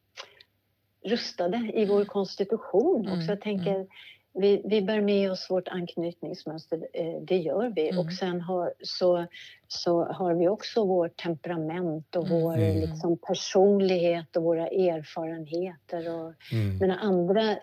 rustade 1.05 1.71
i 1.73 1.85
vår 1.85 2.05
konstitution 2.05 3.05
Mm, 3.05 3.19
också. 3.19 3.31
Jag 3.31 3.41
tänker, 3.41 3.87
vi, 4.33 4.61
vi 4.65 4.81
bär 4.81 5.01
med 5.01 5.31
oss 5.31 5.47
vårt 5.49 5.67
anknytningsmönster, 5.67 6.87
eh, 6.93 7.21
det 7.21 7.37
gör 7.37 7.73
vi. 7.75 7.89
Mm. 7.89 7.99
Och 8.05 8.13
sen 8.13 8.41
har, 8.41 8.73
så, 8.81 9.25
så 9.67 10.03
har 10.03 10.33
vi 10.33 10.47
också 10.47 10.85
vårt 10.85 11.17
temperament 11.17 12.15
och 12.15 12.25
Mm. 12.27 12.41
vår 12.41 12.57
Mm. 12.57 12.79
liksom, 12.79 13.17
personlighet 13.17 14.35
och 14.35 14.43
våra 14.43 14.67
erfarenheter 14.67 16.13
och 16.19 16.33
Mm. 16.51 16.91
andra 16.99 17.51
eh, 17.51 17.57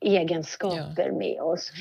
egenskaper 0.00 1.10
med 1.10 1.40
oss 1.40 1.72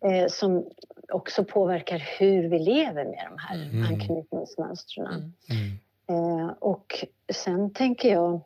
eh, 0.00 0.26
som 0.28 0.64
också 1.12 1.44
påverkar 1.44 1.98
hur 2.18 2.48
vi 2.48 2.58
lever 2.58 3.04
med 3.04 3.26
de 3.30 3.38
här 3.38 3.62
Mm. 3.70 3.86
anknytningsmönstren. 3.86 5.34
Mm. 5.50 5.78
Mm. 6.08 6.40
Eh, 6.40 6.48
och 6.58 7.04
sen 7.32 7.72
tänker 7.72 8.12
jag 8.12 8.40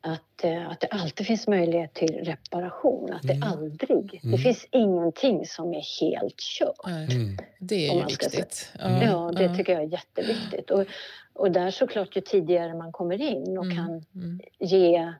att, 0.00 0.44
eh, 0.44 0.70
att 0.70 0.80
det 0.80 0.86
alltid 0.86 1.26
finns 1.26 1.48
möjlighet 1.48 1.94
till 1.94 2.20
reparation. 2.24 3.12
Att 3.12 3.24
Mm. 3.24 3.40
det 3.40 3.46
aldrig... 3.46 4.20
Mm. 4.22 4.32
Det 4.36 4.38
finns 4.38 4.66
ingenting 4.70 5.46
som 5.46 5.74
är 5.74 6.00
helt 6.00 6.36
kört. 6.38 6.86
Mm. 7.10 7.36
det 7.58 7.88
är 7.88 7.94
ju 7.94 8.04
viktigt. 8.04 8.72
Mm. 8.80 9.02
Ja, 9.02 9.32
det 9.36 9.56
tycker 9.56 9.72
jag 9.72 9.82
är 9.82 9.86
jätteviktigt. 9.86 10.70
Och, 10.70 10.84
och 11.32 11.50
där 11.50 11.70
såklart, 11.70 12.16
ju 12.16 12.20
tidigare 12.20 12.74
man 12.74 12.92
kommer 12.92 13.22
in 13.22 13.58
och 13.58 13.64
Mm. 13.64 13.76
kan 13.76 14.04
Mm. 14.14 14.40
ge 14.58 15.12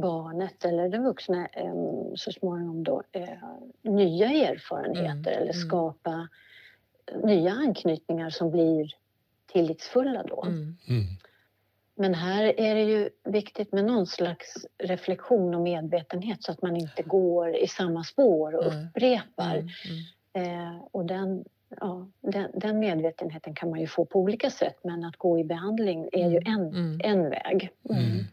barnet 0.00 0.64
eller 0.64 0.88
den 0.88 1.04
vuxna 1.04 1.48
så 2.14 2.32
småningom 2.32 2.84
då, 2.84 3.02
eh, 3.12 3.28
nya 3.82 4.26
erfarenheter 4.26 5.32
Mm, 5.32 5.42
eller 5.42 5.54
mm. 5.54 5.68
skapa 5.68 6.28
nya 7.22 7.52
anknytningar 7.52 8.30
som 8.30 8.50
blir 8.50 8.94
tillitsfulla 9.52 10.22
då. 10.22 10.42
Mm. 10.44 10.76
Mm. 10.88 11.04
Men 11.94 12.14
här 12.14 12.60
är 12.60 12.74
det 12.74 12.82
ju 12.82 13.08
viktigt 13.24 13.72
med 13.72 13.84
någon 13.84 14.06
slags 14.06 14.66
reflektion 14.78 15.54
och 15.54 15.60
medvetenhet 15.60 16.42
så 16.42 16.52
att 16.52 16.62
man 16.62 16.76
inte 16.76 17.02
går 17.02 17.56
i 17.56 17.66
samma 17.68 18.04
spår 18.04 18.54
och 18.54 18.72
Mm. 18.72 18.86
upprepar. 18.86 19.56
Mm. 19.56 19.70
Eh, 20.32 20.78
och 20.90 21.04
den, 21.04 21.44
ja, 21.80 22.06
den, 22.20 22.50
den 22.54 22.78
medvetenheten 22.78 23.54
kan 23.54 23.70
man 23.70 23.80
ju 23.80 23.86
få 23.86 24.04
på 24.04 24.20
olika 24.20 24.50
sätt 24.50 24.76
men 24.84 25.04
att 25.04 25.16
gå 25.16 25.38
i 25.38 25.44
behandling 25.44 26.08
är 26.12 26.30
ju 26.30 26.36
en, 26.36 26.68
Mm. 26.68 27.00
en 27.04 27.30
väg. 27.30 27.70
Mm. 27.90 28.24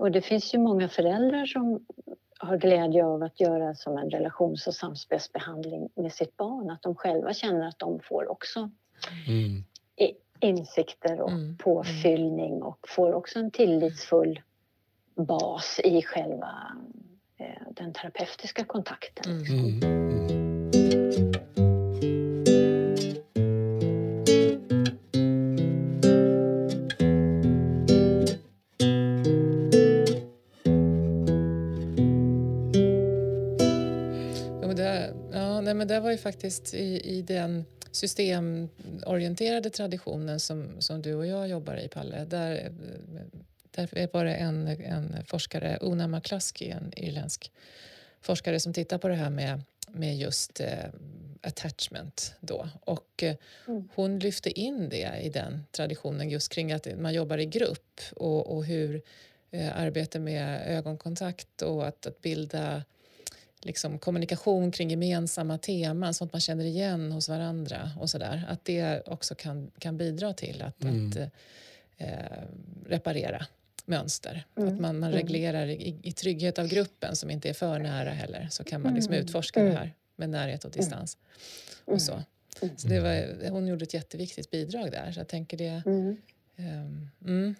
Mm. 0.00 0.06
Och 0.06 0.10
det 0.10 0.20
finns 0.22 0.54
ju 0.54 0.58
många 0.58 0.88
föräldrar 0.88 1.46
som 1.46 1.86
har 2.38 2.56
glädje 2.56 3.04
av 3.04 3.22
att 3.22 3.40
göra 3.40 3.74
som 3.74 3.98
en 3.98 4.10
relations 4.10 4.66
och 4.66 4.74
samspelsbehandling 4.74 5.88
med 5.94 6.12
sitt 6.12 6.36
barn. 6.36 6.70
Att 6.70 6.82
de 6.82 6.94
själva 6.94 7.34
känner 7.34 7.68
att 7.68 7.78
de 7.78 8.00
får 8.00 8.30
också 8.30 8.70
Mm. 9.28 9.64
insikter 10.40 11.20
och 11.20 11.30
Mm. 11.30 11.56
påfyllning 11.56 12.62
och 12.62 12.78
får 12.88 13.12
också 13.12 13.38
en 13.38 13.50
tillitsfull 13.50 14.40
bas 15.16 15.80
i 15.84 16.02
själva 16.02 16.76
eh, 17.38 17.62
den 17.70 17.92
terapeutiska 17.92 18.64
kontakten. 18.64 19.44
Mm. 19.50 19.80
Faktiskt 36.40 36.74
i, 36.74 37.18
i 37.18 37.22
den 37.22 37.64
systemorienterade 37.90 39.70
traditionen 39.70 40.40
som, 40.40 40.80
som 40.80 41.02
du 41.02 41.14
och 41.14 41.26
jag 41.26 41.48
jobbar 41.48 41.76
i, 41.76 41.88
Palle. 41.88 42.24
Där, 42.24 42.72
där 43.70 44.08
var 44.12 44.24
det 44.24 44.34
en, 44.34 44.66
en 44.68 45.24
forskare, 45.26 45.78
Una 45.80 46.08
McCluskey, 46.08 46.70
en 46.70 46.92
irländsk 46.96 47.52
forskare 48.20 48.60
som 48.60 48.72
tittar 48.72 48.98
på 48.98 49.08
det 49.08 49.14
här 49.14 49.30
med, 49.30 49.62
med 49.88 50.16
just 50.16 50.60
eh, 50.60 50.88
attachment. 51.40 52.34
Då. 52.40 52.68
Och, 52.84 53.22
eh, 53.22 53.36
Mm. 53.66 53.88
Hon 53.94 54.18
lyfte 54.18 54.60
in 54.60 54.88
det 54.88 55.20
i 55.22 55.28
den 55.28 55.64
traditionen 55.70 56.30
just 56.30 56.52
kring 56.52 56.72
att 56.72 56.86
man 56.98 57.14
jobbar 57.14 57.38
i 57.38 57.46
grupp 57.46 58.00
och, 58.16 58.56
och 58.56 58.64
hur 58.64 59.02
eh, 59.50 59.76
arbete 59.76 60.18
med 60.18 60.76
ögonkontakt 60.78 61.62
och 61.62 61.86
att, 61.86 62.06
att 62.06 62.22
bilda 62.22 62.82
liksom, 63.62 63.98
kommunikation 63.98 64.70
kring 64.70 64.90
gemensamma 64.90 65.58
teman, 65.58 66.14
sånt 66.14 66.32
man 66.32 66.40
känner 66.40 66.64
igen 66.64 67.12
hos 67.12 67.28
varandra 67.28 67.90
och 68.00 68.10
sådär. 68.10 68.44
Att 68.48 68.64
det 68.64 69.08
också 69.08 69.34
kan, 69.34 69.70
kan 69.78 69.96
bidra 69.96 70.32
till 70.32 70.62
att, 70.62 70.84
Mm. 70.84 71.08
att 71.10 71.16
eh, 71.96 72.08
reparera 72.86 73.46
mönster. 73.84 74.44
Mm. 74.56 74.68
Att 74.74 74.80
man, 74.80 74.98
man 74.98 75.10
Mm. 75.10 75.22
reglerar 75.22 75.66
i, 75.66 75.96
i 76.02 76.12
trygghet 76.12 76.58
av 76.58 76.66
gruppen 76.68 77.16
som 77.16 77.30
inte 77.30 77.48
är 77.48 77.54
för 77.54 77.78
nära 77.78 78.10
heller 78.10 78.48
så 78.50 78.64
kan 78.64 78.82
man 78.82 78.94
liksom 78.94 79.12
Mm. 79.12 79.24
utforska 79.24 79.60
Mm. 79.60 79.72
det 79.72 79.78
här 79.78 79.94
med 80.16 80.30
närhet 80.30 80.64
och 80.64 80.70
distans. 80.70 81.16
Mm. 81.86 81.94
Och 81.94 82.02
så. 82.02 82.22
Så 82.76 82.88
det 82.88 83.00
var, 83.00 83.48
hon 83.50 83.66
gjorde 83.66 83.82
ett 83.82 83.94
jätteviktigt 83.94 84.50
bidrag 84.50 84.90
där. 84.90 85.12
Så 85.12 85.20
jag 85.20 85.28
tänker 85.28 85.56
det... 85.56 85.82
Mm. 85.86 86.16
ehm, 86.56 87.08
mm. 87.24 87.54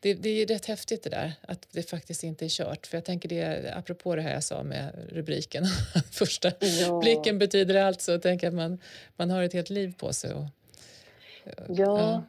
Det, 0.00 0.14
det 0.14 0.28
är 0.42 0.46
rätt 0.46 0.66
häftigt 0.66 1.02
det 1.02 1.10
där, 1.10 1.32
att 1.40 1.66
det 1.72 1.82
faktiskt 1.90 2.24
inte 2.24 2.44
är 2.44 2.48
kört. 2.48 2.86
För 2.86 2.96
jag 2.96 3.04
tänker 3.04 3.28
det, 3.28 3.72
apropå 3.76 4.16
det 4.16 4.22
här 4.22 4.34
jag 4.34 4.44
sa 4.44 4.62
med 4.62 5.08
rubriken, 5.12 5.64
första 6.10 6.52
Ja. 6.60 7.00
blicken 7.00 7.38
betyder 7.38 7.74
allt, 7.74 8.00
så 8.00 8.10
jag 8.10 8.22
tänker 8.22 8.48
att 8.48 8.54
man, 8.54 8.78
man 9.16 9.30
har 9.30 9.42
ett 9.42 9.52
helt 9.52 9.70
liv 9.70 9.94
på 9.98 10.12
sig. 10.12 10.34
Och, 10.34 10.44
Ja, 11.68 12.22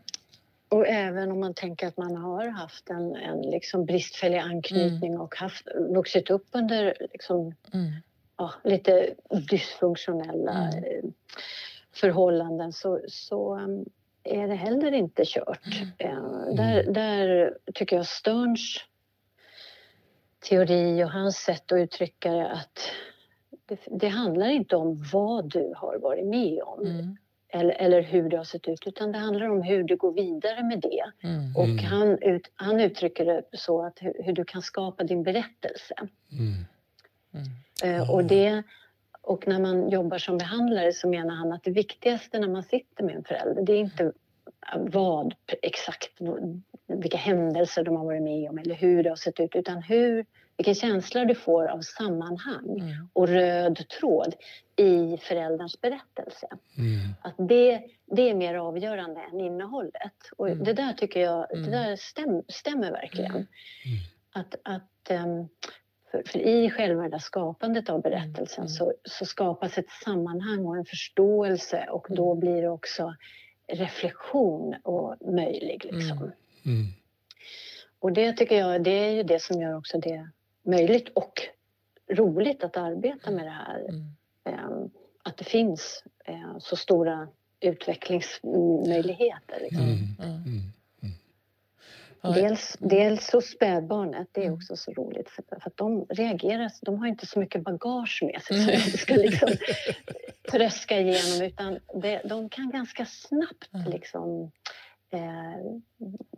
och 0.70 0.88
även 0.88 1.32
om 1.32 1.40
man 1.40 1.54
tänker 1.54 1.88
att 1.88 1.98
man 1.98 2.16
har 2.16 2.48
haft 2.48 2.90
en, 2.90 3.16
en 3.16 3.42
liksom 3.42 3.86
bristfällig 3.86 4.38
anknytning 4.38 5.20
och 5.20 5.36
haft, 5.36 5.68
vuxit 5.76 6.30
upp 6.30 6.46
under 6.52 6.98
liksom, 7.12 7.56
Mm, 7.74 7.92
ja, 8.38 8.54
lite 8.64 9.14
dysfunktionella 9.50 10.68
Mm. 10.74 11.14
förhållanden 11.92 12.74
så, 12.74 13.02
så 13.08 13.56
um, 13.60 13.86
är 14.24 14.48
det 14.48 14.56
heller 14.56 14.92
inte 14.92 15.24
kört. 15.26 15.82
Eh, 15.98 16.16
där, 16.56 16.84
där 16.94 17.54
tycker 17.74 17.96
jag 17.96 18.06
Sterns 18.08 18.78
teori 20.50 21.04
och 21.04 21.10
hans 21.12 21.36
sätt 21.38 21.72
att 21.72 21.78
uttrycka 21.78 22.32
det 22.32 22.52
att 22.52 22.80
det, 23.66 23.80
det 24.00 24.08
handlar 24.08 24.50
inte 24.50 24.76
om 24.76 25.04
vad 25.14 25.50
du 25.52 25.74
har 25.76 25.98
varit 25.98 26.26
med 26.26 26.64
om 26.64 26.86
mm, 26.86 27.18
eller, 27.50 27.74
eller 27.74 28.02
hur 28.02 28.30
det 28.30 28.38
har 28.38 28.44
sett 28.44 28.68
ut 28.68 28.88
utan 28.88 29.12
det 29.12 29.18
handlar 29.18 29.50
om 29.50 29.62
hur 29.62 29.84
du 29.84 29.96
går 29.96 30.12
vidare 30.14 30.64
med 30.64 30.80
det. 30.80 31.28
mm, 31.28 31.56
Och 31.56 31.64
Mm. 31.68 31.86
han, 31.86 32.22
ut, 32.22 32.52
han 32.56 32.80
uttrycker 32.80 33.26
det 33.26 33.44
så 33.54 33.86
att 33.86 33.98
hur, 34.02 34.24
hur 34.24 34.34
du 34.34 34.46
kan 34.46 34.62
skapa 34.62 35.04
din 35.04 35.24
berättelse. 35.24 35.96
Mm. 36.32 36.66
mm, 37.34 37.46
Eh, 37.84 38.12
och, 38.12 38.24
det, 38.24 38.64
och 39.24 39.48
när 39.48 39.60
man 39.60 39.90
jobbar 39.90 40.18
som 40.18 40.38
behandlare 40.38 40.94
så 40.94 41.08
menar 41.10 41.36
han 41.36 41.52
att 41.52 41.64
det 41.64 41.72
viktigaste 41.72 42.40
när 42.40 42.48
man 42.48 42.64
sitter 42.64 43.04
med 43.04 43.16
en 43.16 43.24
förälder 43.24 43.62
det 43.62 43.74
är 43.74 43.78
inte 43.80 44.12
vad 44.78 45.34
exakt, 45.62 46.12
vilka 46.88 47.18
händelser 47.18 47.84
de 47.84 47.96
har 47.96 48.06
varit 48.06 48.22
med 48.24 48.50
om 48.50 48.58
eller 48.58 48.76
hur 48.76 49.04
det 49.04 49.10
har 49.10 49.16
sett 49.16 49.40
ut 49.40 49.56
utan 49.56 49.82
hur, 49.82 50.26
vilken 50.58 50.76
känsla 50.76 51.26
du 51.26 51.36
får 51.36 51.68
av 51.68 51.82
sammanhang 51.82 52.80
mm, 52.80 53.10
och 53.14 53.28
röd 53.28 53.88
tråd 54.00 54.36
i 54.76 55.18
förälderns 55.18 55.82
berättelse. 55.82 56.48
Mm. 56.78 57.16
Att 57.22 57.36
det, 57.50 57.84
det 58.12 58.30
är 58.30 58.34
mer 58.36 58.56
avgörande 58.56 59.22
än 59.32 59.40
innehållet. 59.40 60.14
Och 60.38 60.50
Mm. 60.50 60.64
det 60.64 60.74
där 60.74 60.94
tycker 60.94 61.22
jag 61.22 61.52
Mm. 61.54 61.72
det 61.72 61.78
där 61.78 61.96
stäm, 61.96 62.42
stämmer 62.48 62.92
verkligen. 62.92 63.32
Mm. 63.32 63.48
Att, 64.34 64.56
att, 64.64 65.10
ehm, 65.10 65.48
för, 66.14 66.24
för 66.26 66.40
i 66.40 66.70
själva 66.70 67.10
det 67.10 67.20
skapandet 67.20 67.90
av 67.90 68.02
berättelsen 68.02 68.62
Mm. 68.64 68.70
så, 68.70 68.94
så 69.04 69.26
skapas 69.26 69.78
ett 69.78 69.90
sammanhang 70.06 70.66
och 70.66 70.78
en 70.78 70.86
förståelse 70.86 71.88
och 71.90 72.08
då 72.10 72.32
Mm. 72.32 72.40
blir 72.40 72.62
det 72.62 72.70
också 72.70 73.16
reflektion 73.68 74.76
och 74.84 75.16
möjlig. 75.34 75.86
Liksom. 75.92 76.18
Mm. 76.18 76.32
Mm. 76.66 76.88
Och 78.00 78.12
det 78.14 78.34
tycker 78.34 78.58
jag 78.60 78.84
det 78.84 78.92
är 78.92 79.12
ju 79.12 79.24
det 79.24 79.42
som 79.42 79.62
gör 79.62 79.78
också 79.78 80.00
det 80.00 80.30
möjligt 80.64 81.10
och 81.10 81.42
roligt 82.10 82.64
att 82.64 82.78
arbeta 82.78 83.32
med 83.32 83.46
det 83.46 83.50
här. 83.50 83.80
mm. 83.90 84.16
Ehm, 84.46 84.90
att 85.24 85.38
det 85.38 85.44
finns 85.44 86.04
eh, 86.26 86.58
så 86.60 86.76
stora 86.76 87.28
utvecklingsmöjligheter. 87.60 89.60
Liksom. 89.62 89.82
Mm. 90.20 90.62
Ja. 92.24 92.30
Mm. 92.30 92.44
Dels, 92.44 92.78
dels 92.80 93.32
hos 93.34 93.46
spädbarnet, 93.46 94.28
det 94.32 94.42
är 94.42 94.46
mm. 94.46 94.56
också 94.56 94.76
så 94.76 94.92
roligt 94.92 95.30
för, 95.30 95.44
för 95.50 95.68
att 95.68 95.78
de 95.78 96.06
reagerar, 96.10 96.72
de 96.82 97.00
har 97.00 97.08
inte 97.08 97.26
så 97.26 97.40
mycket 97.40 97.64
bagage 97.64 98.24
med 98.24 98.42
sig 98.42 98.58
som 98.58 98.92
de 98.92 98.98
ska 98.98 99.16
liksom 99.16 99.50
tröska 100.52 101.00
igenom 101.00 101.42
utan 101.42 101.80
det, 102.02 102.22
de 102.26 102.50
kan 102.50 102.70
ganska 102.70 103.06
snabbt 103.06 103.88
liksom 103.88 104.52
eh, 105.14 105.82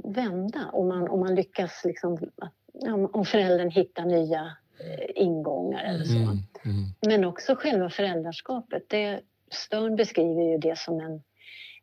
vända 0.04 0.70
om 0.74 0.88
man, 0.88 1.08
om 1.08 1.20
man 1.20 1.36
lyckas 1.36 1.82
liksom, 1.86 2.18
om, 2.82 3.10
om 3.14 3.26
föräldern 3.26 3.70
hittar 3.70 4.06
nya 4.06 4.58
eh, 4.80 5.24
ingångar 5.24 5.84
eller 5.84 6.06
så. 6.06 6.18
Mm, 6.18 6.38
mm. 6.66 6.86
Men 7.08 7.26
också 7.26 7.56
själva 7.56 7.90
föräldraskapet. 7.90 8.84
Det, 8.88 9.22
Stern 9.52 9.96
beskriver 9.96 10.44
ju 10.44 10.58
det 10.58 10.80
som 10.80 11.00
en, 11.00 11.24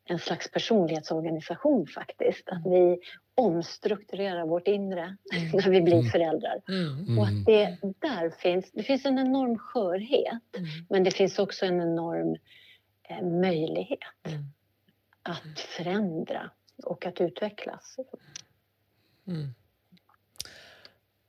en 0.04 0.18
slags 0.18 0.50
personlighetsorganisation 0.50 1.86
faktiskt. 1.86 2.48
Att 2.48 2.66
vi 2.66 2.98
omstrukturerar 3.34 4.46
vårt 4.46 4.68
inre 4.68 5.16
mm. 5.34 5.50
när 5.52 5.70
vi 5.70 5.80
blir 5.80 5.98
mm. 5.98 6.10
föräldrar. 6.10 6.62
Mm. 6.68 7.18
Och 7.18 7.26
att 7.26 7.44
det 7.46 7.78
där 7.98 8.30
finns, 8.30 8.72
det 8.72 8.82
finns 8.82 9.04
en 9.04 9.18
enorm 9.18 9.58
skörhet 9.58 10.56
mm. 10.56 10.68
men 10.88 11.04
det 11.04 11.10
finns 11.10 11.38
också 11.38 11.66
en 11.66 11.80
enorm 11.80 12.36
eh, 13.08 13.22
möjlighet 13.22 13.98
mm. 14.28 14.44
att 15.22 15.60
förändra 15.60 16.50
och 16.84 17.06
att 17.06 17.20
utvecklas. 17.20 17.96
Mm. 19.26 19.54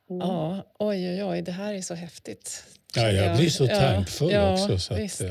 Ja, 0.08 0.64
oj, 0.80 1.10
oj, 1.10 1.24
oj, 1.24 1.42
det 1.42 1.52
här 1.52 1.74
är 1.74 1.82
så 1.82 1.94
häftigt. 1.94 2.64
Ja, 2.96 3.12
jag 3.12 3.38
blir 3.38 3.50
så 3.50 3.68
tankfull 3.68 4.32
ja, 4.32 4.54
också. 4.54 4.80
Så 4.80 4.94
att, 4.94 5.00
eh, 5.00 5.30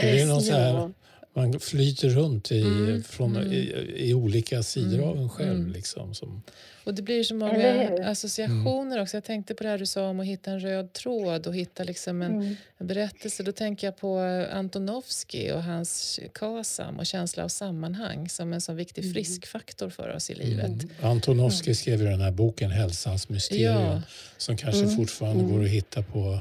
det 0.00 0.20
är 0.20 0.26
någon 0.26 0.42
så 0.42 0.52
här, 0.52 0.92
man 1.34 1.60
flyter 1.60 2.08
runt 2.08 2.52
i, 2.52 2.62
mm, 2.62 3.02
från, 3.02 3.36
mm. 3.36 3.52
I, 3.52 3.56
i, 3.96 4.14
olika 4.14 4.62
sidor 4.62 4.98
mm, 4.98 5.08
av 5.08 5.18
en 5.18 5.28
själv. 5.28 5.60
Mm. 5.60 5.72
Liksom, 5.72 6.14
som... 6.14 6.42
Och 6.84 6.94
det 6.94 7.02
blir 7.02 7.24
så 7.24 7.34
många 7.34 7.98
associationer 8.04 9.02
också. 9.02 9.16
Jag 9.16 9.24
tänkte 9.24 9.54
på 9.54 9.62
det 9.62 9.68
här 9.68 9.78
du 9.78 9.86
sa 9.86 10.08
om 10.08 10.20
att 10.20 10.26
hitta 10.26 10.50
en 10.50 10.60
röd 10.60 10.92
tråd 10.92 11.46
och 11.46 11.54
hitta 11.54 11.84
liksom 11.84 12.22
en, 12.22 12.34
mm. 12.34 12.56
en 12.78 12.86
berättelse. 12.86 13.42
Då 13.42 13.52
tänker 13.52 13.86
jag 13.86 13.96
på 13.96 14.18
Antonovsky 14.52 15.50
och 15.50 15.62
hans 15.62 16.20
KASAM 16.34 16.98
och 16.98 17.06
känsla 17.06 17.44
av 17.44 17.48
sammanhang 17.48 18.28
som 18.28 18.52
en 18.52 18.60
så 18.60 18.72
viktig 18.72 19.02
mm. 19.02 19.14
friskfaktor 19.14 19.90
för 19.90 20.14
oss 20.16 20.30
i 20.30 20.34
livet. 20.34 20.70
Antonovsky 21.02 21.74
skrev 21.74 21.98
den 21.98 22.20
här 22.20 22.32
boken 22.32 22.70
Hälsans 22.70 23.28
mysterium 23.28 23.72
ja. 23.72 24.02
som 24.36 24.56
kanske 24.56 24.88
fortfarande 24.88 25.44
går 25.44 25.62
att 25.62 25.70
hitta 25.70 26.02
på 26.02 26.40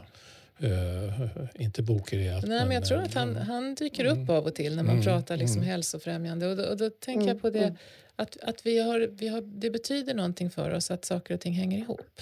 Uh, 0.63 1.29
inte 1.55 1.81
allt. 1.81 2.47
Nej, 2.47 2.65
men 2.65 2.71
jag 2.71 2.85
tror 2.85 3.01
att 3.01 3.13
han, 3.13 3.35
han 3.35 3.75
dyker 3.75 4.05
upp 4.05 4.17
mm. 4.17 4.29
av 4.29 4.45
och 4.45 4.55
till 4.55 4.75
när 4.75 4.83
man 4.83 4.93
mm. 4.93 5.03
pratar 5.03 5.37
liksom 5.37 5.61
mm. 5.61 5.69
hälsofrämjande. 5.69 6.47
Och 6.47 6.57
då, 6.57 6.63
och 6.63 6.77
då 6.77 6.89
tänker 6.89 7.21
mm. 7.21 7.27
jag 7.27 7.41
på 7.41 7.49
det 7.49 7.63
mm. 7.63 7.75
att, 8.15 8.37
att 8.43 8.65
vi 8.65 8.79
har, 8.79 9.09
vi 9.11 9.27
har, 9.27 9.41
det 9.41 9.69
betyder 9.69 10.13
någonting 10.13 10.49
för 10.49 10.73
oss 10.73 10.91
att 10.91 11.05
saker 11.05 11.33
och 11.33 11.39
ting 11.39 11.53
hänger 11.53 11.77
ihop. 11.77 12.21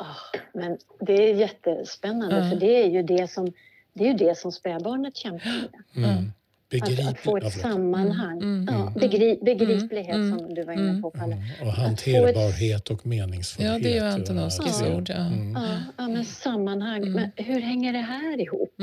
Oh, 0.00 0.40
men 0.52 0.78
det 1.00 1.30
är 1.30 1.34
jättespännande 1.34 2.38
uh. 2.38 2.50
för 2.50 2.60
det 2.60 2.82
är 2.82 2.90
ju 2.90 3.02
det 3.02 3.30
som, 3.30 3.52
det 3.92 4.04
är 4.04 4.08
ju 4.08 4.18
det 4.18 4.38
som 4.38 4.52
spädbarnet 4.52 5.16
kämpar 5.16 5.68
med. 5.92 6.30
Begrip... 6.70 7.00
Att, 7.00 7.06
att, 7.06 7.18
få 7.18 7.36
ett 7.36 7.52
sammanhang. 7.52 8.38
Mm, 8.38 8.66
ja, 8.70 8.80
mm. 8.80 8.92
begri, 8.94 9.38
begriplighet 9.42 10.14
mm, 10.14 10.38
som 10.38 10.54
du 10.54 10.64
var 10.64 10.72
inne 10.72 11.02
på, 11.02 11.10
Palle. 11.10 11.36
Och 11.60 11.72
hanterbarhet 11.72 12.90
och 12.90 13.06
meningsfullhet. 13.06 13.72
Ja, 13.72 13.78
det 13.78 13.98
är 13.98 14.04
ju 14.04 14.10
Antonovskijs 14.10 14.80
ja. 14.80 14.96
ord. 14.96 15.10
Ja. 15.10 15.30
Ja, 15.54 15.78
ja, 15.96 16.08
men 16.08 16.24
sammanhang. 16.24 17.12
Men 17.12 17.30
hur 17.36 17.60
hänger 17.60 17.92
det 17.92 17.98
här 17.98 18.40
ihop? 18.40 18.74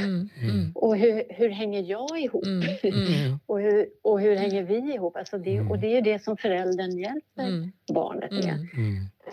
Och 0.75 0.97
hur, 0.97 1.23
hur 1.29 1.49
hänger 1.49 1.83
jag 1.83 2.19
ihop? 2.19 2.43
och, 3.45 3.59
hur, 3.59 3.87
och 4.03 4.21
hur 4.21 4.35
hänger 4.35 4.63
vi 4.63 4.93
ihop? 4.93 5.15
Alltså 5.15 5.37
det, 5.37 5.59
och 5.59 5.79
det 5.79 5.97
är 5.97 6.01
det 6.01 6.23
som 6.23 6.37
föräldern 6.37 6.97
hjälper 6.97 7.71
barnet 7.93 8.31
med. 8.31 8.67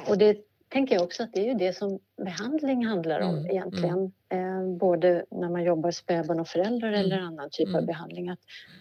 Och 0.07 0.19
det 0.19 0.50
tänker 0.71 0.95
jag 0.95 1.05
också 1.05 1.23
att 1.23 1.33
det 1.33 1.41
är 1.41 1.47
ju 1.47 1.55
det 1.55 1.77
som 1.77 1.99
behandling 2.17 2.87
handlar 2.87 3.21
om 3.21 3.35
mm. 3.35 3.51
egentligen. 3.51 4.13
Mm. 4.29 4.79
Både 4.79 5.25
när 5.31 5.49
man 5.49 5.65
jobbar 5.65 5.91
spädbarn 5.91 6.41
och 6.41 6.49
föräldrar 6.49 6.89
mm. 6.89 7.01
eller 7.01 7.19
annan 7.19 7.49
typ 7.53 7.69
av 7.69 7.75
mm. 7.75 7.87
behandling. 7.87 8.29
Att, 8.29 8.39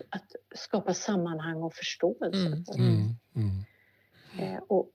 att 0.09 0.35
skapa 0.55 0.93
sammanhang 0.93 1.63
och 1.63 1.73
förståelse. 1.73 2.73
Mm. 2.77 3.15
Mm. 3.35 3.63
Eh, 4.39 4.59
och, 4.67 4.89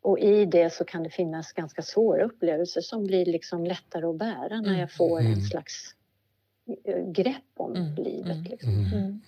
och 0.00 0.18
i 0.18 0.44
det 0.44 0.72
så 0.72 0.84
kan 0.84 1.02
det 1.02 1.10
finnas 1.10 1.52
ganska 1.52 1.82
svåra 1.82 2.24
upplevelser 2.24 2.80
som 2.80 3.06
blir 3.06 3.26
liksom 3.26 3.64
lättare 3.64 4.06
att 4.06 4.18
bära 4.18 4.60
när 4.60 4.80
jag 4.80 4.92
får 4.92 5.20
en 5.20 5.42
slags 5.42 5.94
eh, 6.84 7.10
grepp 7.10 7.52
om 7.56 7.94
livet. 7.98 8.48
Liksom. 8.50 9.20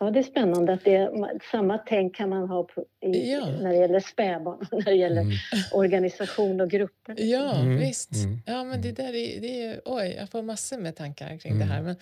Mm. 0.00 0.06
Ja, 0.06 0.10
det 0.10 0.18
är 0.18 0.30
spännande 0.30 0.72
att 0.72 0.84
det 0.84 1.10
samma 1.50 1.78
tänk 1.78 2.16
kan 2.16 2.28
man 2.28 2.48
ha 2.48 2.64
på, 2.64 2.84
i, 3.06 3.32
ja. 3.32 3.46
när 3.46 3.70
det 3.70 3.76
gäller 3.76 4.00
spädbarn 4.00 4.66
och 4.70 4.78
när 4.84 4.84
det 4.84 4.96
gäller 4.96 5.20
mm. 5.20 5.36
organisation 5.72 6.60
och 6.60 6.70
grupper. 6.70 7.14
Ja, 7.18 7.54
mm. 7.56 7.78
visst. 7.78 8.14
Mm. 8.14 8.42
Ja, 8.46 8.64
men 8.64 8.82
det 8.82 8.92
där 8.92 9.14
är, 9.14 9.40
det 9.40 9.62
är... 9.62 9.80
Oj, 9.84 10.16
jag 10.18 10.30
får 10.30 10.42
massor 10.42 10.78
med 10.78 10.96
tankar 10.96 11.38
kring 11.38 11.58
det 11.58 11.64
här. 11.64 11.78
Mm. 11.80 11.96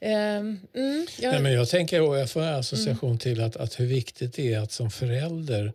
Men, 0.00 0.40
um, 0.40 1.06
jag... 1.20 1.32
Nej, 1.32 1.42
men 1.42 1.52
jag 1.52 1.68
tänker, 1.68 2.08
och 2.08 2.18
jag 2.18 2.30
får 2.30 2.42
association 2.42 3.18
till 3.18 3.40
att, 3.40 3.56
att 3.56 3.80
hur 3.80 3.86
viktigt 3.86 4.34
det 4.34 4.54
är 4.54 4.60
att 4.60 4.72
som 4.72 4.90
förälder 4.90 5.72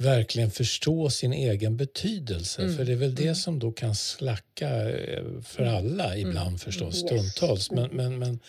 verkligen 0.00 0.50
förstå 0.50 1.10
sin 1.10 1.32
egen 1.32 1.76
betydelse. 1.76 2.62
Mm. 2.62 2.76
För 2.76 2.84
det 2.84 2.92
är 2.92 2.96
väl 2.96 3.14
det 3.14 3.22
mm. 3.22 3.34
som 3.34 3.58
då 3.58 3.72
kan 3.72 3.94
slacka 3.94 4.90
eh, 4.90 5.22
för 5.44 5.64
alla 5.64 6.16
ibland 6.16 6.48
mm. 6.48 6.58
förstås, 6.58 6.98
stundtals. 6.98 7.70
Men, 7.70 7.90
men, 7.90 8.18
men 8.18 8.40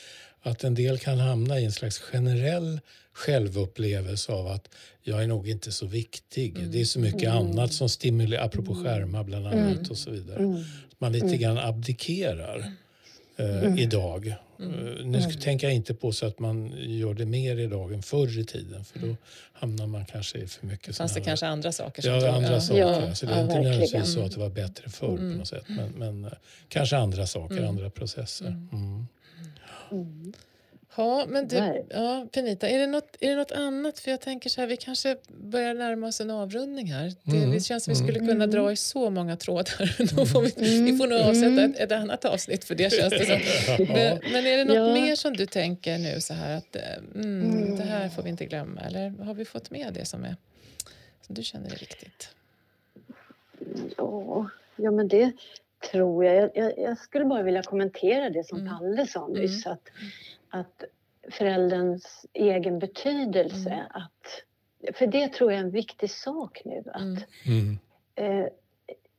att 0.41 0.63
en 0.63 0.75
del 0.75 0.99
kan 0.99 1.19
hamna 1.19 1.59
i 1.59 1.65
en 1.65 1.71
slags 1.71 1.99
generell 1.99 2.79
självupplevelse 3.13 4.31
av 4.31 4.47
att 4.47 4.69
jag 5.01 5.23
är 5.23 5.27
nog 5.27 5.49
inte 5.49 5.71
så 5.71 5.85
viktig. 5.85 6.57
Mm. 6.57 6.71
Det 6.71 6.81
är 6.81 6.85
så 6.85 6.99
mycket 6.99 7.23
mm. 7.23 7.37
annat 7.37 7.73
som 7.73 7.89
stimulerar, 7.89 8.45
apropå 8.45 8.71
mm. 8.71 8.83
skärmar 8.83 9.23
bland 9.23 9.47
annat 9.47 9.77
mm. 9.77 9.89
och 9.89 9.97
så 9.97 10.11
vidare. 10.11 10.39
Mm. 10.39 10.63
Man 10.97 11.11
lite 11.11 11.37
grann 11.37 11.57
abdikerar 11.57 12.71
eh, 13.37 13.75
idag. 13.77 14.35
Uh, 14.59 15.05
nu 15.05 15.21
tänker 15.21 15.67
jag 15.67 15.75
inte 15.75 15.93
på 15.93 16.11
så 16.11 16.25
att 16.25 16.39
man 16.39 16.73
gör 16.77 17.13
det 17.13 17.25
mer 17.25 17.57
idag 17.57 17.93
än 17.93 18.03
förr 18.03 18.39
i 18.39 18.45
tiden 18.45 18.85
för 18.85 18.99
då 18.99 19.15
hamnar 19.53 19.87
man 19.87 20.05
kanske 20.05 20.37
i 20.37 20.47
för 20.47 20.67
mycket 20.67 20.97
Fanns 20.97 21.13
det 21.13 21.21
kanske 21.21 21.47
andra 21.47 21.71
saker? 21.71 22.01
Som 22.01 22.11
ja, 22.11 22.31
andra 22.31 22.51
ja. 22.51 22.61
saker. 22.61 22.79
Ja, 22.79 23.07
alltså 23.07 23.25
det 23.25 23.31
är 23.31 23.37
ja, 23.37 23.43
inte 23.43 23.55
nödvändigtvis 23.55 24.13
så 24.13 24.25
att 24.25 24.31
det 24.31 24.39
var 24.39 24.49
bättre 24.49 24.89
förr 24.89 25.17
på 25.17 25.23
något 25.23 25.47
sätt 25.47 25.65
men, 25.67 25.91
men 25.91 26.25
uh, 26.25 26.31
kanske 26.69 26.97
andra 26.97 27.27
saker, 27.27 27.63
andra 27.63 27.89
processer. 27.89 28.55
Mm. 29.91 30.03
Mm. 30.03 30.33
Ja, 30.95 31.25
men 31.27 31.47
du, 31.47 31.83
ja, 31.89 32.27
Penita, 32.31 32.69
är 32.69 32.79
det, 32.79 32.87
något, 32.87 33.15
är 33.19 33.29
det 33.29 33.35
något 33.35 33.51
annat? 33.51 33.99
För 33.99 34.11
jag 34.11 34.21
tänker 34.21 34.49
så 34.49 34.61
här, 34.61 34.67
vi 34.67 34.77
kanske 34.77 35.17
börjar 35.27 35.73
närma 35.73 36.07
oss 36.07 36.21
en 36.21 36.29
avrundning 36.29 36.91
här. 36.91 37.13
Det, 37.23 37.37
mm. 37.37 37.51
det 37.51 37.59
känns 37.59 37.83
som 37.83 37.91
vi 37.91 37.99
skulle 37.99 38.19
kunna 38.19 38.31
mm. 38.31 38.51
dra 38.51 38.71
i 38.71 38.75
så 38.75 39.09
många 39.09 39.37
trådar. 39.37 40.13
Då 40.15 40.25
får 40.25 40.41
vi, 40.41 40.73
mm. 40.75 40.85
vi 40.85 40.97
får 40.97 41.07
nog 41.07 41.19
avsätta 41.19 41.63
ett, 41.63 41.79
ett, 41.79 41.91
annat 41.91 42.25
avsnitt 42.25 42.63
för 42.63 42.75
det 42.75 42.93
känns 42.93 43.13
det 43.13 43.25
som. 43.25 43.39
Men, 43.87 44.19
men 44.31 44.45
är 44.45 44.57
det 44.57 44.65
något 44.65 44.75
ja. 44.75 44.93
mer 44.93 45.15
som 45.15 45.37
du 45.37 45.45
tänker 45.45 45.97
nu 45.97 46.21
så 46.21 46.33
här 46.33 46.57
att 46.57 46.75
eh, 46.75 46.81
mm, 47.15 47.41
mm, 47.41 47.77
det 47.77 47.83
här 47.83 48.09
får 48.09 48.23
vi 48.23 48.29
inte 48.29 48.45
glömma? 48.45 48.81
Eller 48.81 49.09
har 49.09 49.33
vi 49.33 49.45
fått 49.45 49.71
med 49.71 49.93
det 49.93 50.05
som, 50.05 50.23
är, 50.23 50.35
som 51.25 51.35
du 51.35 51.43
känner 51.43 51.73
är 51.73 51.79
viktigt? 51.79 52.29
Ja, 53.97 54.49
ja 54.75 54.91
men 54.91 55.07
det, 55.07 55.31
tror 55.91 56.25
jag. 56.25 56.35
Jag, 56.35 56.51
jag. 56.55 56.79
jag, 56.79 56.97
skulle 56.97 57.25
bara 57.25 57.43
vilja 57.43 57.63
kommentera 57.63 58.29
det 58.29 58.43
som 58.43 58.59
mm. 58.59 58.73
Palle 58.73 59.07
sa 59.07 59.27
nyss. 59.27 59.65
Mm. 59.65 59.77
Att, 59.77 59.89
att 60.49 60.83
förälderns 61.29 62.25
egen 62.33 62.79
betydelse. 62.79 63.69
Mm. 63.69 63.85
Att, 63.89 64.43
för 64.95 65.07
det 65.07 65.33
tror 65.33 65.51
jag 65.51 65.59
är 65.59 65.63
en 65.63 65.71
viktig 65.71 66.09
sak 66.09 66.61
nu. 66.65 66.83
Att, 66.93 67.01
mm. 67.01 67.17
mm. 67.45 67.79
eh, 68.15 68.47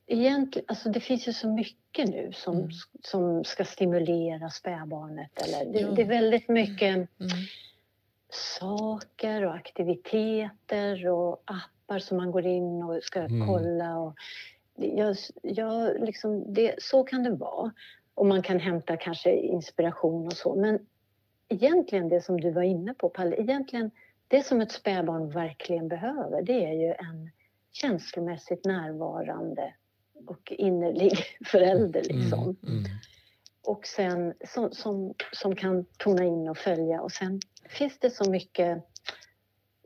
egentligen, 0.07 0.67
alltså 0.69 0.89
det 0.89 1.01
finns 1.01 1.29
ju 1.29 1.33
så 1.33 1.49
mycket 1.49 2.09
nu 2.09 2.33
som, 2.33 2.57
mm. 2.57 2.71
som 3.03 3.45
ska 3.45 3.65
stimulera 3.65 4.51
spädbarnet. 4.51 5.43
Eller, 5.43 5.73
det, 5.73 5.81
ja. 5.81 5.91
det 5.91 6.03
är 6.03 6.07
väldigt 6.07 6.49
mycket 6.49 6.95
mm. 6.95 7.09
saker 8.31 9.45
och 9.45 9.55
aktiviteter 9.55 11.09
och 11.09 11.43
appar 11.45 11.99
som 11.99 12.17
man 12.17 12.31
går 12.31 12.47
in 12.47 12.83
och 12.83 13.03
ska 13.03 13.29
kolla. 13.47 13.99
Och, 13.99 14.15
jag, 14.75 15.17
jag, 15.43 16.01
liksom, 16.01 16.55
det, 16.55 16.75
så 16.79 17.05
kan 17.05 17.23
det 17.23 17.31
vara. 17.31 17.73
Och 18.15 18.27
man 18.27 18.43
kan 18.43 18.61
hämta 18.61 18.97
kanske 18.97 19.37
inspiration 19.37 20.27
och 20.27 20.33
så. 20.33 20.55
Men 20.55 20.87
egentligen 21.49 22.09
det 22.09 22.21
som 22.21 22.41
du 22.41 22.51
var 22.51 22.63
inne 22.63 22.95
på, 22.95 23.09
Palle, 23.09 23.37
egentligen 23.37 23.91
det 24.29 24.43
som 24.43 24.61
ett 24.61 24.73
spädbarn 24.73 25.31
verkligen 25.31 25.89
behöver 25.89 26.43
det 26.43 26.65
är 26.65 26.73
ju 26.73 26.89
en 26.89 27.31
känslomässigt 27.73 28.65
närvarande 28.65 29.75
och 30.27 30.53
innerlig 30.53 31.13
förälder. 31.47 32.11
Mm, 32.11 32.21
liksom. 32.21 32.43
Mm, 32.43 32.79
mm. 32.79 32.91
Och 33.63 33.87
sen 33.87 34.35
som, 34.45 34.73
som, 34.73 35.15
som 35.33 35.57
kan 35.57 35.85
tona 35.85 36.25
in 36.25 36.49
och 36.49 36.59
följa. 36.59 37.01
Och 37.01 37.13
sen 37.13 37.41
finns 37.69 37.99
det 37.99 38.11
så 38.11 38.31
mycket 38.31 38.85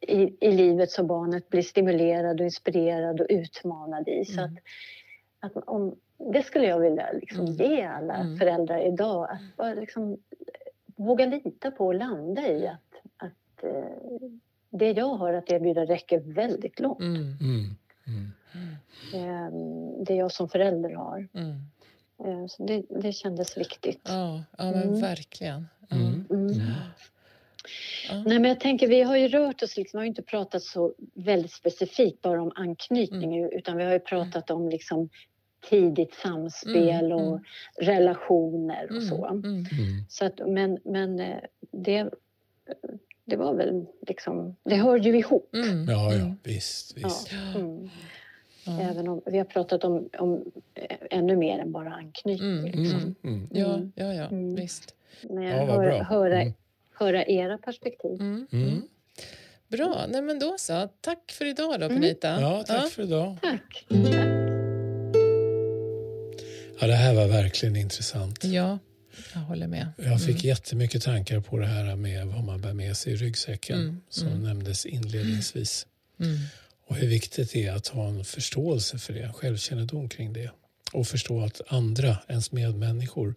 i, 0.09 0.37
i 0.41 0.53
livet 0.53 0.91
som 0.91 1.07
barnet 1.07 1.49
blir 1.49 1.63
stimulerad 1.63 2.41
och 2.41 2.45
inspirerad 2.45 3.21
och 3.21 3.27
utmanad 3.31 4.09
i. 4.09 4.25
Så 4.25 4.41
mm. 4.41 4.57
att, 5.41 5.57
att 5.57 5.65
om, 5.69 5.97
det 6.33 6.43
skulle 6.43 6.67
jag 6.67 6.81
vilja 6.81 7.13
liksom 7.13 7.41
mm. 7.41 7.53
ge 7.53 7.83
alla 7.83 8.15
mm. 8.15 8.39
föräldrar 8.39 8.87
idag. 8.87 9.31
Att 9.31 9.57
bara 9.57 9.75
liksom 9.75 10.19
våga 10.97 11.27
lita 11.27 11.71
på 11.71 11.87
och 11.87 11.95
landa 11.95 12.49
i 12.49 12.67
att, 12.67 13.03
att 13.17 13.65
eh, 13.65 14.29
det 14.71 14.91
jag 14.91 15.15
har 15.15 15.33
att 15.33 15.51
erbjuda 15.51 15.85
räcker 15.85 16.21
väldigt 16.21 16.81
långt. 16.81 17.01
Mm. 17.01 17.35
Mm. 17.41 17.77
Mm. 18.07 18.35
Eh, 19.15 19.51
det 20.05 20.15
jag 20.15 20.33
som 20.33 20.49
förälder 20.49 20.95
har. 20.95 21.29
Mm. 21.35 21.61
Eh, 22.25 22.47
så 22.47 22.65
det, 22.65 22.83
det 22.89 23.13
kändes 23.13 23.59
viktigt. 23.59 24.01
Ja, 24.05 24.43
ja 24.59 24.65
men 24.65 24.83
Mm. 24.83 25.01
verkligen. 25.01 25.67
Ja. 28.09 28.15
Mm. 28.15 28.21
Mm. 28.21 28.25
Ja. 28.25 28.29
Nej, 28.29 28.39
men 28.39 28.49
jag 28.49 28.61
tänker, 28.61 28.89
vi 28.89 29.03
har 29.03 29.17
ju 29.17 29.29
rört 29.29 29.63
oss, 29.63 29.77
liksom, 29.77 29.99
vi 29.99 30.01
har 30.01 30.05
ju 30.05 30.09
inte 30.09 30.23
pratat 30.23 30.63
så 30.63 30.95
väldigt 31.15 31.53
specifikt 31.53 32.23
bara 32.23 32.43
om 32.43 32.53
anknytning 32.55 33.45
utan 33.53 33.77
vi 33.77 33.85
har 33.85 33.93
ju 33.93 33.99
pratat 33.99 34.51
om 34.51 34.69
liksom 34.69 35.09
tidigt 35.71 36.15
samspel 36.15 37.05
Mm, 37.05 37.13
och 37.13 37.29
mm. 37.33 37.45
relationer 37.81 38.97
och 38.97 39.03
så. 39.03 39.27
Mm. 39.27 39.45
Mm. 39.45 39.67
så 40.09 40.25
att, 40.25 40.41
men 40.49 40.79
men 40.85 41.21
eh, 41.21 41.37
det, 41.73 42.11
det 43.25 43.37
var 43.37 43.55
väl 43.55 43.87
liksom, 44.09 44.57
det 44.65 44.75
hör 44.77 44.97
ju 44.97 45.19
ihop. 45.19 45.55
Mm. 45.55 45.85
Ja, 45.89 46.13
ja, 46.13 46.21
Mm. 46.21 46.37
visst. 46.43 46.93
Ja, 46.99 47.09
visst. 47.09 47.33
mm. 47.57 47.89
Ja. 48.67 48.81
Även 48.81 49.09
om 49.09 49.23
vi 49.27 49.39
har 49.39 49.45
pratat 49.45 49.85
om, 49.85 50.09
om 50.19 50.45
eh, 50.75 50.97
ännu 51.11 51.37
mer 51.37 51.59
än 51.59 51.73
bara 51.73 51.93
anknytning. 51.95 52.59
Mm, 52.59 52.65
Liksom. 52.65 53.01
Mm. 53.01 53.15
Mm. 53.25 53.49
Ja, 53.53 53.75
Mm. 53.75 53.93
ja, 53.95 54.13
ja, 54.15 54.25
Mm. 54.27 54.55
visst. 54.55 54.95
Men 55.23 55.43
Ja, 55.43 55.57
jag 55.57 55.67
vad 55.67 55.77
hör, 55.77 55.87
bra. 55.91 56.03
höra, 56.03 56.41
Mm. 56.43 56.55
Höra 56.99 57.25
era 57.25 57.59
perspektiv. 57.59 58.21
Mm. 58.21 58.47
Mm. 58.53 58.69
Mm. 58.69 58.83
Bra, 59.69 60.07
nej 60.09 60.23
men 60.23 60.39
då 60.39 60.55
så. 60.59 60.89
Tack 61.01 61.33
för 61.33 61.45
idag 61.45 61.81
då 61.81 61.87
Mm. 61.87 62.01
Penita. 62.01 62.41
Ja, 62.41 62.65
tack 62.67 62.93
för 62.93 63.03
idag. 63.03 63.37
Tack! 63.43 63.87
Ja, 66.81 66.87
det 66.87 66.95
här 66.95 67.15
var 67.15 67.27
verkligen 67.27 67.77
intressant. 67.77 68.45
Ja, 68.45 68.79
jag 69.35 69.41
håller 69.41 69.67
med. 69.67 69.93
Jag 69.97 70.23
fick 70.23 70.45
jättemycket 70.45 71.03
tankar 71.03 71.41
på 71.41 71.59
det 71.59 71.67
här 71.67 71.97
med 71.97 72.27
vad 72.27 72.45
man 72.45 72.61
bär 72.61 72.73
med 72.73 72.97
sig 72.97 73.13
i 73.13 73.17
ryggsäcken 73.17 73.79
Mm, 73.81 74.01
som 74.09 74.29
mm. 74.29 74.43
nämndes 74.43 74.87
inledningsvis. 74.87 75.87
Mm. 76.21 76.37
Och 76.87 76.97
hur 76.97 77.09
viktigt 77.09 77.53
det 77.53 77.67
är 77.67 77.73
att 77.73 77.89
ha 77.89 78.09
en 78.09 78.25
förståelse 78.25 78.99
för 78.99 79.13
det, 79.13 79.33
självkännedom 79.33 80.09
kring 80.09 80.33
det. 80.33 80.51
Och 80.93 81.07
förstå 81.07 81.41
att 81.45 81.61
andra, 81.69 82.17
ens 82.29 82.53
medmänniskor, 82.53 83.35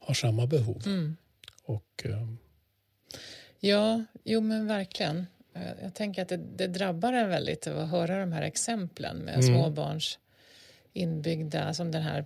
har 0.00 0.14
samma 0.14 0.46
behov. 0.46 0.82
Mm. 0.86 1.16
Och, 1.64 2.02
eh, 2.04 2.28
Ja, 3.60 4.04
jo 4.24 4.40
men 4.40 4.66
verkligen. 4.66 5.26
Eh, 5.54 5.62
Jag 5.82 5.94
tänker 5.94 6.22
att 6.22 6.28
det, 6.28 6.36
det 6.56 6.66
drabbar 6.66 7.12
en 7.12 7.28
väldigt 7.28 7.66
att 7.66 7.88
höra 7.90 8.20
de 8.20 8.32
här 8.32 8.42
exemplen 8.42 9.16
med 9.16 9.34
Mm. 9.34 9.46
småbarns 9.46 10.18
inbyggda, 10.92 11.74
som 11.74 11.90
den 11.90 12.02
här 12.02 12.24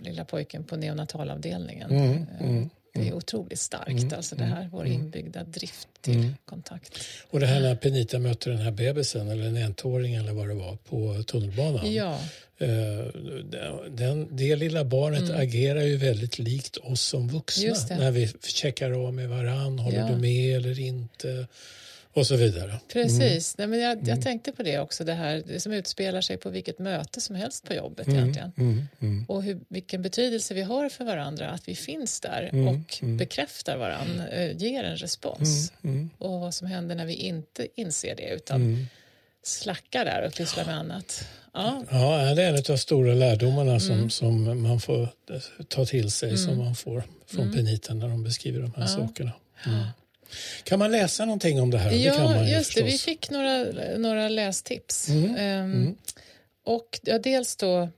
lilla 0.00 0.24
pojken 0.24 0.64
på 0.64 0.76
neonatalavdelningen. 0.76 1.90
Mm, 1.90 2.26
Eh, 2.40 2.48
mm, 2.48 2.70
Det 3.02 3.08
är 3.08 3.14
otroligt 3.14 3.60
starkt, 3.60 3.88
Mm, 4.02 4.12
alltså 4.16 4.36
det 4.36 4.44
här, 4.44 4.68
vår 4.72 4.80
mm. 4.86 4.92
inbyggda 4.92 5.44
drift 5.44 5.88
till 6.00 6.14
Mm. 6.16 6.34
kontakt. 6.44 6.98
och 7.30 7.40
det 7.40 7.46
här 7.46 7.60
när 7.60 7.74
Penita 7.76 8.18
mötte 8.18 8.50
den 8.50 8.58
här 8.58 8.70
bebisen, 8.70 9.28
eller 9.28 9.46
en 9.46 9.56
enåring 9.56 10.14
eller 10.14 10.32
vad 10.32 10.48
det 10.48 10.54
var, 10.54 10.76
på 10.76 11.22
tunnelbanan. 11.22 11.92
Ja, 11.94 12.20
Eh, 12.58 12.68
Den, 13.90 14.28
det 14.36 14.56
lilla 14.56 14.84
barnet 14.84 15.22
Mm. 15.22 15.40
agerar 15.40 15.80
ju 15.82 15.96
väldigt 15.96 16.38
likt 16.38 16.76
oss 16.76 17.00
som 17.02 17.28
vuxna 17.28 17.74
när 17.98 18.10
vi 18.10 18.28
checkar 18.46 18.90
av 19.06 19.14
med 19.14 19.28
varann, 19.28 19.78
håller 19.78 19.98
Ja. 19.98 20.08
du 20.08 20.16
med 20.16 20.56
eller 20.56 20.80
inte 20.80 21.46
och 22.16 22.26
så 22.26 22.36
vidare. 22.36 22.80
precis. 22.92 23.58
Nej, 23.58 23.66
men 23.66 23.78
jag, 23.80 23.98
jag 23.98 24.08
Mm. 24.08 24.22
tänkte 24.22 24.52
på 24.52 24.62
det 24.62 24.78
också, 24.78 25.04
det 25.04 25.12
här 25.14 25.42
det 25.46 25.60
som 25.60 25.72
utspelar 25.72 26.20
sig 26.20 26.36
på 26.36 26.50
vilket 26.50 26.78
möte 26.78 27.20
som 27.20 27.36
helst 27.36 27.64
på 27.66 27.74
jobbet 27.74 28.06
Mm, 28.06 28.18
egentligen. 28.18 28.52
mm, 28.56 28.84
mm, 29.00 29.24
Och 29.28 29.42
hur, 29.42 29.60
vilken 29.68 30.02
betydelse 30.02 30.54
vi 30.54 30.62
har 30.62 30.88
för 30.88 31.04
varandra, 31.04 31.50
att 31.50 31.68
vi 31.68 31.74
finns 31.74 32.20
där 32.20 32.50
Mm, 32.52 32.68
och 32.68 32.98
mm. 33.02 33.16
bekräftar 33.16 33.76
varandra, 33.76 34.28
eh, 34.28 34.56
ger 34.56 34.84
en 34.84 34.96
respons. 34.96 35.72
mm, 35.82 35.96
mm, 35.96 36.10
Och 36.18 36.40
vad 36.40 36.54
som 36.54 36.66
händer 36.66 36.94
när 36.94 37.06
vi 37.06 37.14
inte 37.14 37.66
inser 37.74 38.14
det 38.16 38.28
utan 38.30 38.62
mm. 38.62 38.86
slackar 39.42 40.04
där 40.04 40.26
och 40.26 40.34
pysslar 40.34 40.64
med 40.64 40.76
annat. 40.78 41.24
Ja, 41.54 41.84
Ja, 41.90 42.34
det 42.34 42.42
är 42.42 42.48
en 42.48 42.54
av 42.56 42.62
de 42.62 42.78
stora 42.78 43.14
lärdomarna 43.14 43.80
som, 43.80 43.94
Mm. 43.96 44.10
som 44.10 44.62
man 44.62 44.80
får 44.80 45.08
ta 45.68 45.84
till 45.86 46.10
sig 46.10 46.36
som 46.38 46.58
man 46.58 46.74
får 46.74 47.02
från 47.26 47.42
Mm. 47.42 47.54
Penita 47.54 47.94
när 47.94 48.08
de 48.08 48.24
beskriver 48.24 48.60
de 48.60 48.72
här 48.76 48.82
Ja. 48.82 48.86
sakerna. 48.88 49.32
Mm. 49.66 49.84
Kan 50.64 50.78
man 50.78 50.90
läsa 50.92 51.24
någonting 51.24 51.60
om 51.60 51.70
det 51.70 51.78
här? 51.78 51.90
det 51.90 52.10
kan 52.10 52.22
ja 52.24 52.30
man 52.34 52.46
ju 52.48 52.52
just 52.54 52.74
det. 52.74 52.82
Vi 52.82 52.98
fick 52.98 53.30
några, 53.30 53.64
några 53.98 54.28
lästips. 54.28 55.08
Mm, 55.08 55.24
Ehm, 55.36 55.72
mm. 55.72 55.96
Och 56.64 57.00
ja, 57.02 57.18
dels 57.18 57.56
då 57.56 57.88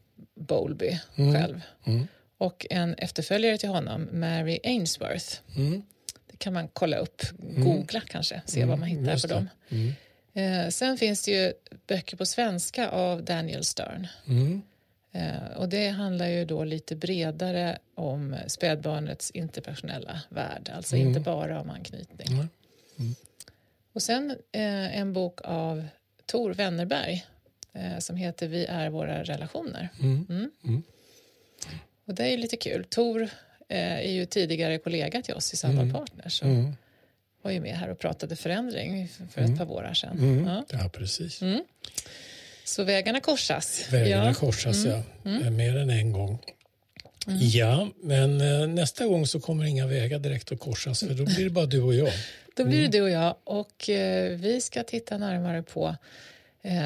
Bowlby 0.41 0.99
Mm. 1.17 1.35
själv 1.35 1.61
Mm, 1.87 2.09
och 2.39 2.67
en 2.71 2.95
efterföljare 2.95 3.59
till 3.59 3.69
honom, 3.69 4.09
Mary 4.13 4.59
Ainsworth. 4.65 5.35
mm, 5.57 5.83
Det 6.31 6.37
kan 6.39 6.53
man 6.53 6.69
kolla 6.69 6.97
upp, 6.97 7.23
googla 7.39 8.01
kanske, 8.01 8.43
se 8.47 8.65
vad 8.65 8.79
man 8.79 8.89
hittar 8.89 9.19
på 9.21 9.27
dem. 9.27 9.49
mm, 9.69 9.93
Eh, 10.35 10.69
sen 10.69 10.99
finns 10.99 11.23
det 11.25 11.31
ju 11.31 11.53
böcker 11.87 12.17
på 12.17 12.27
svenska 12.27 12.89
av 12.89 13.25
Daniel 13.25 13.65
Stern. 13.65 14.07
Mm, 15.13 15.27
Eh, 15.43 15.57
och 15.57 15.69
det 15.69 15.89
handlar 15.89 16.27
ju 16.29 16.45
då 16.45 16.65
lite 16.65 16.97
bredare 16.97 17.79
om 17.95 18.37
spädbarnets 18.47 19.31
interpersonella 19.31 20.23
värld, 20.29 20.71
alltså 20.75 20.97
Mm. 20.97 21.09
inte 21.09 21.21
bara 21.21 21.61
om 21.61 21.71
anknytning. 21.71 22.29
mm. 22.39 22.49
Och 23.93 24.03
sen 24.03 24.31
eh, 24.31 24.99
en 24.99 25.13
bok 25.13 25.41
av 25.45 25.87
Tor 26.27 26.55
Wennerberg 26.55 27.27
eh, 27.73 27.99
som 27.99 28.17
heter 28.17 28.49
Vi 28.49 28.65
är 28.67 28.91
våra 28.91 29.23
relationer. 29.25 29.89
Mm. 30.01 30.27
Mm. 30.31 30.51
Mm. 30.65 30.83
Och 32.05 32.15
det 32.15 32.23
är 32.25 32.31
ju 32.31 32.37
lite 32.37 32.57
kul. 32.57 32.85
Tor 32.85 33.23
eh, 33.69 33.93
är 33.99 34.11
ju 34.13 34.27
tidigare 34.27 34.79
kollega 34.79 35.23
till 35.23 35.35
oss 35.35 35.53
i 35.53 35.57
Samtal 35.57 35.83
Mm. 35.83 35.95
Partners 35.95 36.43
och 36.43 36.49
Mm. 36.49 36.73
var 37.43 37.51
ju 37.51 37.61
med 37.61 37.77
här 37.77 37.89
och 37.89 37.99
pratade 37.99 38.37
förändring 38.37 39.09
för- 39.09 39.41
Mm. 39.41 39.53
ett 39.53 39.59
par 39.59 39.71
år 39.71 39.95
sedan. 39.95 40.19
Mm. 40.19 40.47
Ja. 40.47 40.65
Ja, 40.71 40.89
precis. 40.93 41.43
Mm. 42.69 42.87
Så 42.87 42.93
vägarna 42.93 43.21
korsas. 43.21 43.89
Vägarna 43.93 44.27
ja. 44.27 44.35
korsas, 44.35 44.85
Mm. 44.85 45.03
ja. 45.25 45.41
Eh, 45.47 45.51
Mer 45.51 45.77
än 45.77 45.91
en 45.91 46.13
gång. 46.13 46.39
Mm. 47.27 47.39
Ja, 47.43 47.89
men 48.03 48.41
eh, 48.41 48.69
nästa 48.69 49.07
gång 49.07 49.27
så 49.27 49.41
kommer 49.41 49.65
inga 49.65 49.87
vägar 49.87 50.19
direkt 50.19 50.53
att 50.53 50.61
korsas 50.61 51.01
för 51.01 51.15
då 51.15 51.25
blir 51.25 51.45
det 51.45 51.51
bara 51.51 51.67
du 51.67 51.83
och 51.83 51.95
jag. 51.95 52.13
Då 52.57 52.65
blir 52.65 52.79
Mm. 52.79 52.91
det 52.91 52.99
du 52.99 53.03
och 53.03 53.11
jag 53.11 53.37
och 53.45 53.91
eh, 53.91 54.37
vi 54.39 54.61
ska 54.61 54.83
titta 54.83 55.19
närmare 55.19 55.63
på 55.63 55.97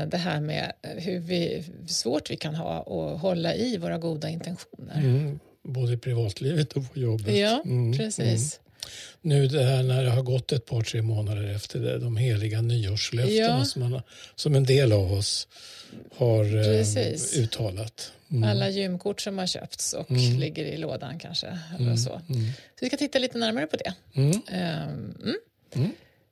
det 0.07 0.16
här 0.16 0.41
med 0.41 0.72
hur, 0.83 1.18
vi, 1.18 1.64
hur 1.80 1.87
svårt 1.89 2.30
vi 2.30 2.37
kan 2.37 2.55
ha 2.55 2.80
att 3.14 3.20
hålla 3.20 3.55
i 3.55 3.76
våra 3.76 3.99
goda 3.99 4.28
intentioner. 4.28 4.99
Mm. 4.99 5.39
Både 5.64 5.93
i 5.93 5.97
privatlivet 5.97 6.72
och 6.72 6.93
på 6.93 6.99
jobbet. 6.99 7.37
Ja, 7.37 7.62
Mm. 7.64 7.99
precis. 7.99 8.61
Nu 9.20 9.47
det 9.47 9.62
här 9.64 9.83
när 9.83 10.05
det 10.05 10.11
har 10.11 10.22
gått 10.22 10.53
ett 10.53 10.66
par, 10.66 10.83
tre 10.83 11.03
månader 11.03 11.55
efter 11.55 11.78
det, 11.80 11.99
de 11.99 12.16
heliga 12.16 12.61
nyårslöftena 12.61 13.59
Ja. 13.59 13.64
som, 13.64 13.91
man, 13.91 14.03
som 14.35 14.55
en 14.55 14.64
del 14.64 14.93
av 14.93 15.12
oss 15.12 15.49
har 16.16 16.45
eh, 16.45 17.41
uttalat. 17.43 18.12
Mm. 18.30 18.51
Alla 18.51 18.68
gymkort 18.68 19.20
som 19.20 19.39
har 19.39 19.47
köpts 19.47 19.93
och 19.93 20.11
Mm. 20.11 20.39
ligger 20.41 20.64
i 20.64 20.76
lådan 20.76 21.18
kanske. 21.18 21.47
Eller 21.47 21.87
Mm. 21.87 21.97
så. 21.97 22.11
Mm. 22.28 22.47
så 22.53 22.78
vi 22.80 22.87
ska 22.87 22.97
titta 22.97 23.18
lite 23.18 23.39
närmare 23.39 23.66
på 23.66 23.76
det. 23.76 23.95
Mm. 24.14 24.43
Ehm, 24.49 25.14
Mm. 25.74 25.91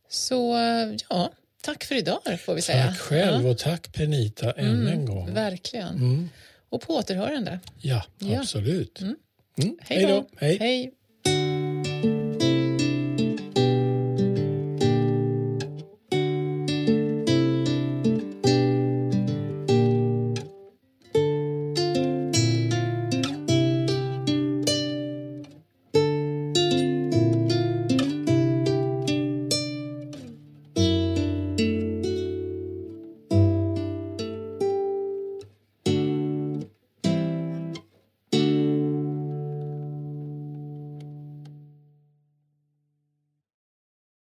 Så 0.08 0.56
ja, 1.08 1.32
tack 1.62 1.84
för 1.84 1.94
idag 1.94 2.20
får 2.44 2.54
vi 2.54 2.62
säga. 2.62 2.86
Tack 2.86 2.98
själv 2.98 3.44
Ja. 3.44 3.50
och 3.50 3.58
tack 3.58 3.92
Penita 3.92 4.52
än 4.52 4.88
en 4.88 5.06
gång. 5.06 5.34
Verkligen. 5.34 6.28
Och 6.68 6.80
på 6.80 6.94
återhörande. 6.96 7.60
Ja, 7.80 8.04
Ja. 8.18 8.40
absolut. 8.40 9.00
Hej 9.80 10.06
då. 10.06 10.26
Hej. 10.36 10.92